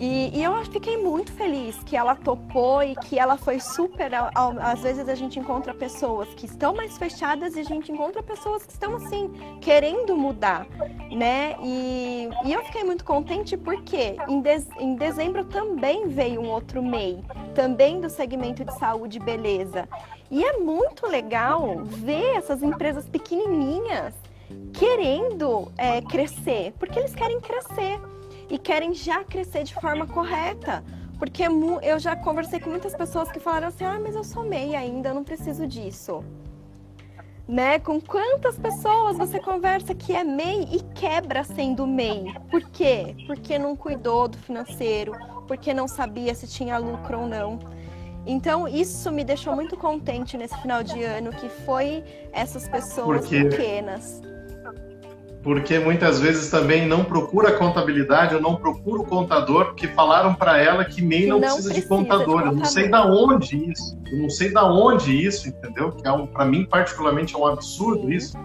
E, 0.00 0.30
e, 0.34 0.42
eu 0.42 0.64
fiquei 0.64 0.96
muito 0.96 1.30
feliz 1.32 1.76
que 1.84 1.94
ela 1.94 2.16
topou 2.16 2.82
e 2.82 2.96
que 2.96 3.18
ela 3.18 3.36
foi 3.36 3.60
super. 3.60 4.10
Às 4.58 4.80
vezes 4.80 5.06
a 5.06 5.14
gente 5.14 5.38
encontra 5.38 5.74
pessoas 5.74 6.26
que 6.30 6.46
estão 6.46 6.74
mais 6.74 6.96
fechadas 6.96 7.54
e 7.54 7.60
a 7.60 7.62
gente 7.62 7.92
encontra 7.92 8.22
pessoas 8.22 8.64
que 8.64 8.72
estão 8.72 8.96
assim, 8.96 9.30
querendo 9.60 10.16
mudar, 10.16 10.66
né? 11.10 11.54
E, 11.62 12.30
e 12.46 12.52
eu 12.52 12.64
fiquei 12.64 12.82
muito 12.82 13.04
contente 13.04 13.58
porque 13.58 14.16
em, 14.26 14.40
de, 14.40 14.64
em 14.78 14.94
dezembro 14.94 15.44
também 15.44 16.08
veio 16.08 16.40
um 16.40 16.48
outro 16.48 16.82
MEI, 16.82 17.22
também 17.54 18.00
do 18.00 18.08
segmento 18.08 18.64
de 18.64 18.72
saúde 18.78 19.18
e 19.18 19.20
beleza. 19.20 19.86
E 20.30 20.42
é 20.42 20.56
muito 20.56 21.06
legal 21.06 21.84
ver 21.84 22.38
essas 22.38 22.62
empresas 22.62 23.06
pequenininhas 23.06 24.14
querendo 24.72 25.70
é, 25.76 26.00
crescer, 26.00 26.72
porque 26.78 26.98
eles 26.98 27.14
querem 27.14 27.38
crescer 27.40 28.00
e 28.50 28.58
querem 28.58 28.92
já 28.92 29.24
crescer 29.24 29.62
de 29.62 29.74
forma 29.74 30.06
correta. 30.06 30.84
Porque 31.18 31.44
eu 31.82 31.98
já 31.98 32.16
conversei 32.16 32.58
com 32.58 32.70
muitas 32.70 32.94
pessoas 32.94 33.30
que 33.30 33.38
falaram 33.38 33.68
assim: 33.68 33.84
ah, 33.84 34.00
mas 34.02 34.14
eu 34.14 34.24
sou 34.24 34.42
MEI 34.42 34.74
ainda, 34.74 35.10
eu 35.10 35.14
não 35.14 35.24
preciso 35.24 35.66
disso. 35.66 36.24
Né? 37.46 37.78
Com 37.78 38.00
quantas 38.00 38.58
pessoas 38.58 39.18
você 39.18 39.38
conversa 39.38 39.94
que 39.94 40.14
é 40.14 40.24
MEI 40.24 40.68
e 40.72 40.80
quebra 40.94 41.44
sendo 41.44 41.86
MEI? 41.86 42.34
Por 42.50 42.62
quê? 42.70 43.14
Porque 43.26 43.58
não 43.58 43.76
cuidou 43.76 44.28
do 44.28 44.38
financeiro, 44.38 45.12
porque 45.46 45.74
não 45.74 45.86
sabia 45.86 46.34
se 46.34 46.46
tinha 46.46 46.78
lucro 46.78 47.20
ou 47.20 47.26
não. 47.26 47.58
Então, 48.24 48.68
isso 48.68 49.10
me 49.10 49.24
deixou 49.24 49.54
muito 49.54 49.76
contente 49.76 50.36
nesse 50.36 50.56
final 50.60 50.82
de 50.82 51.02
ano, 51.02 51.30
que 51.32 51.48
foi 51.48 52.04
essas 52.32 52.68
pessoas 52.68 53.20
porque... 53.20 53.44
pequenas 53.44 54.22
porque 55.42 55.78
muitas 55.78 56.20
vezes 56.20 56.50
também 56.50 56.86
não 56.86 57.02
procura 57.02 57.52
contabilidade 57.52 58.34
ou 58.34 58.40
não 58.40 58.56
procura 58.56 59.00
o 59.00 59.06
contador, 59.06 59.66
porque 59.66 59.88
falaram 59.88 60.34
para 60.34 60.58
ela 60.58 60.84
que 60.84 61.00
MEI 61.00 61.26
não, 61.26 61.40
não 61.40 61.40
precisa, 61.40 61.70
precisa, 61.70 61.82
de 61.82 61.88
contador. 61.88 62.18
De 62.18 62.26
contador. 62.26 62.52
Eu 62.52 62.56
não 62.56 62.64
sei 62.64 62.88
da 62.88 63.06
onde 63.06 63.70
isso. 63.70 63.98
Eu 64.12 64.18
não 64.18 64.30
sei 64.30 64.52
da 64.52 64.64
onde 64.70 65.26
isso, 65.26 65.48
entendeu? 65.48 65.92
Que 65.92 66.06
é 66.06 66.12
um, 66.12 66.26
para 66.26 66.44
mim 66.44 66.66
particularmente 66.66 67.34
é 67.34 67.38
um 67.38 67.46
absurdo 67.46 68.02
Sim. 68.02 68.12
isso. 68.12 68.36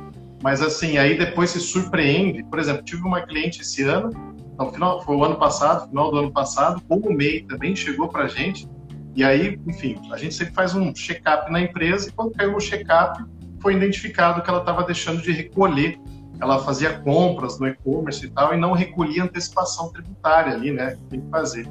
Mas 0.42 0.62
assim, 0.62 0.98
aí 0.98 1.18
depois 1.18 1.50
se 1.50 1.60
surpreende. 1.60 2.44
Por 2.44 2.60
exemplo, 2.60 2.84
tive 2.84 3.02
uma 3.02 3.22
cliente 3.22 3.62
esse 3.62 3.84
ano, 3.84 4.12
no 4.58 4.72
final 4.72 5.02
foi 5.04 5.16
o 5.18 5.24
ano 5.24 5.36
passado, 5.36 5.90
final 5.90 6.12
do 6.12 6.20
ano 6.20 6.32
passado, 6.32 6.82
como 6.88 7.12
MEI 7.12 7.42
também 7.42 7.76
chegou 7.76 8.08
para 8.08 8.28
gente. 8.28 8.70
E 9.16 9.24
aí, 9.24 9.60
enfim, 9.68 10.00
a 10.12 10.18
gente 10.18 10.34
sempre 10.34 10.54
faz 10.54 10.76
um 10.76 10.94
check-up 10.94 11.52
na 11.52 11.60
empresa 11.60 12.10
e 12.10 12.12
quando 12.12 12.32
caiu 12.34 12.54
no 12.54 12.62
check-up 12.62 13.22
foi 13.60 13.76
identificado 13.76 14.42
que 14.42 14.50
ela 14.50 14.60
estava 14.60 14.84
deixando 14.84 15.22
de 15.22 15.32
recolher 15.32 15.98
ela 16.40 16.60
fazia 16.60 17.00
compras 17.00 17.60
no 17.60 17.68
e-commerce 17.68 18.26
e 18.26 18.30
tal 18.30 18.54
e 18.54 18.58
não 18.58 18.74
recolhia 18.74 19.24
antecipação 19.24 19.92
tributária 19.92 20.54
ali, 20.54 20.72
né? 20.72 20.98
Tem 21.10 21.22
que 21.22 21.30
fazer. 21.30 21.68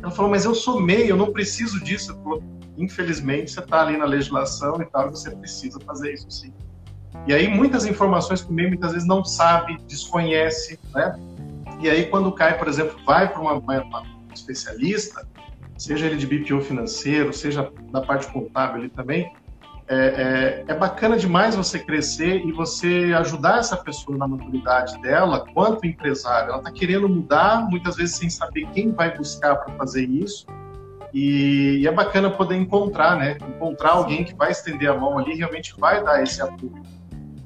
Ela 0.00 0.10
falou, 0.10 0.30
mas 0.30 0.44
eu 0.44 0.54
sou 0.54 0.80
MEI, 0.80 1.10
eu 1.10 1.16
não 1.16 1.32
preciso 1.32 1.82
disso. 1.82 2.12
Eu 2.12 2.22
falou, 2.22 2.42
infelizmente, 2.76 3.50
você 3.50 3.60
está 3.60 3.80
ali 3.80 3.96
na 3.96 4.04
legislação 4.04 4.80
e 4.80 4.84
tal, 4.86 5.08
e 5.08 5.10
você 5.10 5.30
precisa 5.30 5.80
fazer 5.80 6.12
isso 6.12 6.30
sim. 6.30 6.52
E 7.26 7.32
aí, 7.32 7.48
muitas 7.48 7.86
informações 7.86 8.42
que 8.42 8.50
o 8.50 8.52
MEI 8.52 8.68
muitas 8.68 8.92
vezes 8.92 9.06
não 9.06 9.24
sabe, 9.24 9.78
desconhece, 9.88 10.78
né? 10.94 11.18
E 11.80 11.88
aí, 11.88 12.06
quando 12.06 12.30
cai, 12.32 12.58
por 12.58 12.68
exemplo, 12.68 12.98
vai 13.04 13.28
para 13.32 13.40
uma, 13.40 13.54
uma, 13.54 14.04
especialista, 14.32 15.26
seja 15.78 16.06
ele 16.06 16.16
de 16.16 16.26
BPO 16.26 16.60
financeiro, 16.60 17.32
seja 17.32 17.72
da 17.90 18.00
parte 18.00 18.30
contábil 18.32 18.76
ali 18.76 18.88
também, 18.88 19.32
é, 19.86 19.96
é, 19.96 20.64
é, 20.66 20.74
bacana 20.74 21.16
demais 21.16 21.54
você 21.54 21.78
crescer 21.78 22.42
e 22.46 22.52
você 22.52 23.12
ajudar 23.18 23.58
essa 23.58 23.76
pessoa 23.76 24.16
na 24.16 24.26
maturidade 24.26 24.98
dela, 25.02 25.44
quanto 25.52 25.86
empresário. 25.86 26.50
Ela 26.50 26.58
está 26.58 26.70
querendo 26.70 27.06
mudar, 27.08 27.68
muitas 27.68 27.96
vezes 27.96 28.16
sem 28.16 28.30
saber 28.30 28.66
quem 28.72 28.92
vai 28.92 29.14
buscar 29.14 29.56
para 29.56 29.74
fazer 29.74 30.08
isso. 30.08 30.46
E, 31.12 31.80
e, 31.80 31.86
é 31.86 31.92
bacana 31.92 32.30
poder 32.30 32.56
encontrar, 32.56 33.16
né? 33.16 33.36
Encontrar 33.48 33.90
alguém 33.90 34.24
que 34.24 34.34
vai 34.34 34.50
estender 34.50 34.90
a 34.90 34.98
mão 34.98 35.18
ali 35.18 35.32
e 35.32 35.36
realmente 35.36 35.74
vai 35.78 36.02
dar 36.02 36.22
esse 36.22 36.40
apoio. 36.40 36.82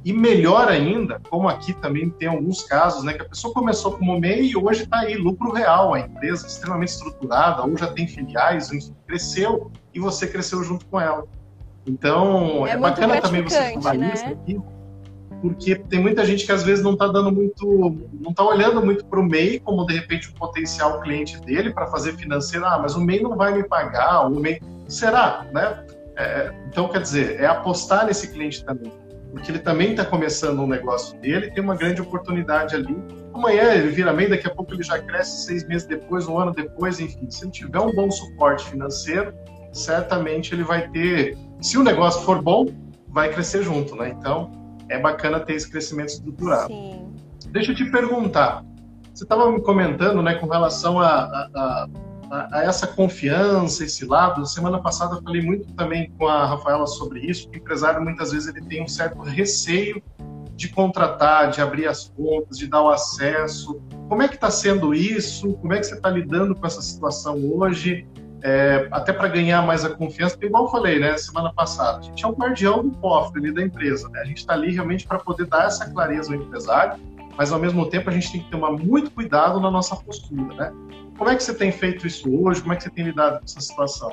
E 0.04 0.12
melhor 0.12 0.68
ainda, 0.68 1.20
como 1.28 1.48
aqui 1.48 1.74
também 1.74 2.08
tem 2.08 2.28
alguns 2.28 2.62
casos, 2.62 3.02
né? 3.02 3.14
Que 3.14 3.22
a 3.22 3.28
pessoa 3.28 3.52
começou 3.52 3.98
como 3.98 4.18
MEI 4.18 4.52
e 4.52 4.56
hoje 4.56 4.84
está 4.84 5.00
aí, 5.00 5.16
lucro 5.16 5.52
real, 5.52 5.92
a 5.92 6.00
empresa 6.00 6.46
extremamente 6.46 6.90
estruturada, 6.90 7.62
ou 7.62 7.76
já 7.76 7.88
tem 7.88 8.06
filiais, 8.06 8.70
cresceu 9.06 9.70
e 9.92 9.98
você 9.98 10.26
cresceu 10.26 10.62
junto 10.62 10.86
com 10.86 11.00
ela. 11.00 11.26
Então, 11.88 12.66
é, 12.66 12.72
é 12.72 12.76
bacana 12.76 13.20
também 13.20 13.42
você 13.42 13.80
falar 13.80 13.96
né? 13.96 14.12
isso 14.14 14.26
aqui, 14.26 14.60
porque 15.40 15.76
tem 15.76 16.00
muita 16.00 16.24
gente 16.24 16.44
que 16.44 16.52
às 16.52 16.62
vezes 16.62 16.84
não 16.84 16.92
está 16.92 17.06
dando 17.06 17.32
muito, 17.32 17.66
não 18.20 18.30
está 18.30 18.44
olhando 18.44 18.84
muito 18.84 19.04
para 19.06 19.20
o 19.20 19.22
MEI 19.22 19.60
como 19.60 19.86
de 19.86 19.94
repente 19.94 20.28
o 20.28 20.32
potencial 20.34 21.00
cliente 21.00 21.40
dele 21.40 21.72
para 21.72 21.86
fazer 21.86 22.14
financeiro. 22.14 22.66
Ah, 22.66 22.78
mas 22.80 22.94
o 22.94 23.00
MEI 23.00 23.22
não 23.22 23.36
vai 23.36 23.54
me 23.54 23.62
pagar, 23.64 24.26
o 24.26 24.30
MEI. 24.30 24.60
Será, 24.86 25.46
né? 25.52 25.84
É, 26.16 26.52
então, 26.68 26.88
quer 26.88 27.00
dizer, 27.00 27.40
é 27.40 27.46
apostar 27.46 28.06
nesse 28.06 28.28
cliente 28.32 28.64
também, 28.64 28.92
porque 29.30 29.52
ele 29.52 29.60
também 29.60 29.92
está 29.92 30.04
começando 30.04 30.60
um 30.60 30.66
negócio 30.66 31.16
dele, 31.20 31.50
tem 31.50 31.62
uma 31.62 31.76
grande 31.76 32.02
oportunidade 32.02 32.74
ali. 32.74 32.96
Amanhã 33.32 33.72
ele 33.74 33.90
vira 33.90 34.12
MEI, 34.12 34.28
daqui 34.28 34.48
a 34.48 34.50
pouco 34.50 34.74
ele 34.74 34.82
já 34.82 34.98
cresce 34.98 35.46
seis 35.46 35.64
meses 35.68 35.86
depois, 35.86 36.26
um 36.26 36.36
ano 36.36 36.52
depois, 36.52 36.98
enfim. 36.98 37.30
Se 37.30 37.44
ele 37.44 37.52
tiver 37.52 37.78
um 37.78 37.92
bom 37.92 38.10
suporte 38.10 38.68
financeiro, 38.68 39.32
certamente 39.72 40.52
ele 40.52 40.64
vai 40.64 40.88
ter 40.88 41.36
se 41.60 41.76
o 41.76 41.82
negócio 41.82 42.22
for 42.22 42.42
bom, 42.42 42.66
vai 43.08 43.32
crescer 43.32 43.62
junto, 43.62 43.96
né? 43.96 44.14
Então, 44.18 44.50
é 44.88 44.98
bacana 44.98 45.40
ter 45.40 45.54
esse 45.54 45.70
crescimento 45.70 46.08
estruturado. 46.08 46.68
Sim. 46.68 47.12
Deixa 47.50 47.72
eu 47.72 47.76
te 47.76 47.90
perguntar, 47.90 48.64
você 49.14 49.24
estava 49.24 49.50
me 49.50 49.60
comentando, 49.60 50.22
né, 50.22 50.34
com 50.34 50.46
relação 50.46 51.00
a, 51.00 51.08
a, 51.08 51.88
a, 52.30 52.58
a, 52.58 52.64
essa 52.64 52.86
confiança, 52.86 53.84
esse 53.84 54.04
lado. 54.04 54.46
Semana 54.46 54.80
passada 54.80 55.16
eu 55.16 55.22
falei 55.22 55.42
muito 55.42 55.72
também 55.74 56.12
com 56.18 56.28
a 56.28 56.46
Rafaela 56.46 56.86
sobre 56.86 57.20
isso, 57.20 57.48
que 57.48 57.58
o 57.58 57.60
empresário 57.60 58.02
muitas 58.02 58.32
vezes 58.32 58.48
ele 58.54 58.64
tem 58.64 58.82
um 58.82 58.88
certo 58.88 59.20
receio 59.22 60.02
de 60.54 60.68
contratar, 60.68 61.50
de 61.50 61.60
abrir 61.60 61.86
as 61.86 62.08
contas, 62.08 62.58
de 62.58 62.66
dar 62.66 62.82
o 62.82 62.90
acesso. 62.90 63.80
Como 64.08 64.22
é 64.22 64.28
que 64.28 64.34
está 64.34 64.50
sendo 64.50 64.94
isso? 64.94 65.54
Como 65.54 65.72
é 65.72 65.78
que 65.78 65.86
você 65.86 65.94
está 65.94 66.10
lidando 66.10 66.54
com 66.54 66.66
essa 66.66 66.82
situação 66.82 67.38
hoje? 67.54 68.06
É, 68.42 68.88
até 68.90 69.12
para 69.12 69.28
ganhar 69.28 69.62
mais 69.62 69.84
a 69.84 69.90
confiança, 69.90 70.34
porque 70.34 70.46
igual 70.46 70.64
eu 70.64 70.70
falei, 70.70 70.98
né, 70.98 71.16
semana 71.16 71.52
passada, 71.52 71.98
a 71.98 72.02
gente 72.02 72.24
é 72.24 72.28
o 72.28 72.32
guardião 72.32 72.82
do 72.86 72.96
cofre 72.98 73.40
ali 73.40 73.52
da 73.52 73.62
empresa, 73.62 74.08
né? 74.10 74.20
A 74.20 74.24
gente 74.24 74.38
está 74.38 74.52
ali 74.52 74.72
realmente 74.72 75.06
para 75.06 75.18
poder 75.18 75.46
dar 75.46 75.66
essa 75.66 75.88
clareza 75.90 76.32
ao 76.32 76.40
empresário, 76.40 77.02
mas 77.36 77.52
ao 77.52 77.58
mesmo 77.58 77.88
tempo 77.88 78.10
a 78.10 78.12
gente 78.12 78.32
tem 78.32 78.42
que 78.42 78.50
tomar 78.50 78.72
muito 78.72 79.10
cuidado 79.10 79.60
na 79.60 79.70
nossa 79.70 79.96
postura, 79.96 80.54
né? 80.54 80.72
Como 81.16 81.30
é 81.30 81.36
que 81.36 81.42
você 81.42 81.54
tem 81.54 81.72
feito 81.72 82.06
isso 82.06 82.28
hoje? 82.30 82.60
Como 82.60 82.72
é 82.72 82.76
que 82.76 82.84
você 82.84 82.90
tem 82.90 83.04
lidado 83.04 83.38
com 83.38 83.44
essa 83.44 83.60
situação? 83.60 84.12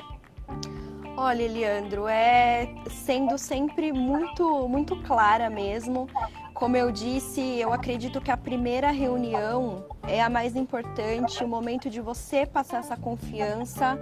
Olha, 1.16 1.50
Leandro, 1.50 2.06
é 2.06 2.68
sendo 2.90 3.38
sempre 3.38 3.92
muito, 3.92 4.68
muito 4.68 4.96
clara 4.96 5.48
mesmo. 5.48 6.08
Como 6.56 6.74
eu 6.74 6.90
disse, 6.90 7.40
eu 7.60 7.70
acredito 7.70 8.18
que 8.18 8.30
a 8.30 8.36
primeira 8.36 8.90
reunião 8.90 9.84
é 10.08 10.22
a 10.22 10.30
mais 10.30 10.56
importante, 10.56 11.44
o 11.44 11.48
momento 11.48 11.90
de 11.90 12.00
você 12.00 12.46
passar 12.46 12.78
essa 12.78 12.96
confiança, 12.96 13.98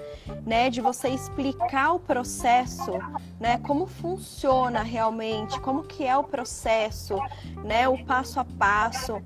né, 0.47 0.71
de 0.71 0.81
você 0.81 1.09
explicar 1.09 1.95
o 1.95 1.99
processo, 1.99 2.93
né, 3.41 3.59
como 3.59 3.89
funciona 3.89 4.85
realmente, 4.85 5.61
como 5.61 5.83
que 5.83 6.07
é 6.07 6.17
o 6.17 6.23
processo, 6.23 7.19
né, 7.65 7.89
o 7.89 8.05
passo 8.05 8.39
a 8.39 8.45
passo. 8.45 9.21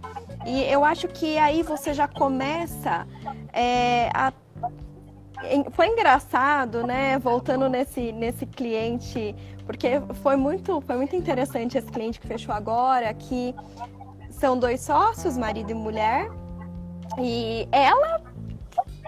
E 0.47 0.63
eu 0.65 0.83
acho 0.83 1.07
que 1.07 1.37
aí 1.37 1.63
você 1.63 1.93
já 1.93 2.09
começa 2.09 3.07
é, 3.53 4.09
a 4.15 4.33
foi 5.73 5.89
engraçado, 5.89 6.87
né? 6.87 7.19
Voltando 7.19 7.69
nesse, 7.69 8.13
nesse 8.13 8.47
cliente, 8.47 9.35
porque 9.65 10.01
foi 10.23 10.37
muito, 10.37 10.81
foi 10.81 10.97
muito 10.97 11.15
interessante 11.15 11.79
esse 11.79 11.91
cliente 11.91 12.21
que 12.21 12.27
fechou 12.27 12.55
agora, 12.55 13.13
que 13.15 13.55
são 14.31 14.59
dois 14.59 14.81
sócios, 14.81 15.37
marido 15.37 15.71
e 15.71 15.75
mulher, 15.75 16.31
e 17.19 17.69
ela 17.73 18.23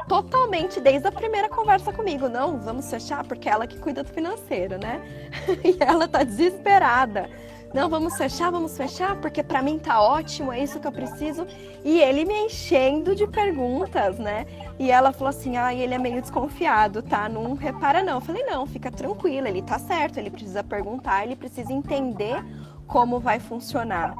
totalmente 0.08 0.80
desde 0.80 1.06
a 1.06 1.12
primeira 1.12 1.48
conversa 1.48 1.92
comigo, 1.92 2.28
não, 2.28 2.58
vamos 2.58 2.90
fechar 2.90 3.24
porque 3.24 3.48
é 3.48 3.52
ela 3.52 3.66
que 3.66 3.78
cuida 3.78 4.02
do 4.02 4.08
financeiro, 4.08 4.78
né? 4.78 5.00
e 5.62 5.76
ela 5.80 6.08
tá 6.08 6.24
desesperada 6.24 7.28
não, 7.72 7.88
vamos 7.88 8.16
fechar, 8.16 8.50
vamos 8.50 8.76
fechar, 8.76 9.16
porque 9.20 9.44
para 9.44 9.62
mim 9.62 9.78
tá 9.78 10.02
ótimo, 10.02 10.52
é 10.52 10.60
isso 10.60 10.80
que 10.80 10.86
eu 10.88 10.92
preciso. 10.92 11.46
E 11.84 12.00
ele 12.00 12.24
me 12.24 12.34
enchendo 12.46 13.14
de 13.14 13.26
perguntas, 13.28 14.18
né? 14.18 14.44
E 14.76 14.90
ela 14.90 15.12
falou 15.12 15.28
assim: 15.28 15.56
ah, 15.56 15.72
ele 15.72 15.94
é 15.94 15.98
meio 15.98 16.20
desconfiado, 16.20 17.00
tá? 17.00 17.28
Não 17.28 17.54
repara, 17.54 18.02
não. 18.02 18.14
Eu 18.14 18.20
falei: 18.20 18.42
não, 18.44 18.66
fica 18.66 18.90
tranquila, 18.90 19.48
ele 19.48 19.62
tá 19.62 19.78
certo, 19.78 20.18
ele 20.18 20.30
precisa 20.30 20.64
perguntar, 20.64 21.24
ele 21.24 21.36
precisa 21.36 21.72
entender 21.72 22.44
como 22.90 23.20
vai 23.20 23.38
funcionar. 23.38 24.14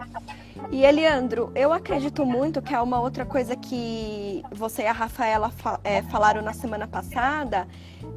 E 0.70 0.84
Eliandro, 0.84 1.50
eu 1.54 1.72
acredito 1.72 2.24
muito 2.24 2.62
que 2.62 2.72
é 2.72 2.80
uma 2.80 3.00
outra 3.00 3.26
coisa 3.26 3.56
que 3.56 4.44
você 4.52 4.82
e 4.82 4.86
a 4.86 4.92
Rafaela 4.92 5.50
é, 5.82 6.02
falaram 6.02 6.40
na 6.40 6.52
semana 6.52 6.86
passada, 6.86 7.66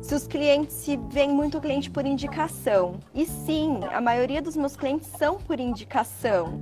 se 0.01 0.13
os 0.13 0.27
clientes 0.27 0.75
se 0.75 0.97
vem 1.09 1.29
muito 1.29 1.59
cliente 1.59 1.89
por 1.89 2.05
indicação. 2.05 2.99
E 3.13 3.25
sim, 3.25 3.79
a 3.91 3.99
maioria 3.99 4.41
dos 4.41 4.55
meus 4.55 4.75
clientes 4.75 5.07
são 5.17 5.37
por 5.39 5.59
indicação. 5.59 6.61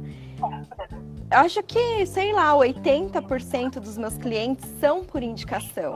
Acho 1.29 1.61
que, 1.63 2.05
sei 2.05 2.31
lá, 2.33 2.53
80% 2.53 3.79
dos 3.79 3.97
meus 3.97 4.17
clientes 4.17 4.65
são 4.79 5.03
por 5.03 5.21
indicação. 5.21 5.95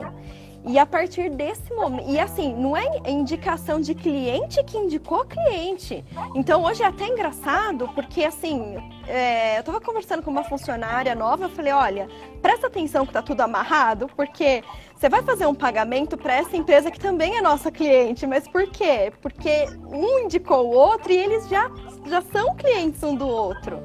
E 0.66 0.80
a 0.80 0.84
partir 0.84 1.30
desse 1.30 1.72
momento, 1.72 2.10
e 2.10 2.18
assim, 2.18 2.52
não 2.52 2.76
é 2.76 2.84
indicação 3.08 3.80
de 3.80 3.94
cliente 3.94 4.62
que 4.64 4.76
indicou 4.76 5.24
cliente. 5.24 6.04
Então 6.34 6.64
hoje 6.64 6.82
é 6.82 6.86
até 6.86 7.06
engraçado, 7.06 7.88
porque 7.94 8.24
assim, 8.24 8.76
é, 9.06 9.58
eu 9.58 9.60
estava 9.60 9.80
conversando 9.80 10.24
com 10.24 10.30
uma 10.30 10.42
funcionária 10.42 11.14
nova, 11.14 11.44
eu 11.44 11.50
falei, 11.50 11.72
olha, 11.72 12.08
presta 12.42 12.66
atenção 12.66 13.06
que 13.06 13.12
tá 13.12 13.22
tudo 13.22 13.42
amarrado, 13.42 14.10
porque 14.16 14.64
você 14.96 15.08
vai 15.08 15.22
fazer 15.22 15.46
um 15.46 15.54
pagamento 15.54 16.16
para 16.16 16.34
essa 16.34 16.56
empresa 16.56 16.90
que 16.90 16.98
também 16.98 17.36
é 17.36 17.40
nossa 17.40 17.70
cliente, 17.70 18.26
mas 18.26 18.48
por 18.48 18.66
quê? 18.68 19.12
Porque 19.22 19.68
um 19.86 20.24
indicou 20.24 20.66
o 20.66 20.70
outro 20.70 21.12
e 21.12 21.16
eles 21.16 21.48
já, 21.48 21.70
já 22.06 22.20
são 22.20 22.56
clientes 22.56 23.00
um 23.04 23.14
do 23.14 23.28
outro. 23.28 23.80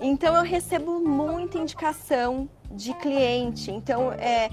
Então 0.00 0.34
eu 0.34 0.42
recebo 0.42 1.00
muita 1.00 1.58
indicação 1.58 2.48
de 2.74 2.92
cliente. 2.94 3.70
Então, 3.70 4.12
é, 4.12 4.50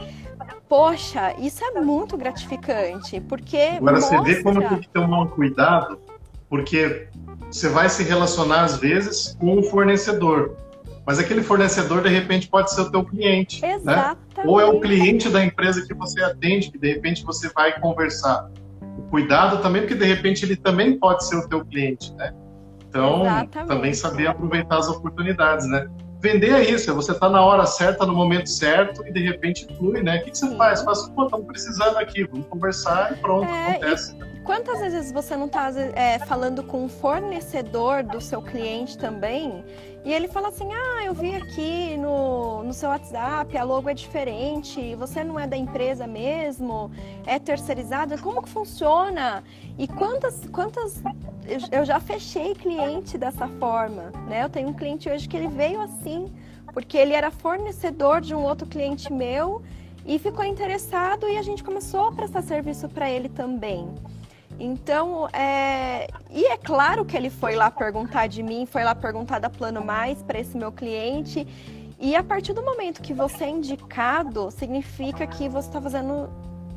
poxa, 0.69 1.34
isso 1.39 1.63
é 1.63 1.82
muito 1.82 2.15
gratificante, 2.15 3.19
porque. 3.22 3.57
Agora 3.57 3.95
mostra... 3.95 4.19
você 4.19 4.34
vê 4.36 4.43
como 4.43 4.59
tem 4.67 4.80
que 4.80 4.89
tomar 4.89 5.22
um 5.22 5.28
cuidado, 5.28 5.99
porque 6.49 7.07
você 7.49 7.67
vai 7.67 7.89
se 7.89 8.03
relacionar 8.03 8.63
às 8.63 8.78
vezes 8.78 9.36
com 9.39 9.57
um 9.57 9.63
fornecedor. 9.63 10.55
Mas 11.05 11.17
aquele 11.17 11.41
fornecedor, 11.41 12.03
de 12.03 12.09
repente, 12.09 12.47
pode 12.47 12.72
ser 12.74 12.82
o 12.82 12.91
teu 12.91 13.03
cliente. 13.03 13.65
Exatamente. 13.65 14.38
Né? 14.38 14.43
Ou 14.45 14.61
é 14.61 14.65
o 14.65 14.80
cliente 14.80 15.30
da 15.30 15.43
empresa 15.43 15.86
que 15.86 15.93
você 15.93 16.24
atende, 16.24 16.72
que 16.72 16.78
de 16.78 16.93
repente 16.93 17.26
você 17.26 17.49
vai 17.49 17.80
conversar. 17.80 18.49
O 18.97 19.01
cuidado 19.03 19.61
também, 19.61 19.82
porque 19.82 19.95
de 19.95 20.05
repente 20.05 20.45
ele 20.45 20.55
também 20.55 20.97
pode 20.97 21.26
ser 21.26 21.38
o 21.38 21.47
teu 21.47 21.65
cliente, 21.65 22.13
né? 22.13 22.34
Então, 22.88 23.22
Exatamente. 23.22 23.67
também 23.67 23.93
saber 23.93 24.28
aproveitar 24.28 24.78
as 24.78 24.89
oportunidades, 24.89 25.65
né? 25.67 25.89
Vender 26.22 26.51
é 26.51 26.69
isso, 26.69 26.89
é 26.91 26.93
você 26.93 27.13
tá 27.13 27.30
na 27.30 27.43
hora 27.43 27.65
certa, 27.65 28.05
no 28.05 28.13
momento 28.13 28.47
certo 28.47 29.05
e 29.07 29.11
de 29.11 29.22
repente 29.22 29.67
flui, 29.76 30.03
né? 30.03 30.17
O 30.17 30.24
que, 30.24 30.32
que 30.32 30.38
você 30.38 30.47
Sim. 30.47 30.55
faz? 30.55 30.82
Faz, 30.84 31.09
pô, 31.09 31.26
estamos 31.26 31.47
precisando 31.47 31.97
aqui, 31.97 32.24
vamos 32.26 32.47
conversar 32.47 33.13
e 33.13 33.15
pronto, 33.15 33.49
é, 33.49 33.72
acontece. 33.72 34.15
E 34.15 34.39
quantas 34.41 34.80
vezes 34.80 35.11
você 35.11 35.36
não 35.36 35.47
está 35.47 35.72
é, 35.95 36.19
falando 36.19 36.63
com 36.63 36.86
um 36.86 36.89
fornecedor 36.89 38.03
do 38.03 38.22
seu 38.22 38.41
cliente 38.41 38.97
também 38.97 39.65
e 40.04 40.12
ele 40.12 40.28
fala 40.28 40.47
assim: 40.47 40.68
Ah, 40.74 41.04
eu 41.06 41.14
vi 41.14 41.36
aqui 41.36 41.95
no, 41.97 42.64
no 42.64 42.74
seu 42.74 42.89
WhatsApp, 42.89 43.56
a 43.56 43.64
logo 43.64 43.89
é 43.89 43.93
diferente, 43.93 44.95
você 44.95 45.24
não 45.24 45.39
é 45.39 45.45
da 45.45 45.56
empresa 45.56 46.08
mesmo, 46.08 46.91
é 47.26 47.38
terceirizada, 47.38 48.18
como 48.18 48.41
que 48.41 48.49
funciona? 48.49 49.43
E 49.78 49.88
quantas, 49.88 50.41
quantas. 50.52 51.02
Eu 51.72 51.86
já 51.86 51.99
fechei 51.99 52.56
cliente 52.56 53.18
dessa 53.18 53.47
forma, 53.47 54.12
né? 54.28 54.43
Eu 54.43 54.49
tenho 54.49 54.70
um 54.70 54.74
cliente 54.74 55.10
hoje 55.10 55.28
que 55.28 55.38
ele 55.38 55.47
veio 55.47 55.82
assim, 55.82 56.32
porque 56.74 56.97
ele 56.97 57.14
era 57.14 57.30
fornecedor 57.30 58.22
de 58.22 58.34
um 58.34 58.43
outro 58.43 58.68
cliente 58.68 59.12
meu 59.12 59.62
e 60.06 60.18
ficou 60.18 60.43
interessado 60.43 61.28
e 61.28 61.38
a 61.38 61.41
gente 61.41 61.64
começou 61.64 62.08
a 62.08 62.12
prestar 62.12 62.41
serviço 62.41 62.89
para 62.89 63.10
ele 63.10 63.30
também. 63.30 63.88
Então, 64.64 65.28
é... 65.30 66.07
e 66.30 66.45
é 66.45 66.55
claro 66.55 67.03
que 67.03 67.18
ele 67.18 67.32
foi 67.32 67.55
lá 67.55 67.72
perguntar 67.72 68.28
de 68.28 68.43
mim, 68.43 68.68
foi 68.68 68.84
lá 68.84 68.93
perguntar 68.93 69.39
da 69.39 69.49
Plano 69.49 69.84
Mais 69.84 70.22
para 70.22 70.39
esse 70.39 70.55
meu 70.55 70.72
cliente. 70.72 71.47
E 71.99 72.16
a 72.16 72.24
partir 72.24 72.53
do 72.53 72.62
momento 72.62 73.01
que 73.01 73.12
você 73.12 73.45
é 73.45 73.49
indicado, 73.49 74.51
significa 74.51 75.26
que 75.26 75.49
você 75.49 75.68
está 75.68 75.82
fazendo 75.82 76.30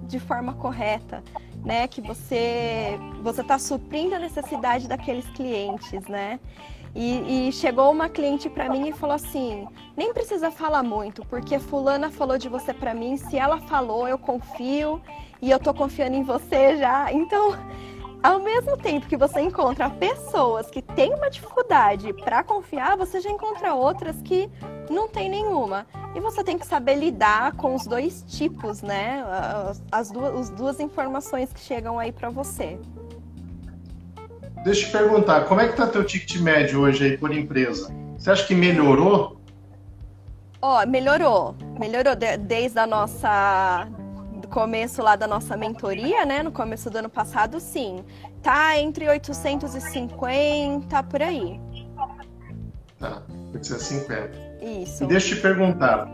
de 0.09 0.19
forma 0.19 0.55
correta, 0.55 1.23
né? 1.63 1.87
Que 1.87 2.01
você 2.01 2.99
você 3.23 3.43
está 3.43 3.59
suprindo 3.59 4.15
a 4.15 4.19
necessidade 4.19 4.89
daqueles 4.89 5.27
clientes, 5.31 6.07
né? 6.09 6.41
E, 6.95 7.49
e 7.49 7.53
chegou 7.53 7.91
uma 7.91 8.09
cliente 8.09 8.49
para 8.49 8.67
mim 8.67 8.89
e 8.89 8.93
falou 8.93 9.17
assim: 9.17 9.69
nem 9.95 10.15
precisa 10.15 10.51
falar 10.51 10.83
muito, 10.83 11.23
porque 11.27 11.59
fulana 11.59 12.11
falou 12.11 12.39
de 12.39 12.49
você 12.49 12.73
para 12.73 12.95
mim. 12.95 13.19
Se 13.19 13.37
ela 13.37 13.59
falou, 13.59 14.09
eu 14.09 14.19
confio 14.19 15.03
e 15.41 15.51
eu 15.51 15.59
tô 15.59 15.73
confiando 15.75 16.17
em 16.17 16.23
você 16.23 16.77
já. 16.77 17.13
Então, 17.13 17.57
ao 18.23 18.41
mesmo 18.41 18.77
tempo 18.77 19.07
que 19.07 19.17
você 19.17 19.41
encontra 19.41 19.91
pessoas 19.91 20.71
que 20.71 20.81
têm 20.81 21.13
uma 21.15 21.29
dificuldade 21.29 22.13
para 22.15 22.43
confiar, 22.43 22.97
você 22.97 23.21
já 23.21 23.31
encontra 23.31 23.75
outras 23.75 24.17
que 24.23 24.49
não 24.89 25.07
tem 25.09 25.29
nenhuma. 25.29 25.87
E 26.15 26.21
você 26.21 26.43
tem 26.43 26.59
que 26.59 26.67
saber 26.67 26.95
lidar 26.95 27.53
com 27.53 27.75
os 27.75 27.87
dois 27.87 28.25
tipos, 28.27 28.81
né? 28.81 29.23
As 29.93 30.11
duas, 30.11 30.35
as 30.35 30.51
duas 30.51 30.81
informações 30.81 31.53
que 31.53 31.61
chegam 31.61 31.99
aí 31.99 32.13
para 32.13 32.31
você. 32.31 32.79
Deixa 34.65 34.83
eu 34.83 34.87
te 34.87 34.93
perguntar, 34.93 35.45
como 35.45 35.61
é 35.61 35.69
que 35.69 35.77
tá 35.77 35.87
teu 35.87 36.03
ticket 36.03 36.41
médio 36.41 36.81
hoje 36.81 37.05
aí 37.05 37.19
por 37.19 37.31
empresa? 37.31 37.95
Você 38.17 38.31
acha 38.31 38.47
que 38.47 38.55
melhorou? 38.55 39.39
Ó, 40.63 40.83
oh, 40.83 40.87
melhorou. 40.87 41.55
Melhorou 41.79 42.15
desde 42.17 42.79
a 42.79 42.87
nossa 42.87 43.87
começo 44.55 45.03
lá 45.03 45.17
da 45.17 45.27
nossa 45.27 45.57
mentoria, 45.57 46.25
né? 46.25 46.41
No 46.41 46.53
começo 46.53 46.89
do 46.89 46.97
ano 46.97 47.11
passado, 47.11 47.59
sim. 47.59 48.05
Tá 48.41 48.79
entre 48.79 49.09
850 49.09 51.03
por 51.03 51.21
aí. 51.21 51.61
Tá, 53.01 53.21
850. 53.53 54.31
Isso. 54.63 55.03
E 55.03 55.07
deixa 55.09 55.33
eu 55.33 55.37
te 55.37 55.43
perguntar. 55.43 56.09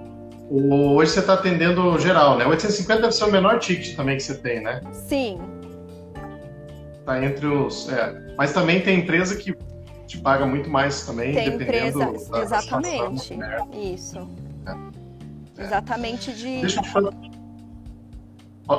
Hoje 0.51 1.13
você 1.13 1.21
está 1.21 1.35
atendendo 1.35 1.99
geral, 1.99 2.39
né? 2.39 2.47
850 2.47 3.03
deve 3.03 3.13
ser 3.13 3.25
o 3.25 3.31
menor 3.31 3.59
ticket 3.59 3.95
também 3.95 4.17
que 4.17 4.23
você 4.23 4.35
tem, 4.35 4.63
né? 4.63 4.81
Sim. 4.91 5.39
Tá 7.05 7.23
entre 7.23 7.47
os. 7.47 7.91
É. 7.91 8.35
Mas 8.39 8.55
também 8.55 8.81
tem 8.81 9.01
empresa 9.01 9.37
que 9.37 9.55
te 10.07 10.19
paga 10.19 10.47
muito 10.47 10.71
mais 10.71 11.05
também, 11.05 11.35
tem 11.35 11.51
dependendo 11.51 12.03
empresa, 12.03 12.31
da 12.31 12.41
Exatamente. 12.41 13.37
Né? 13.37 13.61
Isso. 13.75 14.27
É. 15.59 15.63
Exatamente 15.63 16.33
de. 16.33 16.61
Deixa 16.63 16.81
eu 16.81 16.83
te 16.83 16.89
falar. 16.89 17.30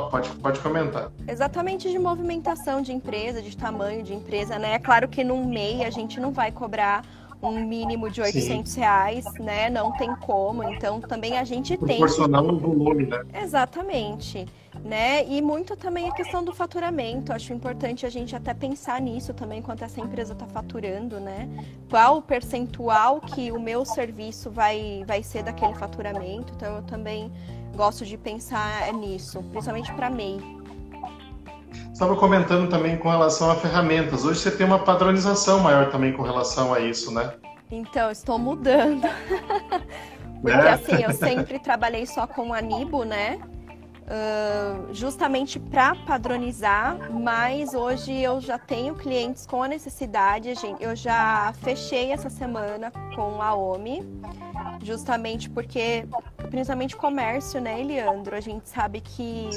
Pode, 0.10 0.30
pode 0.36 0.60
comentar. 0.60 1.12
Exatamente 1.28 1.90
de 1.90 2.00
movimentação 2.00 2.82
de 2.82 2.94
empresa, 2.94 3.42
de 3.42 3.56
tamanho 3.58 4.04
de 4.04 4.14
empresa, 4.14 4.58
né? 4.58 4.76
É 4.76 4.80
claro 4.80 5.08
que 5.08 5.24
num 5.24 5.46
MEI 5.46 5.84
a 5.84 5.90
gente 5.90 6.20
não 6.20 6.32
vai 6.32 6.52
cobrar 6.52 7.04
um 7.42 7.66
mínimo 7.66 8.10
de 8.10 8.22
800 8.22 8.72
Sim. 8.72 8.80
reais, 8.80 9.26
né? 9.40 9.70
Não 9.70 9.92
tem 9.94 10.16
como. 10.18 10.64
Então 10.64 11.02
também 11.02 11.38
a 11.38 11.44
gente 11.44 11.76
tem. 11.78 11.98
Proporcional 11.98 12.48
ao 12.48 12.58
volume, 12.58 13.08
né? 13.08 13.22
Exatamente. 13.34 14.48
né? 14.86 15.26
E 15.28 15.42
muito 15.42 15.76
também 15.76 16.08
a 16.08 16.14
questão 16.14 16.44
do 16.44 16.54
faturamento. 16.54 17.34
Acho 17.34 17.52
importante 17.52 18.06
a 18.06 18.10
gente 18.10 18.36
até 18.36 18.54
pensar 18.54 19.02
nisso 19.02 19.34
também, 19.34 19.62
quanto 19.62 19.84
essa 19.84 20.00
empresa 20.00 20.34
está 20.34 20.46
faturando, 20.46 21.20
né? 21.20 21.50
Qual 21.90 22.18
o 22.18 22.22
percentual 22.22 23.20
que 23.20 23.52
o 23.52 23.60
meu 23.60 23.84
serviço 23.84 24.50
vai, 24.50 25.04
vai 25.06 25.24
ser 25.24 25.44
daquele 25.44 25.74
faturamento. 25.74 26.54
Então, 26.56 26.78
eu 26.78 26.82
também 26.84 27.32
gosto 27.76 28.06
de 28.06 28.18
pensar 28.18 28.92
nisso, 28.94 29.42
principalmente 29.44 29.92
para 29.94 30.10
MEI. 30.10 30.40
Estava 31.92 32.16
comentando 32.16 32.70
também 32.70 32.98
com 32.98 33.10
relação 33.10 33.52
a 33.52 33.56
ferramentas. 33.56 34.26
Hoje 34.26 34.40
você 34.40 34.52
tem 34.52 34.66
uma 34.66 34.80
padronização 34.80 35.60
maior 35.60 35.90
também 35.92 36.14
com 36.14 36.24
relação 36.24 36.74
a 36.74 36.80
isso, 36.80 37.14
né? 37.14 37.34
Então, 37.70 38.10
estou 38.12 38.38
mudando. 38.38 39.08
Porque 40.42 40.58
é. 40.58 40.72
assim, 40.72 41.04
eu 41.04 41.14
sempre 41.14 41.60
trabalhei 41.60 42.06
só 42.06 42.26
com 42.26 42.54
a 42.54 42.60
Nibo, 42.60 43.04
né? 43.04 43.40
Uh, 44.12 44.94
justamente 44.94 45.58
para 45.58 45.96
padronizar, 45.96 46.98
mas 47.14 47.74
hoje 47.74 48.12
eu 48.12 48.42
já 48.42 48.58
tenho 48.60 48.94
clientes 48.94 49.46
com 49.46 49.64
a 49.64 49.70
necessidade. 49.70 50.52
Eu 50.82 50.98
já 50.98 51.54
fechei 51.62 52.12
essa 52.12 52.30
semana 52.30 52.92
com 53.16 53.42
a 53.42 53.56
OMI, 53.56 54.04
justamente 54.84 55.50
porque, 55.50 56.06
principalmente 56.50 56.98
comércio, 56.98 57.62
né, 57.62 57.80
Eliandro? 57.80 58.36
A 58.36 58.42
gente 58.42 58.68
sabe 58.68 59.00
que 59.00 59.50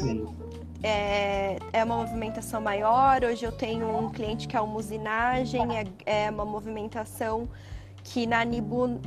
é, 0.84 1.58
é, 1.72 1.82
uma 1.82 1.96
movimentação 1.96 2.60
maior. 2.60 3.24
Hoje 3.24 3.44
eu 3.44 3.50
tenho 3.50 3.88
um 3.98 4.08
cliente 4.08 4.46
que 4.46 4.56
é 4.56 4.60
uma 4.60 4.76
usinagem, 4.76 5.62
é, 5.76 6.26
é 6.26 6.30
uma 6.30 6.44
movimentação 6.44 7.48
que 8.04 8.26
na 8.26 8.44
Nibo 8.44 9.00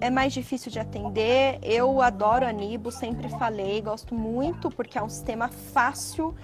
é 0.00 0.10
mais 0.10 0.32
difícil 0.32 0.72
de 0.72 0.80
atender. 0.80 1.58
Eu 1.62 2.00
adoro 2.00 2.46
a 2.46 2.50
Nibo, 2.50 2.90
sempre 2.90 3.28
falei, 3.28 3.80
gosto 3.82 4.14
muito 4.14 4.70
porque 4.70 4.98
é 4.98 5.02
um 5.02 5.08
sistema 5.08 5.48
fácil 5.48 6.34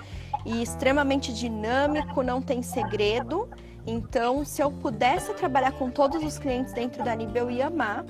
e 0.45 0.63
extremamente 0.63 1.33
dinâmico, 1.33 2.23
não 2.23 2.41
tem 2.41 2.63
segredo. 2.63 3.49
Então, 3.87 4.45
se 4.45 4.63
eu 4.63 4.71
pudesse 4.71 5.33
trabalhar 5.35 5.73
com 5.73 5.91
todos 5.91 6.23
os 6.23 6.39
clientes 6.39 6.73
dentro 6.73 7.03
da 7.03 7.15
Nibo, 7.15 7.37
eu 7.39 7.51
ia 7.51 7.69
amar. 7.69 8.05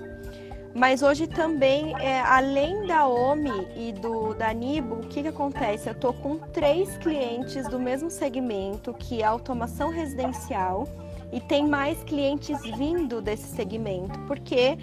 Mas 0.75 1.03
hoje 1.03 1.27
também, 1.27 1.95
é, 2.03 2.21
além 2.21 2.87
da 2.87 3.07
OMI 3.07 3.67
e 3.77 3.93
do 3.93 4.35
da 4.35 4.53
Nibo, 4.53 4.97
o 4.97 5.01
que, 5.09 5.23
que 5.23 5.29
acontece? 5.29 5.89
Eu 5.89 5.95
estou 5.95 6.13
com 6.13 6.37
três 6.37 6.99
clientes 6.99 7.67
do 7.69 7.79
mesmo 7.79 8.11
segmento, 8.11 8.93
que 8.93 9.23
é 9.23 9.25
automação 9.25 9.89
residencial, 9.89 10.87
e 11.33 11.41
tem 11.41 11.67
mais 11.67 12.03
clientes 12.05 12.61
vindo 12.77 13.21
desse 13.21 13.55
segmento, 13.55 14.19
porque 14.21 14.79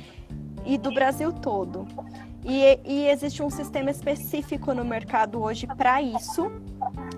e 0.66 0.78
do 0.78 0.94
Brasil 0.94 1.32
todo. 1.32 1.88
E, 2.44 2.80
e, 2.86 3.08
existe 3.08 3.41
um 3.41 3.50
sistema 3.50 3.89
específico 3.89 4.74
no 4.74 4.84
mercado 4.84 5.41
hoje 5.41 5.66
para 5.66 6.02
isso. 6.02 6.52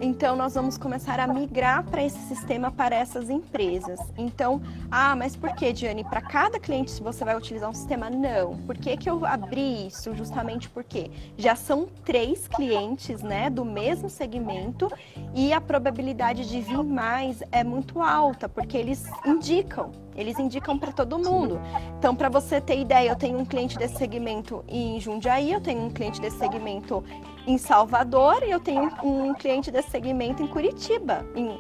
Então, 0.01 0.35
nós 0.35 0.53
vamos 0.55 0.77
começar 0.77 1.19
a 1.19 1.27
migrar 1.27 1.83
para 1.83 2.03
esse 2.03 2.19
sistema 2.27 2.71
para 2.71 2.95
essas 2.95 3.29
empresas. 3.29 3.99
Então, 4.17 4.61
ah, 4.91 5.15
mas 5.15 5.35
por 5.35 5.53
que, 5.53 5.71
Diane? 5.71 6.03
Para 6.03 6.21
cada 6.21 6.59
cliente 6.59 7.01
você 7.01 7.23
vai 7.23 7.35
utilizar 7.37 7.69
um 7.69 7.73
sistema? 7.73 8.09
Não. 8.09 8.57
Por 8.57 8.77
que, 8.77 8.97
que 8.97 9.09
eu 9.09 9.25
abri 9.25 9.87
isso? 9.87 10.13
Justamente 10.15 10.69
porque 10.69 11.09
já 11.37 11.55
são 11.55 11.87
três 12.03 12.47
clientes 12.47 13.21
né, 13.21 13.49
do 13.49 13.63
mesmo 13.63 14.09
segmento 14.09 14.91
e 15.33 15.53
a 15.53 15.61
probabilidade 15.61 16.49
de 16.49 16.61
vir 16.61 16.83
mais 16.83 17.41
é 17.51 17.63
muito 17.63 18.01
alta, 18.01 18.49
porque 18.49 18.77
eles 18.77 19.05
indicam. 19.25 19.91
Eles 20.15 20.39
indicam 20.39 20.77
para 20.77 20.91
todo 20.91 21.19
mundo. 21.19 21.59
Então, 21.97 22.15
para 22.15 22.29
você 22.29 22.61
ter 22.61 22.79
ideia, 22.79 23.09
eu 23.09 23.15
tenho 23.15 23.37
um 23.37 23.45
cliente 23.45 23.77
desse 23.77 23.97
segmento 23.97 24.63
em 24.67 24.99
Jundiaí, 24.99 25.51
eu 25.51 25.59
tenho 25.59 25.81
um 25.81 25.89
cliente 25.89 26.21
desse 26.21 26.37
segmento 26.37 27.03
em 27.47 27.57
Salvador 27.57 28.43
e 28.43 28.51
eu 28.51 28.59
tenho 28.59 28.91
um 29.03 29.33
cliente 29.33 29.71
desse 29.71 29.89
segmento 29.89 30.41
em 30.41 30.47
Curitiba, 30.47 31.25
em, 31.35 31.59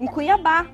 em 0.00 0.06
Cuiabá. 0.06 0.66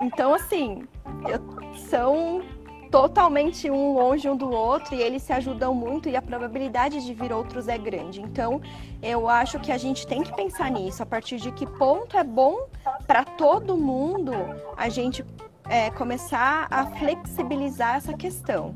Então, 0.00 0.34
assim, 0.34 0.86
eu, 1.26 1.40
são 1.88 2.42
totalmente 2.90 3.70
um 3.70 3.92
longe 3.92 4.28
um 4.28 4.36
do 4.36 4.50
outro 4.50 4.94
e 4.94 5.02
eles 5.02 5.22
se 5.22 5.32
ajudam 5.32 5.74
muito 5.74 6.08
e 6.08 6.16
a 6.16 6.22
probabilidade 6.22 7.04
de 7.04 7.14
vir 7.14 7.32
outros 7.32 7.68
é 7.68 7.76
grande. 7.76 8.20
Então, 8.20 8.60
eu 9.02 9.28
acho 9.28 9.58
que 9.60 9.70
a 9.70 9.78
gente 9.78 10.06
tem 10.06 10.22
que 10.22 10.34
pensar 10.34 10.70
nisso, 10.70 11.02
a 11.02 11.06
partir 11.06 11.36
de 11.36 11.52
que 11.52 11.66
ponto 11.66 12.16
é 12.16 12.24
bom 12.24 12.66
para 13.06 13.24
todo 13.24 13.76
mundo 13.76 14.32
a 14.76 14.88
gente 14.88 15.24
é, 15.68 15.90
começar 15.90 16.66
a 16.70 16.86
flexibilizar 16.86 17.96
essa 17.96 18.12
questão. 18.14 18.74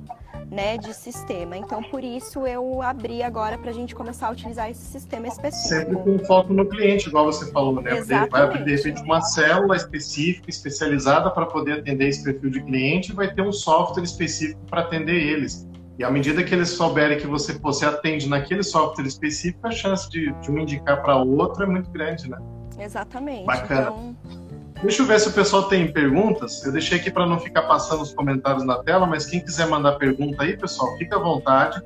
Né, 0.51 0.77
de 0.77 0.93
sistema. 0.93 1.57
Então, 1.57 1.83
por 1.83 2.05
isso 2.05 2.47
eu 2.47 2.83
abri 2.83 3.23
agora 3.23 3.57
para 3.57 3.71
a 3.71 3.73
gente 3.73 3.95
começar 3.95 4.27
a 4.27 4.33
utilizar 4.33 4.71
esse 4.71 4.85
sistema 4.85 5.27
específico. 5.27 5.67
Sempre 5.67 5.97
com 5.97 6.19
foco 6.27 6.53
no 6.53 6.69
cliente, 6.69 7.09
igual 7.09 7.25
você 7.25 7.51
falou, 7.51 7.81
né? 7.81 7.97
Exatamente. 7.97 8.31
Vai 8.31 8.43
abrir, 8.43 8.65
de 8.65 8.77
repente, 8.77 9.03
uma 9.03 9.23
célula 9.23 9.77
específica, 9.77 10.51
especializada 10.51 11.31
para 11.31 11.47
poder 11.47 11.79
atender 11.79 12.09
esse 12.09 12.23
perfil 12.23 12.51
de 12.51 12.63
cliente 12.65 13.13
e 13.13 13.15
vai 13.15 13.33
ter 13.33 13.41
um 13.41 13.51
software 13.51 14.03
específico 14.03 14.61
para 14.67 14.83
atender 14.83 15.15
eles. 15.15 15.67
E 15.99 16.05
à 16.05 16.11
medida 16.11 16.45
que 16.45 16.55
eles 16.55 16.69
souberem 16.69 17.17
que 17.17 17.27
você, 17.27 17.55
você 17.55 17.87
atende 17.87 18.29
naquele 18.29 18.63
software 18.63 19.07
específico, 19.07 19.67
a 19.67 19.71
chance 19.71 20.07
de, 20.11 20.31
de 20.43 20.51
um 20.51 20.59
indicar 20.59 21.01
para 21.01 21.17
outro 21.17 21.63
é 21.63 21.67
muito 21.67 21.91
grande, 21.91 22.29
né? 22.29 22.37
Exatamente. 22.79 23.47
Bacana. 23.47 23.81
Então 23.81 24.42
Deixa 24.83 25.03
eu 25.03 25.07
ver 25.07 25.21
se 25.21 25.29
o 25.29 25.33
pessoal 25.33 25.69
tem 25.69 25.93
perguntas. 25.93 26.65
Eu 26.65 26.73
deixei 26.73 26.99
aqui 26.99 27.09
para 27.09 27.25
não 27.25 27.39
ficar 27.39 27.63
passando 27.63 28.03
os 28.03 28.13
comentários 28.13 28.65
na 28.65 28.83
tela, 28.83 29.07
mas 29.07 29.25
quem 29.25 29.39
quiser 29.39 29.69
mandar 29.69 29.93
pergunta 29.93 30.43
aí, 30.43 30.57
pessoal, 30.57 30.97
fica 30.99 31.17
à 31.17 31.19
vontade. 31.21 31.81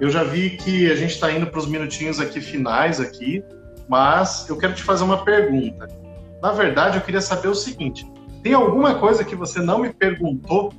Eu 0.00 0.08
já 0.08 0.24
vi 0.24 0.56
que 0.56 0.90
a 0.90 0.94
gente 0.94 1.12
está 1.12 1.30
indo 1.30 1.46
para 1.46 1.58
os 1.58 1.66
minutinhos 1.66 2.18
aqui 2.18 2.40
finais 2.40 3.00
aqui, 3.00 3.44
mas 3.86 4.48
eu 4.48 4.56
quero 4.56 4.72
te 4.72 4.82
fazer 4.82 5.04
uma 5.04 5.24
pergunta. 5.24 5.88
Na 6.40 6.52
verdade, 6.52 6.96
eu 6.96 7.02
queria 7.02 7.20
saber 7.20 7.48
o 7.48 7.54
seguinte: 7.54 8.10
tem 8.42 8.54
alguma 8.54 8.94
coisa 8.94 9.22
que 9.22 9.36
você 9.36 9.60
não 9.60 9.80
me 9.80 9.92
perguntou 9.92 10.72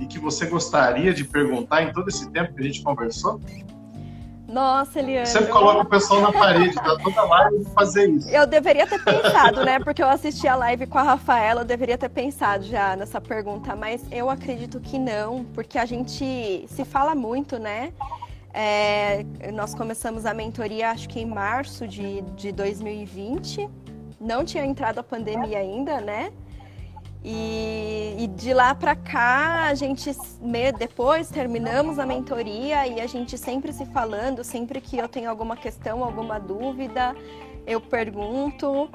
e 0.00 0.06
que 0.06 0.18
você 0.18 0.46
gostaria 0.46 1.14
de 1.14 1.22
perguntar 1.22 1.84
em 1.84 1.92
todo 1.92 2.08
esse 2.08 2.28
tempo 2.32 2.52
que 2.52 2.60
a 2.60 2.64
gente 2.64 2.82
conversou? 2.82 3.40
Nossa, 4.50 4.98
Eliane. 4.98 5.26
Sempre 5.26 5.52
coloca 5.52 5.82
o 5.82 5.84
pessoal 5.86 6.22
na 6.22 6.32
parede, 6.32 6.74
dá 6.74 6.96
toda 6.98 7.22
live 7.22 7.64
fazer 7.72 8.10
isso. 8.10 8.28
Eu 8.28 8.46
deveria 8.46 8.86
ter 8.86 9.02
pensado, 9.02 9.64
né? 9.64 9.78
Porque 9.78 10.02
eu 10.02 10.08
assisti 10.08 10.48
a 10.48 10.56
live 10.56 10.86
com 10.88 10.98
a 10.98 11.02
Rafaela, 11.02 11.60
eu 11.60 11.64
deveria 11.64 11.96
ter 11.96 12.08
pensado 12.08 12.64
já 12.64 12.96
nessa 12.96 13.20
pergunta, 13.20 13.76
mas 13.76 14.02
eu 14.10 14.28
acredito 14.28 14.80
que 14.80 14.98
não, 14.98 15.44
porque 15.54 15.78
a 15.78 15.86
gente 15.86 16.64
se 16.68 16.84
fala 16.84 17.14
muito, 17.14 17.58
né? 17.58 17.92
É, 18.52 19.24
nós 19.52 19.72
começamos 19.72 20.26
a 20.26 20.34
mentoria 20.34 20.90
acho 20.90 21.08
que 21.08 21.20
em 21.20 21.26
março 21.26 21.86
de, 21.86 22.20
de 22.36 22.50
2020. 22.50 23.70
Não 24.20 24.44
tinha 24.44 24.66
entrado 24.66 24.98
a 24.98 25.02
pandemia 25.02 25.58
ainda, 25.58 26.00
né? 26.00 26.32
E, 27.22 28.16
e, 28.18 28.26
de 28.28 28.54
lá 28.54 28.74
para 28.74 28.96
cá, 28.96 29.64
a 29.66 29.74
gente 29.74 30.10
depois 30.78 31.28
terminamos 31.28 31.98
a 31.98 32.06
mentoria 32.06 32.86
e 32.86 32.98
a 32.98 33.06
gente 33.06 33.36
sempre 33.36 33.72
se 33.74 33.84
falando, 33.86 34.42
sempre 34.42 34.80
que 34.80 34.96
eu 34.96 35.06
tenho 35.06 35.28
alguma 35.28 35.54
questão, 35.54 36.02
alguma 36.02 36.38
dúvida, 36.38 37.14
eu 37.66 37.80
pergunto. 37.80 38.88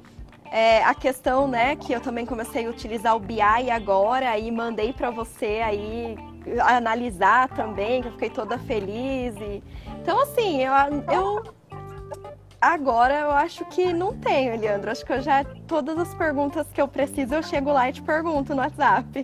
É, 0.52 0.84
a 0.84 0.94
questão, 0.94 1.48
né, 1.48 1.76
que 1.76 1.92
eu 1.92 2.00
também 2.00 2.26
comecei 2.26 2.68
a 2.68 2.70
utilizar 2.70 3.16
o 3.16 3.20
BI 3.20 3.42
agora 3.42 4.38
e 4.38 4.50
mandei 4.52 4.94
para 4.94 5.10
você 5.10 5.60
aí 5.64 6.16
analisar 6.62 7.50
também, 7.50 8.02
que 8.02 8.08
eu 8.08 8.12
fiquei 8.12 8.30
toda 8.30 8.58
feliz. 8.60 9.36
E... 9.36 9.64
Então, 10.02 10.22
assim, 10.22 10.62
eu, 10.62 10.72
eu 11.12 11.55
Agora 12.66 13.14
eu 13.20 13.30
acho 13.30 13.64
que 13.66 13.94
não 13.94 14.18
tenho, 14.18 14.60
Leandro. 14.60 14.90
Acho 14.90 15.06
que 15.06 15.14
eu 15.14 15.22
já. 15.22 15.44
Todas 15.68 16.00
as 16.00 16.16
perguntas 16.16 16.66
que 16.74 16.82
eu 16.82 16.88
preciso, 16.88 17.36
eu 17.36 17.44
chego 17.44 17.72
lá 17.72 17.88
e 17.88 17.94
te 17.94 18.02
pergunto 18.02 18.56
no 18.56 18.62
WhatsApp. 18.62 19.24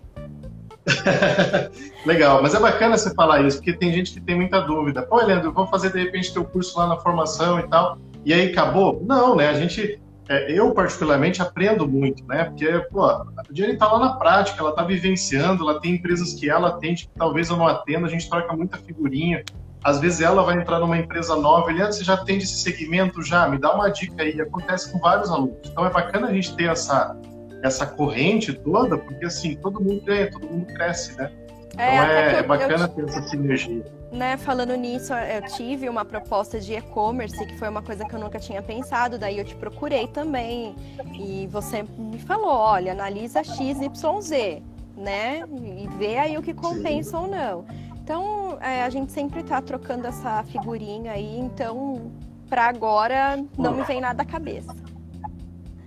Legal, 2.05 2.43
mas 2.43 2.53
é 2.53 2.59
bacana 2.59 2.95
você 2.95 3.11
falar 3.15 3.41
isso, 3.41 3.57
porque 3.57 3.73
tem 3.73 3.91
gente 3.91 4.13
que 4.13 4.21
tem 4.21 4.35
muita 4.35 4.61
dúvida. 4.61 5.01
Pô, 5.01 5.15
Leandro, 5.17 5.51
vou 5.51 5.65
fazer 5.65 5.91
de 5.91 5.97
repente 5.97 6.31
teu 6.31 6.45
curso 6.45 6.77
lá 6.77 6.85
na 6.85 6.97
formação 6.97 7.59
e 7.59 7.67
tal, 7.67 7.97
e 8.23 8.31
aí 8.31 8.51
acabou? 8.51 9.01
Não, 9.07 9.35
né? 9.35 9.49
A 9.49 9.55
gente, 9.55 9.99
é, 10.29 10.51
eu 10.51 10.71
particularmente 10.71 11.41
aprendo 11.41 11.87
muito, 11.87 12.23
né? 12.27 12.45
Porque, 12.45 12.67
pô, 12.91 13.05
a 13.05 13.25
Diane 13.49 13.75
tá 13.75 13.91
lá 13.91 13.97
na 13.97 14.13
prática, 14.17 14.61
ela 14.61 14.71
tá 14.71 14.83
vivenciando, 14.83 15.67
ela 15.67 15.79
tem 15.79 15.95
empresas 15.95 16.35
que 16.35 16.47
ela 16.47 16.67
atende 16.67 17.07
que 17.07 17.11
talvez 17.17 17.49
eu 17.49 17.57
não 17.57 17.67
atenda, 17.67 18.05
a 18.05 18.09
gente 18.09 18.29
troca 18.29 18.55
muita 18.55 18.77
figurinha. 18.77 19.43
Às 19.83 19.99
vezes 19.99 20.21
ela 20.21 20.43
vai 20.43 20.57
entrar 20.57 20.79
numa 20.79 20.97
empresa 20.97 21.35
nova, 21.35 21.71
ele, 21.71 21.83
você 21.83 22.03
já 22.03 22.17
tem 22.17 22.37
esse 22.37 22.59
segmento 22.59 23.23
já, 23.23 23.47
me 23.47 23.57
dá 23.57 23.73
uma 23.73 23.89
dica 23.89 24.21
aí. 24.21 24.39
Acontece 24.39 24.91
com 24.91 24.99
vários 24.99 25.29
alunos. 25.29 25.57
Então 25.65 25.85
é 25.85 25.89
bacana 25.89 26.27
a 26.27 26.33
gente 26.33 26.55
ter 26.55 26.69
essa, 26.69 27.17
essa 27.63 27.85
corrente 27.85 28.53
toda, 28.53 28.97
porque 28.97 29.25
assim, 29.25 29.55
todo 29.55 29.81
mundo 29.81 30.01
ganha, 30.05 30.29
todo 30.29 30.45
mundo 30.45 30.67
cresce, 30.67 31.17
né? 31.17 31.31
Então 31.73 31.83
é, 31.83 32.39
é 32.39 32.43
bacana 32.43 32.87
ter 32.87 33.05
essa 33.05 33.21
sinergia. 33.23 33.83
Né, 34.11 34.35
falando 34.35 34.75
nisso, 34.75 35.13
eu 35.13 35.41
tive 35.55 35.87
uma 35.87 36.03
proposta 36.03 36.59
de 36.59 36.73
e-commerce, 36.73 37.45
que 37.45 37.57
foi 37.57 37.69
uma 37.69 37.81
coisa 37.81 38.03
que 38.03 38.13
eu 38.13 38.19
nunca 38.19 38.39
tinha 38.39 38.61
pensado, 38.61 39.17
daí 39.17 39.37
eu 39.39 39.45
te 39.45 39.55
procurei 39.55 40.05
também. 40.07 40.75
E 41.17 41.47
você 41.49 41.85
me 41.97 42.19
falou, 42.19 42.49
olha, 42.49 42.91
analisa 42.91 43.41
XYZ, 43.41 44.61
né? 44.97 45.43
E 45.49 45.87
vê 45.97 46.17
aí 46.17 46.37
o 46.37 46.41
que 46.41 46.53
compensa 46.53 47.11
Sim. 47.11 47.15
ou 47.15 47.27
não. 47.27 47.65
Então, 48.11 48.57
é, 48.59 48.83
a 48.83 48.89
gente 48.89 49.09
sempre 49.09 49.39
está 49.39 49.61
trocando 49.61 50.05
essa 50.05 50.43
figurinha 50.43 51.13
aí, 51.13 51.39
então 51.39 52.11
para 52.49 52.67
agora 52.67 53.41
não 53.57 53.73
me 53.73 53.83
vem 53.83 54.01
nada 54.01 54.23
à 54.23 54.25
cabeça. 54.25 54.75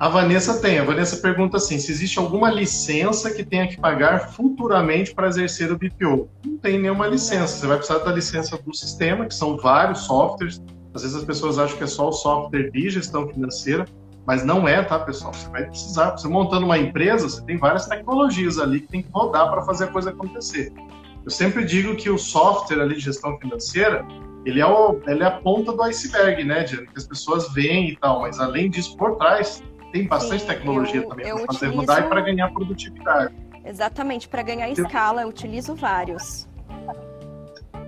A 0.00 0.08
Vanessa 0.08 0.58
tem. 0.58 0.78
A 0.78 0.84
Vanessa 0.84 1.18
pergunta 1.18 1.58
assim: 1.58 1.78
se 1.78 1.92
existe 1.92 2.18
alguma 2.18 2.50
licença 2.50 3.30
que 3.30 3.44
tenha 3.44 3.68
que 3.68 3.78
pagar 3.78 4.30
futuramente 4.30 5.14
para 5.14 5.28
exercer 5.28 5.70
o 5.70 5.76
BPO? 5.76 6.26
Não 6.46 6.56
tem 6.56 6.78
nenhuma 6.78 7.06
licença. 7.06 7.58
Você 7.58 7.66
vai 7.66 7.76
precisar 7.76 7.98
da 7.98 8.10
licença 8.10 8.56
do 8.56 8.74
sistema, 8.74 9.26
que 9.26 9.34
são 9.34 9.58
vários 9.58 10.06
softwares. 10.06 10.62
Às 10.94 11.02
vezes 11.02 11.18
as 11.18 11.24
pessoas 11.24 11.58
acham 11.58 11.76
que 11.76 11.84
é 11.84 11.86
só 11.86 12.08
o 12.08 12.12
software 12.12 12.70
de 12.70 12.88
gestão 12.88 13.28
financeira, 13.28 13.84
mas 14.24 14.42
não 14.42 14.66
é, 14.66 14.82
tá, 14.82 14.98
pessoal? 14.98 15.34
Você 15.34 15.46
vai 15.50 15.66
precisar. 15.66 16.12
Você 16.12 16.26
montando 16.26 16.64
uma 16.64 16.78
empresa, 16.78 17.28
você 17.28 17.42
tem 17.42 17.58
várias 17.58 17.84
tecnologias 17.84 18.58
ali 18.58 18.80
que 18.80 18.88
tem 18.88 19.02
que 19.02 19.10
rodar 19.12 19.50
para 19.50 19.60
fazer 19.60 19.84
a 19.84 19.88
coisa 19.88 20.08
acontecer. 20.08 20.72
Eu 21.24 21.30
sempre 21.30 21.64
digo 21.64 21.96
que 21.96 22.10
o 22.10 22.18
software 22.18 22.82
ali 22.82 22.96
de 22.96 23.00
gestão 23.00 23.38
financeira, 23.38 24.06
ele 24.44 24.60
é, 24.60 24.66
o, 24.66 25.00
ele 25.06 25.22
é 25.22 25.26
a 25.26 25.30
ponta 25.30 25.72
do 25.72 25.82
iceberg, 25.82 26.44
né, 26.44 26.64
Diana? 26.64 26.86
Que 26.86 26.98
as 26.98 27.06
pessoas 27.06 27.52
veem 27.52 27.90
e 27.90 27.96
tal, 27.96 28.20
mas 28.20 28.38
além 28.38 28.68
disso, 28.68 28.94
por 28.96 29.16
trás, 29.16 29.62
tem 29.90 30.06
bastante 30.06 30.42
Sim, 30.42 30.48
tecnologia 30.48 31.00
eu, 31.00 31.08
também 31.08 31.34
para 31.34 31.46
fazer 31.46 31.68
mudar 31.68 32.00
e 32.00 32.08
para 32.08 32.20
ganhar 32.20 32.52
produtividade. 32.52 33.34
Exatamente, 33.64 34.28
para 34.28 34.42
ganhar 34.42 34.68
escala, 34.68 35.22
eu 35.22 35.28
utilizo 35.28 35.74
vários. 35.74 36.46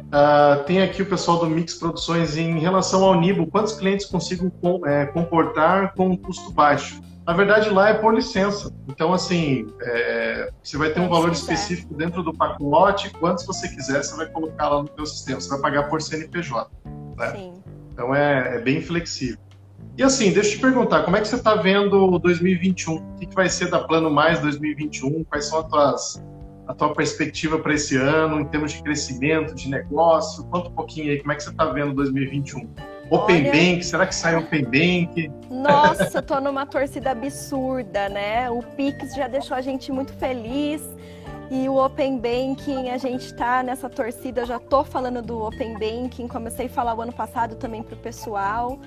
Uh, 0.07 0.63
tem 0.65 0.81
aqui 0.81 1.03
o 1.03 1.07
pessoal 1.07 1.39
do 1.39 1.47
Mix 1.47 1.75
Produções 1.75 2.37
em 2.37 2.59
relação 2.59 3.05
ao 3.05 3.21
Nibo, 3.21 3.47
quantos 3.49 3.75
clientes 3.75 4.07
consigo 4.07 4.51
com, 4.51 4.87
é, 4.87 5.05
comportar 5.07 5.95
com 5.95 6.09
um 6.09 6.17
custo 6.17 6.51
baixo? 6.53 7.03
Na 7.27 7.33
verdade, 7.33 7.69
lá 7.71 7.89
é 7.89 7.95
por 7.95 8.15
licença. 8.15 8.73
Então, 8.87 9.13
assim, 9.13 9.67
é, 9.83 10.49
você 10.63 10.79
vai 10.79 10.91
ter 10.91 11.01
um 11.01 11.09
valor 11.09 11.33
específico 11.33 11.93
dentro 11.93 12.23
do 12.23 12.33
pacote. 12.33 13.11
Quantos 13.11 13.45
você 13.45 13.69
quiser, 13.69 14.05
você 14.05 14.17
vai 14.17 14.27
colocar 14.27 14.69
lá 14.69 14.83
no 14.83 14.89
seu 14.95 15.05
sistema. 15.05 15.41
Você 15.41 15.49
vai 15.49 15.61
pagar 15.61 15.89
por 15.89 16.01
CNPJ. 16.01 16.71
Né? 17.17 17.53
Então, 17.93 18.15
é, 18.15 18.57
é 18.57 18.61
bem 18.61 18.81
flexível. 18.81 19.39
E 19.99 20.03
assim, 20.05 20.31
deixa 20.31 20.51
eu 20.51 20.53
te 20.57 20.61
perguntar, 20.61 21.03
como 21.03 21.17
é 21.17 21.21
que 21.21 21.27
você 21.27 21.37
está 21.37 21.55
vendo 21.57 22.19
2021? 22.19 22.95
O 22.95 23.15
que, 23.17 23.27
que 23.27 23.35
vai 23.35 23.49
ser 23.49 23.71
da 23.71 23.81
Plano 23.81 24.11
Mais 24.11 24.39
2021? 24.41 25.25
Quais 25.25 25.47
são 25.47 25.61
as 25.61 25.69
tuas, 25.69 26.25
a 26.69 26.75
tua 26.75 26.95
perspectiva 26.95 27.59
para 27.59 27.75
esse 27.75 27.97
ano, 27.97 28.41
em 28.41 28.45
termos 28.45 28.73
de 28.73 28.83
crescimento, 28.83 29.55
de 29.55 29.71
negócio? 29.71 30.45
Conta 30.45 30.69
um 30.69 30.75
pouquinho 30.75 31.11
aí, 31.11 31.19
como 31.19 31.33
é 31.33 31.35
que 31.35 31.43
você 31.43 31.51
está 31.51 31.65
vendo 31.65 31.95
2021? 31.95 32.69
Open 33.11 33.43
Olha... 33.43 33.53
Bank, 33.53 33.85
será 33.85 34.07
que 34.07 34.15
sai 34.15 34.37
Open 34.37 34.65
Bank? 34.65 35.31
Nossa, 35.51 36.21
tô 36.21 36.41
numa 36.41 36.67
torcida 36.67 37.13
absurda, 37.13 38.09
né? 38.09 38.51
O 38.51 38.63
Pix 38.63 39.15
já 39.15 39.29
deixou 39.29 39.57
a 39.57 39.61
gente 39.61 39.93
muito 39.93 40.13
feliz. 40.15 40.83
E 41.49 41.69
o 41.69 41.77
Open 41.77 42.19
Banking, 42.19 42.91
a 42.91 42.99
gente 42.99 43.27
está 43.27 43.63
nessa 43.63 43.89
torcida, 43.89 44.45
já 44.45 44.59
tô 44.59 44.83
falando 44.83 45.23
do 45.23 45.41
Open 45.47 45.75
Banking, 45.75 46.27
comecei 46.27 46.67
a 46.67 46.69
falar 46.69 46.97
o 46.97 47.01
ano 47.01 47.13
passado 47.13 47.55
também 47.55 47.85
para 47.85 47.95
o 47.95 47.99
pessoal 47.99 48.81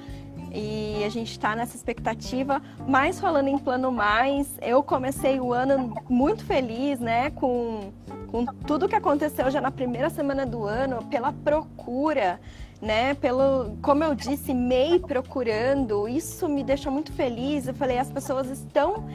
e 0.52 1.02
a 1.06 1.10
gente 1.10 1.32
está 1.32 1.56
nessa 1.56 1.76
expectativa. 1.76 2.62
Mas 2.88 3.20
falando 3.20 3.48
em 3.48 3.58
plano 3.58 3.92
mais, 3.92 4.58
eu 4.62 4.84
comecei 4.84 5.40
o 5.40 5.54
ano 5.54 5.94
muito 6.10 6.44
feliz, 6.44 7.00
né, 7.00 7.30
com, 7.32 7.92
com 8.28 8.46
tudo 8.46 8.90
que 8.90 8.96
aconteceu 8.96 9.50
já 9.50 9.62
na 9.62 9.72
primeira 9.72 10.10
semana 10.10 10.46
do 10.46 10.66
ano, 10.66 11.06
pela 11.06 11.32
procura, 11.32 12.40
né, 12.82 13.14
pelo, 13.14 13.78
como 13.82 14.04
eu 14.04 14.16
disse, 14.16 14.54
MEI 14.54 15.00
procurando, 15.00 16.08
isso 16.08 16.48
me 16.48 16.64
deixou 16.64 16.92
muito 16.92 17.12
feliz. 17.12 17.68
Eu 17.68 17.74
falei, 17.74 17.98
as 17.98 18.10
pessoas 18.10 18.48
estão 18.50 19.06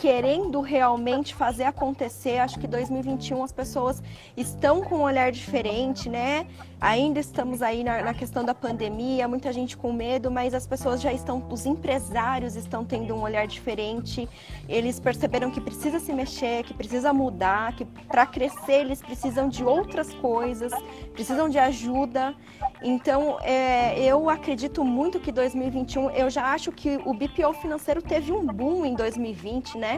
querendo 0.00 0.62
realmente 0.62 1.34
fazer 1.34 1.64
acontecer. 1.64 2.38
Acho 2.38 2.58
que 2.58 2.66
2021 2.66 3.44
as 3.44 3.52
pessoas 3.52 4.02
estão 4.34 4.80
com 4.80 4.96
um 4.96 5.02
olhar 5.02 5.30
diferente, 5.30 6.08
né? 6.08 6.46
Ainda 6.80 7.20
estamos 7.20 7.60
aí 7.60 7.84
na, 7.84 8.02
na, 8.02 8.14
questão 8.14 8.42
da 8.42 8.54
pandemia, 8.54 9.28
muita 9.28 9.52
gente 9.52 9.76
com 9.76 9.92
medo, 9.92 10.30
mas 10.30 10.54
as 10.54 10.66
pessoas 10.66 11.02
já 11.02 11.12
estão, 11.12 11.46
os 11.50 11.66
empresários 11.66 12.56
estão 12.56 12.82
tendo 12.82 13.14
um 13.14 13.20
olhar 13.20 13.46
diferente. 13.46 14.26
Eles 14.66 14.98
perceberam 14.98 15.50
que 15.50 15.60
precisa 15.60 16.00
se 16.00 16.10
mexer, 16.14 16.64
que 16.64 16.72
precisa 16.72 17.12
mudar, 17.12 17.76
que 17.76 17.84
para 17.84 18.24
crescer 18.24 18.80
eles 18.80 19.02
precisam 19.02 19.50
de 19.50 19.62
outras 19.62 20.14
coisas, 20.14 20.72
precisam 21.12 21.50
de 21.50 21.58
ajuda. 21.58 22.34
Então, 22.82 23.36
é, 23.42 24.02
eu 24.02 24.30
acredito 24.30 24.82
muito 24.82 25.20
que 25.20 25.30
2021, 25.30 26.08
eu 26.12 26.30
já 26.30 26.46
acho 26.46 26.72
que 26.72 26.98
o 27.04 27.12
BPO 27.12 27.52
financeiro 27.60 28.00
teve 28.00 28.32
um 28.32 28.46
boom 28.46 28.86
em 28.86 28.94
2020, 28.94 29.76
né? 29.76 29.89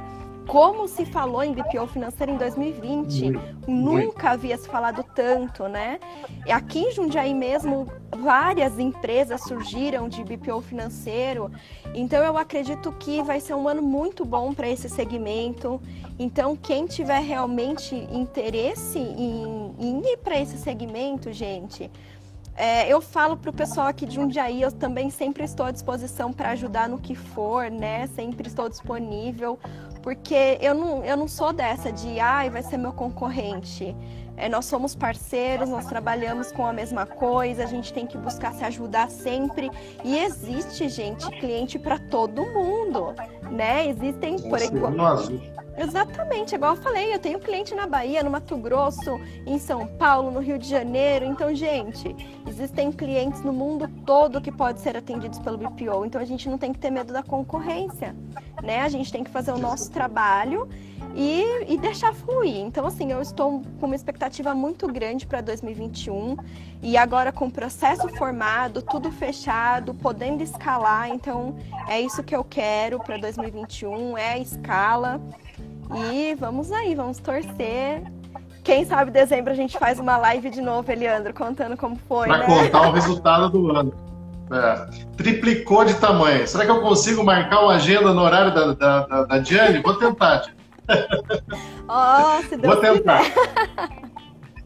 Como 0.47 0.89
se 0.89 1.05
falou 1.05 1.43
em 1.43 1.53
BPO 1.53 1.87
financeiro 1.87 2.33
em 2.33 2.37
2020. 2.37 3.31
Muito, 3.67 4.07
Nunca 4.07 4.31
havia 4.31 4.57
se 4.57 4.69
falado 4.69 5.05
tanto, 5.15 5.69
né? 5.69 5.99
E 6.47 6.53
aqui 6.53 6.81
em 6.81 6.93
Jundiaí 6.93 7.35
mesmo, 7.35 7.87
várias 8.17 8.79
empresas 8.79 9.43
surgiram 9.43 10.09
de 10.09 10.25
BPO 10.25 10.61
financeiro. 10.61 11.51
Então 11.95 12.23
eu 12.23 12.37
acredito 12.37 12.93
que 12.93 13.23
vai 13.23 13.41
ser 13.41 13.55
um 13.55 13.69
ano 13.69 13.83
muito 13.83 14.25
bom 14.25 14.53
para 14.53 14.69
esse 14.69 14.89
segmento. 14.89 15.81
Então 16.19 16.57
quem 16.57 16.87
tiver 16.87 17.21
realmente 17.21 17.95
interesse 17.95 18.99
em, 18.99 19.75
em 19.79 20.01
ir 20.01 20.19
para 20.19 20.41
esse 20.41 20.59
segmento, 20.59 21.33
gente, 21.33 21.91
é, 22.57 22.89
eu 22.93 23.01
falo 23.01 23.37
para 23.37 23.51
o 23.51 23.53
pessoal 23.53 23.87
aqui 23.87 24.05
de 24.05 24.15
Jundiaí, 24.15 24.61
eu 24.63 24.71
também 24.71 25.11
sempre 25.11 25.45
estou 25.45 25.67
à 25.67 25.71
disposição 25.71 26.33
para 26.33 26.51
ajudar 26.51 26.89
no 26.89 26.99
que 26.99 27.15
for, 27.15 27.71
né? 27.71 28.07
Sempre 28.09 28.47
estou 28.49 28.69
disponível, 28.69 29.59
porque 30.03 30.59
eu 30.61 30.75
não, 30.75 31.05
eu 31.05 31.17
não 31.17 31.29
sou 31.29 31.53
dessa 31.53 31.91
de, 31.91 32.21
ai, 32.21 32.51
vai 32.51 32.63
ser 32.63 32.77
meu 32.77 32.93
concorrente. 32.93 33.97
É, 34.43 34.49
nós 34.49 34.65
somos 34.65 34.93
parceiros, 34.93 35.69
nós 35.69 35.87
trabalhamos 35.87 36.51
com 36.51 36.67
a 36.67 36.73
mesma 36.73 37.07
coisa, 37.07 37.63
a 37.63 37.67
gente 37.67 37.93
tem 37.93 38.05
que 38.05 38.19
buscar 38.19 38.53
se 38.53 38.65
ajudar 38.65 39.09
sempre. 39.09 39.71
E 40.03 40.19
existe, 40.19 40.89
gente, 40.89 41.31
cliente 41.39 41.79
para 41.79 41.97
todo 41.97 42.45
mundo, 42.47 43.15
né? 43.53 43.87
Existem, 43.87 44.41
por 44.41 44.59
exemplo. 44.59 44.91
Exatamente, 45.79 46.57
igual 46.57 46.75
eu 46.75 46.83
falei, 46.83 47.15
eu 47.15 47.21
tenho 47.21 47.39
cliente 47.39 47.73
na 47.73 47.87
Bahia, 47.87 48.21
no 48.25 48.33
Mato 48.33 48.57
Grosso, 48.57 49.13
em 49.47 49.61
São 49.61 49.87
Paulo, 49.87 50.33
no 50.33 50.41
Rio 50.41 50.59
de 50.59 50.69
Janeiro. 50.69 51.25
Então, 51.25 51.55
gente, 51.55 52.13
existem 52.45 52.91
clientes 52.91 53.43
no 53.45 53.53
mundo 53.53 53.89
todo 54.05 54.41
que 54.41 54.51
podem 54.51 54.83
ser 54.83 54.97
atendidos 54.97 55.39
pelo 55.39 55.57
BPO. 55.57 56.05
Então, 56.05 56.21
a 56.21 56.25
gente 56.25 56.49
não 56.49 56.59
tem 56.59 56.73
que 56.73 56.81
ter 56.81 56.91
medo 56.91 57.13
da 57.13 57.23
concorrência, 57.23 58.13
né? 58.61 58.81
A 58.81 58.89
gente 58.89 59.13
tem 59.13 59.23
que 59.23 59.31
fazer 59.31 59.53
o 59.53 59.59
nosso 59.59 59.89
trabalho 59.93 60.69
e, 61.15 61.73
e 61.73 61.79
deixar 61.79 62.13
fluir. 62.15 62.57
Então, 62.57 62.87
assim, 62.87 63.11
eu 63.13 63.21
estou 63.21 63.63
com 63.79 63.87
uma 63.87 63.95
expectativa 63.95 64.55
muito 64.55 64.87
grande 64.87 65.27
para 65.27 65.41
2021 65.41 66.37
e 66.83 66.97
agora 66.97 67.31
com 67.31 67.47
o 67.47 67.51
processo 67.51 68.09
formado, 68.11 68.83
tudo 68.83 69.11
fechado, 69.11 69.95
podendo 69.95 70.43
escalar. 70.43 71.09
Então, 71.09 71.57
é 71.89 72.01
isso 72.01 72.23
que 72.23 72.35
eu 72.35 72.45
quero 72.45 72.99
para 72.99 73.17
2021, 73.19 74.17
é 74.17 74.33
a 74.33 74.39
escala. 74.39 75.21
E 75.95 76.35
vamos 76.35 76.73
aí, 76.73 76.95
vamos 76.95 77.19
torcer. 77.19 78.03
Quem 78.65 78.85
sabe 78.85 79.11
em 79.11 79.13
dezembro 79.13 79.53
a 79.53 79.57
gente 79.57 79.77
faz 79.77 79.99
uma 79.99 80.17
live 80.17 80.49
de 80.49 80.61
novo, 80.61 80.91
Eliandro, 80.91 81.35
contando 81.35 81.77
como 81.77 81.97
foi. 82.09 82.29
Para 82.29 82.39
né? 82.39 82.47
contar 82.47 82.89
o 82.89 82.93
resultado 82.93 83.51
do 83.51 83.77
ano. 83.77 83.93
É, 84.53 84.87
triplicou 85.17 85.85
de 85.85 85.95
tamanho. 85.95 86.47
Será 86.47 86.65
que 86.65 86.71
eu 86.71 86.81
consigo 86.81 87.25
marcar 87.25 87.61
uma 87.61 87.75
agenda 87.75 88.13
no 88.13 88.21
horário 88.21 88.55
da, 88.55 88.73
da, 88.75 89.07
da, 89.07 89.25
da 89.25 89.39
Diane? 89.39 89.81
Vou 89.81 89.95
tentar. 89.95 90.45
Oh, 91.89 92.43
se 92.49 92.57
Deus 92.57 92.75
Vou 92.75 92.83
tentar. 92.83 93.23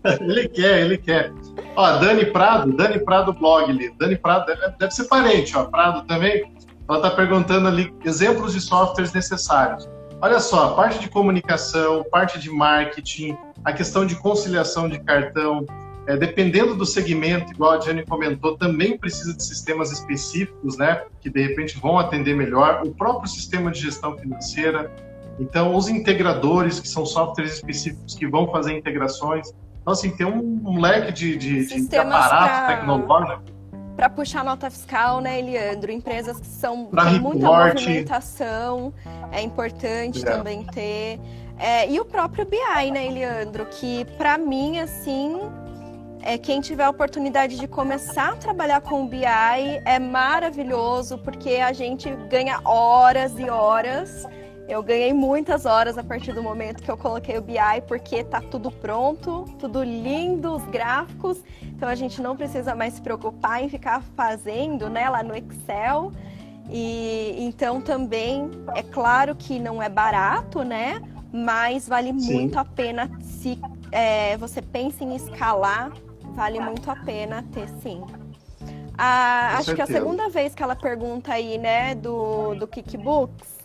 ele 0.20 0.48
quer, 0.48 0.82
ele 0.82 0.98
quer. 0.98 1.32
Ó, 1.74 1.98
Dani 1.98 2.26
Prado, 2.26 2.72
Dani 2.72 3.00
Prado 3.00 3.32
blog 3.32 3.70
ali. 3.70 3.90
Dani 3.98 4.16
Prado 4.16 4.46
deve, 4.46 4.68
deve 4.78 4.92
ser 4.92 5.04
parente, 5.04 5.56
ó. 5.56 5.64
Prado 5.64 6.06
também. 6.06 6.52
Ela 6.88 6.98
está 6.98 7.10
perguntando 7.10 7.66
ali 7.66 7.92
exemplos 8.04 8.52
de 8.52 8.60
softwares 8.60 9.12
necessários. 9.12 9.88
Olha 10.20 10.38
só, 10.38 10.74
parte 10.74 11.00
de 11.00 11.08
comunicação, 11.08 12.04
parte 12.10 12.38
de 12.38 12.48
marketing, 12.48 13.36
a 13.64 13.72
questão 13.72 14.06
de 14.06 14.14
conciliação 14.14 14.88
de 14.88 15.00
cartão, 15.00 15.66
é, 16.06 16.16
dependendo 16.16 16.74
do 16.74 16.86
segmento, 16.86 17.52
igual 17.52 17.72
a 17.72 17.80
Jenny 17.80 18.04
comentou, 18.04 18.56
também 18.56 18.96
precisa 18.96 19.36
de 19.36 19.42
sistemas 19.42 19.90
específicos, 19.90 20.78
né, 20.78 21.02
que 21.20 21.28
de 21.28 21.42
repente 21.42 21.78
vão 21.78 21.98
atender 21.98 22.34
melhor. 22.34 22.82
O 22.86 22.94
próprio 22.94 23.28
sistema 23.28 23.70
de 23.70 23.80
gestão 23.80 24.16
financeira. 24.16 24.90
Então, 25.38 25.74
os 25.74 25.88
integradores, 25.88 26.80
que 26.80 26.88
são 26.88 27.04
softwares 27.04 27.54
específicos 27.54 28.14
que 28.14 28.26
vão 28.26 28.50
fazer 28.50 28.76
integrações. 28.76 29.48
Então, 29.80 29.92
assim, 29.92 30.10
tem 30.10 30.26
um, 30.26 30.62
um 30.64 30.80
leque 30.80 31.12
de, 31.12 31.36
de, 31.36 31.88
de 31.88 31.96
aparato 31.96 32.28
pra... 32.28 32.66
tecnológico 32.66 33.56
para 33.96 34.10
puxar 34.10 34.44
nota 34.44 34.70
fiscal, 34.70 35.20
né, 35.20 35.38
Eliandro? 35.38 35.90
Empresas 35.90 36.38
que 36.38 36.46
são 36.46 36.86
com 36.86 37.02
muita 37.18 37.46
movimentação, 37.48 38.92
é 39.32 39.40
importante 39.40 40.22
é. 40.22 40.30
também 40.30 40.64
ter. 40.64 41.18
É, 41.58 41.90
e 41.90 41.98
o 41.98 42.04
próprio 42.04 42.44
BI, 42.44 42.90
né, 42.90 43.06
Eliandro? 43.06 43.64
Que 43.64 44.04
para 44.18 44.36
mim, 44.36 44.78
assim, 44.78 45.40
é, 46.20 46.36
quem 46.36 46.60
tiver 46.60 46.84
a 46.84 46.90
oportunidade 46.90 47.58
de 47.58 47.66
começar 47.66 48.32
a 48.32 48.36
trabalhar 48.36 48.82
com 48.82 49.04
o 49.04 49.08
BI 49.08 49.24
é 49.24 49.98
maravilhoso, 49.98 51.16
porque 51.18 51.56
a 51.56 51.72
gente 51.72 52.10
ganha 52.28 52.60
horas 52.64 53.38
e 53.38 53.48
horas 53.48 54.26
Eu 54.68 54.82
ganhei 54.82 55.12
muitas 55.12 55.64
horas 55.64 55.96
a 55.96 56.02
partir 56.02 56.32
do 56.32 56.42
momento 56.42 56.82
que 56.82 56.90
eu 56.90 56.96
coloquei 56.96 57.38
o 57.38 57.42
BI, 57.42 57.54
porque 57.86 58.24
tá 58.24 58.40
tudo 58.40 58.70
pronto, 58.70 59.44
tudo 59.58 59.82
lindo, 59.82 60.56
os 60.56 60.64
gráficos. 60.64 61.38
Então 61.62 61.88
a 61.88 61.94
gente 61.94 62.20
não 62.20 62.36
precisa 62.36 62.74
mais 62.74 62.94
se 62.94 63.00
preocupar 63.00 63.62
em 63.62 63.68
ficar 63.68 64.02
fazendo, 64.16 64.90
né, 64.90 65.08
lá 65.08 65.22
no 65.22 65.34
Excel. 65.36 66.12
E 66.68 67.36
então 67.38 67.80
também 67.80 68.50
é 68.74 68.82
claro 68.82 69.36
que 69.36 69.60
não 69.60 69.80
é 69.80 69.88
barato, 69.88 70.64
né? 70.64 71.00
Mas 71.32 71.88
vale 71.88 72.18
Sim. 72.18 72.34
muito 72.34 72.58
a 72.58 72.64
pena 72.64 73.08
se 73.20 73.60
é, 73.92 74.36
você 74.36 74.60
pensa 74.60 75.04
em 75.04 75.14
escalar, 75.14 75.92
vale 76.34 76.58
muito 76.58 76.90
a 76.90 76.96
pena 76.96 77.44
ter 77.52 77.68
sim. 77.82 78.02
A, 78.98 79.58
acho 79.58 79.66
certeza. 79.66 79.76
que 79.76 79.82
a 79.82 79.86
segunda 79.86 80.28
vez 80.28 80.54
que 80.54 80.62
ela 80.62 80.74
pergunta 80.74 81.32
aí, 81.32 81.58
né, 81.58 81.94
do, 81.94 82.54
do 82.54 82.66
Kickbooks, 82.66 83.56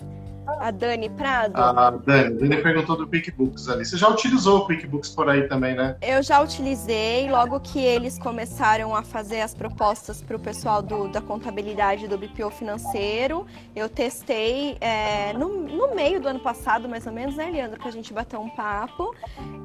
a 0.47 0.71
Dani 0.71 1.09
Prado. 1.09 1.55
A 1.55 1.91
Dani, 1.91 2.35
Dani 2.35 2.61
perguntou 2.61 2.97
do 2.97 3.07
QuickBooks 3.07 3.69
ali. 3.69 3.85
Você 3.85 3.97
já 3.97 4.09
utilizou 4.09 4.59
o 4.59 4.67
QuickBooks 4.67 5.09
por 5.09 5.29
aí 5.29 5.47
também, 5.47 5.75
né? 5.75 5.95
Eu 6.01 6.21
já 6.23 6.41
utilizei. 6.41 7.29
Logo 7.29 7.59
que 7.59 7.79
eles 7.79 8.17
começaram 8.17 8.95
a 8.95 9.03
fazer 9.03 9.41
as 9.41 9.53
propostas 9.53 10.21
para 10.21 10.35
o 10.35 10.39
pessoal 10.39 10.81
do, 10.81 11.07
da 11.07 11.21
contabilidade 11.21 12.07
do 12.07 12.17
BPO 12.17 12.49
financeiro, 12.51 13.45
eu 13.75 13.87
testei 13.87 14.77
é, 14.81 15.33
no, 15.33 15.49
no 15.49 15.95
meio 15.95 16.19
do 16.19 16.27
ano 16.27 16.39
passado, 16.39 16.87
mais 16.89 17.05
ou 17.05 17.13
menos, 17.13 17.35
né, 17.35 17.49
Leandro? 17.49 17.79
Que 17.79 17.87
a 17.87 17.91
gente 17.91 18.13
bateu 18.13 18.39
um 18.39 18.49
papo. 18.49 19.15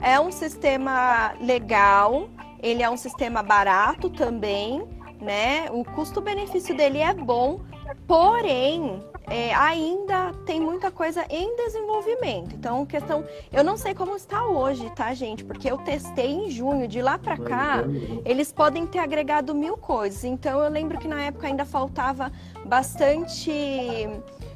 É 0.00 0.18
um 0.20 0.30
sistema 0.30 1.34
legal, 1.40 2.28
ele 2.62 2.82
é 2.82 2.90
um 2.90 2.96
sistema 2.96 3.42
barato 3.42 4.10
também, 4.10 4.86
né? 5.20 5.68
O 5.70 5.84
custo-benefício 5.84 6.76
dele 6.76 6.98
é 6.98 7.14
bom, 7.14 7.60
porém 8.06 9.02
é, 9.28 9.52
ainda 9.54 10.32
tem 10.44 10.60
muita 10.60 10.90
coisa 10.90 11.24
em 11.28 11.56
desenvolvimento. 11.56 12.54
Então, 12.54 12.86
questão, 12.86 13.24
eu 13.52 13.64
não 13.64 13.76
sei 13.76 13.94
como 13.94 14.14
está 14.16 14.46
hoje, 14.46 14.88
tá, 14.90 15.12
gente? 15.14 15.44
Porque 15.44 15.70
eu 15.70 15.78
testei 15.78 16.30
em 16.30 16.50
junho, 16.50 16.86
de 16.86 17.02
lá 17.02 17.18
para 17.18 17.36
cá, 17.36 17.84
eles 18.24 18.52
podem 18.52 18.86
ter 18.86 18.98
agregado 18.98 19.54
mil 19.54 19.76
coisas. 19.76 20.24
Então, 20.24 20.62
eu 20.62 20.70
lembro 20.70 20.98
que 20.98 21.08
na 21.08 21.22
época 21.22 21.46
ainda 21.46 21.64
faltava 21.64 22.30
bastante 22.64 23.50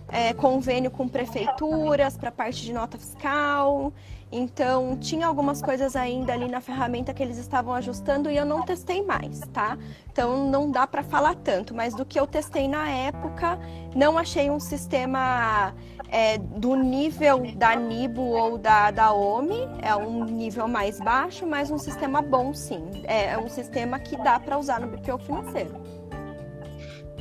é, 0.08 0.32
convênio 0.34 0.90
com 0.90 1.08
prefeituras 1.08 2.16
para 2.16 2.30
parte 2.30 2.64
de 2.64 2.72
nota 2.72 2.98
fiscal. 2.98 3.92
Então, 4.32 4.96
tinha 4.96 5.26
algumas 5.26 5.60
coisas 5.60 5.96
ainda 5.96 6.32
ali 6.32 6.48
na 6.48 6.60
ferramenta 6.60 7.12
que 7.12 7.22
eles 7.22 7.36
estavam 7.36 7.74
ajustando 7.74 8.30
e 8.30 8.36
eu 8.36 8.46
não 8.46 8.62
testei 8.62 9.02
mais, 9.02 9.40
tá? 9.52 9.76
Então, 10.12 10.48
não 10.48 10.70
dá 10.70 10.86
para 10.86 11.02
falar 11.02 11.34
tanto, 11.34 11.74
mas 11.74 11.94
do 11.94 12.04
que 12.04 12.18
eu 12.18 12.26
testei 12.28 12.68
na 12.68 12.88
época, 12.88 13.58
não 13.94 14.16
achei 14.16 14.48
um 14.48 14.60
sistema 14.60 15.74
é, 16.08 16.38
do 16.38 16.76
nível 16.76 17.42
da 17.56 17.74
Nibo 17.74 18.22
ou 18.22 18.56
da, 18.56 18.92
da 18.92 19.12
OMI, 19.12 19.68
é 19.82 19.96
um 19.96 20.24
nível 20.24 20.68
mais 20.68 21.00
baixo, 21.00 21.44
mas 21.44 21.70
um 21.70 21.78
sistema 21.78 22.22
bom 22.22 22.54
sim. 22.54 22.84
É, 23.04 23.32
é 23.32 23.38
um 23.38 23.48
sistema 23.48 23.98
que 23.98 24.16
dá 24.16 24.38
para 24.38 24.56
usar 24.56 24.80
no 24.80 24.86
BPO 24.86 25.18
financeiro. 25.18 25.74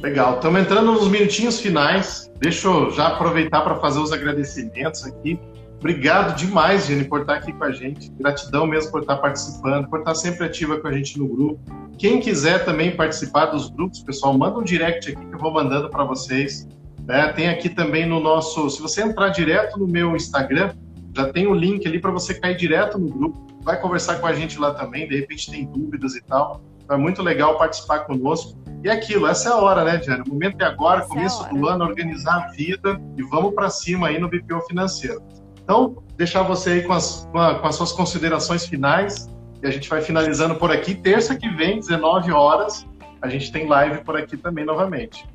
Legal, 0.02 0.36
estamos 0.36 0.62
entrando 0.62 0.94
nos 0.94 1.10
minutinhos 1.10 1.60
finais. 1.60 2.32
Deixa 2.38 2.68
eu 2.68 2.90
já 2.92 3.08
aproveitar 3.08 3.62
para 3.62 3.76
fazer 3.80 4.00
os 4.00 4.14
agradecimentos 4.14 5.06
aqui. 5.06 5.40
Obrigado 5.80 6.36
demais, 6.36 6.88
Jenny, 6.88 7.06
por 7.06 7.22
estar 7.22 7.36
aqui 7.36 7.54
com 7.54 7.64
a 7.64 7.72
gente. 7.72 8.12
Gratidão 8.12 8.68
mesmo 8.68 8.92
por 8.92 9.02
estar 9.02 9.16
participando, 9.16 9.90
por 9.90 10.00
estar 10.00 10.14
sempre 10.14 10.46
ativa 10.46 10.78
com 10.78 10.88
a 10.90 10.92
gente 10.92 11.18
no 11.18 11.26
grupo. 11.26 11.60
Quem 11.98 12.20
quiser 12.20 12.66
também 12.66 12.96
participar 12.96 13.46
dos 13.46 13.70
grupos, 13.70 14.02
pessoal, 14.02 14.38
manda 14.38 14.60
um 14.60 14.64
direct 14.64 15.12
aqui 15.12 15.26
que 15.26 15.34
eu 15.34 15.40
vou 15.40 15.54
mandando 15.54 15.90
para 15.90 16.04
vocês. 16.04 16.68
Né? 17.08 17.32
Tem 17.32 17.48
aqui 17.48 17.70
também 17.70 18.06
no 18.06 18.20
nosso. 18.20 18.70
Se 18.70 18.82
você 18.82 19.02
entrar 19.02 19.30
direto 19.30 19.80
no 19.80 19.88
meu 19.88 20.18
Instagram, 20.18 20.74
já 21.16 21.32
tem 21.32 21.48
o 21.48 21.54
link 21.54 21.88
ali 21.88 21.98
para 21.98 22.12
você 22.12 22.34
cair 22.34 22.58
direto 22.58 23.00
no 23.00 23.08
grupo. 23.08 23.48
Vai 23.64 23.80
conversar 23.80 24.20
com 24.20 24.28
a 24.28 24.34
gente 24.34 24.60
lá 24.60 24.74
também, 24.74 25.08
de 25.08 25.16
repente 25.16 25.50
tem 25.50 25.66
dúvidas 25.66 26.14
e 26.14 26.22
tal. 26.24 26.62
Então 26.84 26.98
é 26.98 27.00
muito 27.00 27.24
legal 27.24 27.58
participar 27.58 28.00
conosco. 28.00 28.60
E 28.84 28.90
é 28.90 28.92
aquilo, 28.92 29.28
essa 29.28 29.50
é 29.50 29.52
a 29.54 29.58
hora, 29.58 29.84
né, 29.86 29.98
Diana? 29.98 30.24
O 30.28 30.30
momento 30.30 30.62
é 30.62 30.66
agora, 30.66 31.02
essa 31.02 31.10
começo 31.10 31.46
é 31.46 31.50
do 31.50 31.68
ano, 31.68 31.86
organizar 31.86 32.36
a 32.36 32.48
vida 32.52 33.00
e 33.18 33.24
vamos 33.24 33.54
para 33.54 33.70
cima 33.70 34.08
aí 34.08 34.20
no 34.20 34.30
BPO 34.30 34.62
financeiro. 34.68 35.22
Então, 35.70 36.02
deixar 36.18 36.42
você 36.42 36.72
aí 36.72 36.82
com 36.82 36.94
as, 36.94 37.30
com, 37.32 37.38
as 37.38 37.76
suas 37.76 37.92
considerações 37.92 38.66
finais 38.66 39.30
e 39.62 39.68
a 39.68 39.70
gente 39.70 39.88
vai 39.88 40.02
finalizando 40.02 40.56
por 40.56 40.72
aqui. 40.72 40.96
Terça 40.96 41.36
que 41.36 41.48
vem, 41.48 41.80
19 41.80 42.32
horas, 42.32 42.88
a 43.22 43.30
gente 43.30 43.52
tem 43.52 43.68
live 43.68 44.04
por 44.04 44.18
aqui 44.18 44.36
também 44.36 44.66
novamente. 44.66 45.28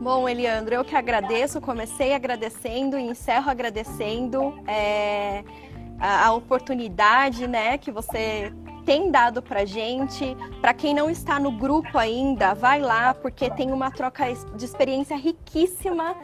Bom, 0.00 0.28
Eliandro, 0.28 0.72
eu 0.72 0.84
que 0.84 0.94
agradeço. 0.94 1.60
Comecei 1.60 2.14
agradecendo 2.14 2.96
e 2.96 3.02
encerro 3.02 3.50
agradecendo 3.50 4.54
é, 4.68 5.42
a, 5.98 6.26
a, 6.26 6.32
oportunidade 6.32 7.48
né, 7.48 7.76
que 7.76 7.90
você 7.90 8.52
tem 8.84 9.10
dado 9.10 9.42
para 9.42 9.64
gente. 9.64 10.36
Para 10.60 10.74
quem 10.74 10.94
não 10.94 11.10
está 11.10 11.40
no 11.40 11.50
grupo 11.50 11.98
ainda, 11.98 12.54
vai 12.54 12.80
lá, 12.80 13.14
porque 13.14 13.50
tem 13.50 13.72
uma 13.72 13.90
troca 13.90 14.26
de 14.54 14.64
experiência 14.64 15.16
riquíssima. 15.16 16.14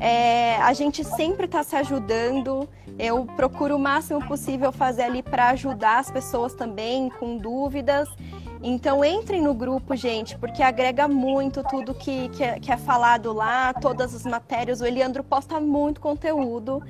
É, 0.00 0.56
a 0.56 0.72
gente 0.72 1.04
sempre 1.04 1.46
está 1.46 1.62
se 1.62 1.76
ajudando. 1.76 2.68
Eu 2.98 3.24
procuro 3.36 3.76
o 3.76 3.78
máximo 3.78 4.26
possível 4.26 4.72
fazer 4.72 5.02
ali 5.02 5.22
para 5.22 5.48
ajudar 5.50 5.98
as 5.98 6.10
pessoas 6.10 6.54
também 6.54 7.08
com 7.08 7.36
dúvidas. 7.36 8.08
Então 8.64 9.04
entrem 9.04 9.42
no 9.42 9.52
grupo, 9.52 9.96
gente, 9.96 10.38
porque 10.38 10.62
agrega 10.62 11.08
muito 11.08 11.64
tudo 11.64 11.92
que, 11.92 12.28
que 12.28 12.44
é, 12.44 12.60
que, 12.60 12.70
é, 12.70 12.76
falado 12.76 13.32
lá, 13.32 13.74
todas 13.74 14.14
as 14.14 14.24
matérias. 14.24 14.80
O 14.80 14.86
Eliandro 14.86 15.24
posta 15.24 15.60
muito 15.60 16.00
conteúdo. 16.00 16.80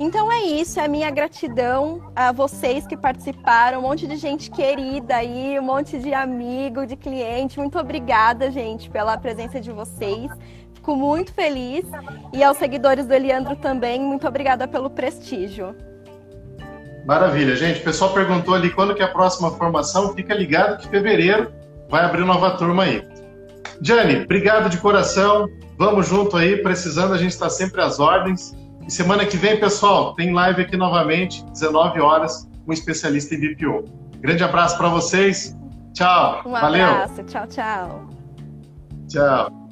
Então 0.00 0.32
é 0.32 0.40
isso, 0.42 0.80
é 0.80 0.86
a 0.86 0.88
minha 0.88 1.10
gratidão 1.10 2.10
a 2.16 2.32
vocês 2.32 2.86
que 2.86 2.96
participaram, 2.96 3.80
um 3.80 3.82
monte 3.82 4.06
de 4.06 4.16
gente 4.16 4.50
querida 4.50 5.16
aí, 5.16 5.58
um 5.58 5.64
monte 5.64 5.98
de 5.98 6.14
amigo, 6.14 6.86
de 6.86 6.96
cliente. 6.96 7.58
Muito 7.58 7.78
obrigada, 7.78 8.50
gente, 8.50 8.88
pela 8.88 9.18
presença 9.18 9.60
de 9.60 9.70
vocês. 9.70 10.30
Fico 10.88 10.96
muito 10.96 11.34
feliz. 11.34 11.84
E 12.32 12.42
aos 12.42 12.56
seguidores 12.56 13.06
do 13.06 13.12
Eliandro 13.12 13.54
também, 13.56 14.00
muito 14.00 14.26
obrigada 14.26 14.66
pelo 14.66 14.88
prestígio. 14.88 15.76
Maravilha, 17.04 17.54
gente. 17.56 17.80
O 17.80 17.84
pessoal 17.84 18.14
perguntou 18.14 18.54
ali 18.54 18.70
quando 18.70 18.94
que 18.94 19.02
é 19.02 19.04
a 19.04 19.08
próxima 19.08 19.50
formação. 19.50 20.14
Fica 20.14 20.34
ligado 20.34 20.78
que 20.78 20.88
fevereiro 20.88 21.52
vai 21.90 22.06
abrir 22.06 22.24
nova 22.24 22.52
turma 22.52 22.84
aí. 22.84 23.06
Jane, 23.82 24.24
obrigado 24.24 24.70
de 24.70 24.78
coração. 24.78 25.46
Vamos 25.76 26.08
junto 26.08 26.38
aí, 26.38 26.56
precisando, 26.62 27.12
a 27.12 27.18
gente 27.18 27.32
está 27.32 27.50
sempre 27.50 27.82
às 27.82 28.00
ordens. 28.00 28.56
E 28.86 28.90
semana 28.90 29.26
que 29.26 29.36
vem, 29.36 29.60
pessoal, 29.60 30.14
tem 30.14 30.32
live 30.32 30.62
aqui 30.62 30.76
novamente, 30.76 31.44
19 31.52 32.00
horas, 32.00 32.48
com 32.64 32.70
um 32.70 32.72
especialista 32.72 33.34
em 33.34 33.40
BPO. 33.40 33.84
Grande 34.20 34.42
abraço 34.42 34.78
para 34.78 34.88
vocês. 34.88 35.54
Tchau. 35.92 36.40
Um 36.46 36.52
Valeu. 36.52 36.82
abraço. 36.82 37.22
Tchau, 37.24 37.46
tchau. 37.46 38.08
Tchau. 39.06 39.67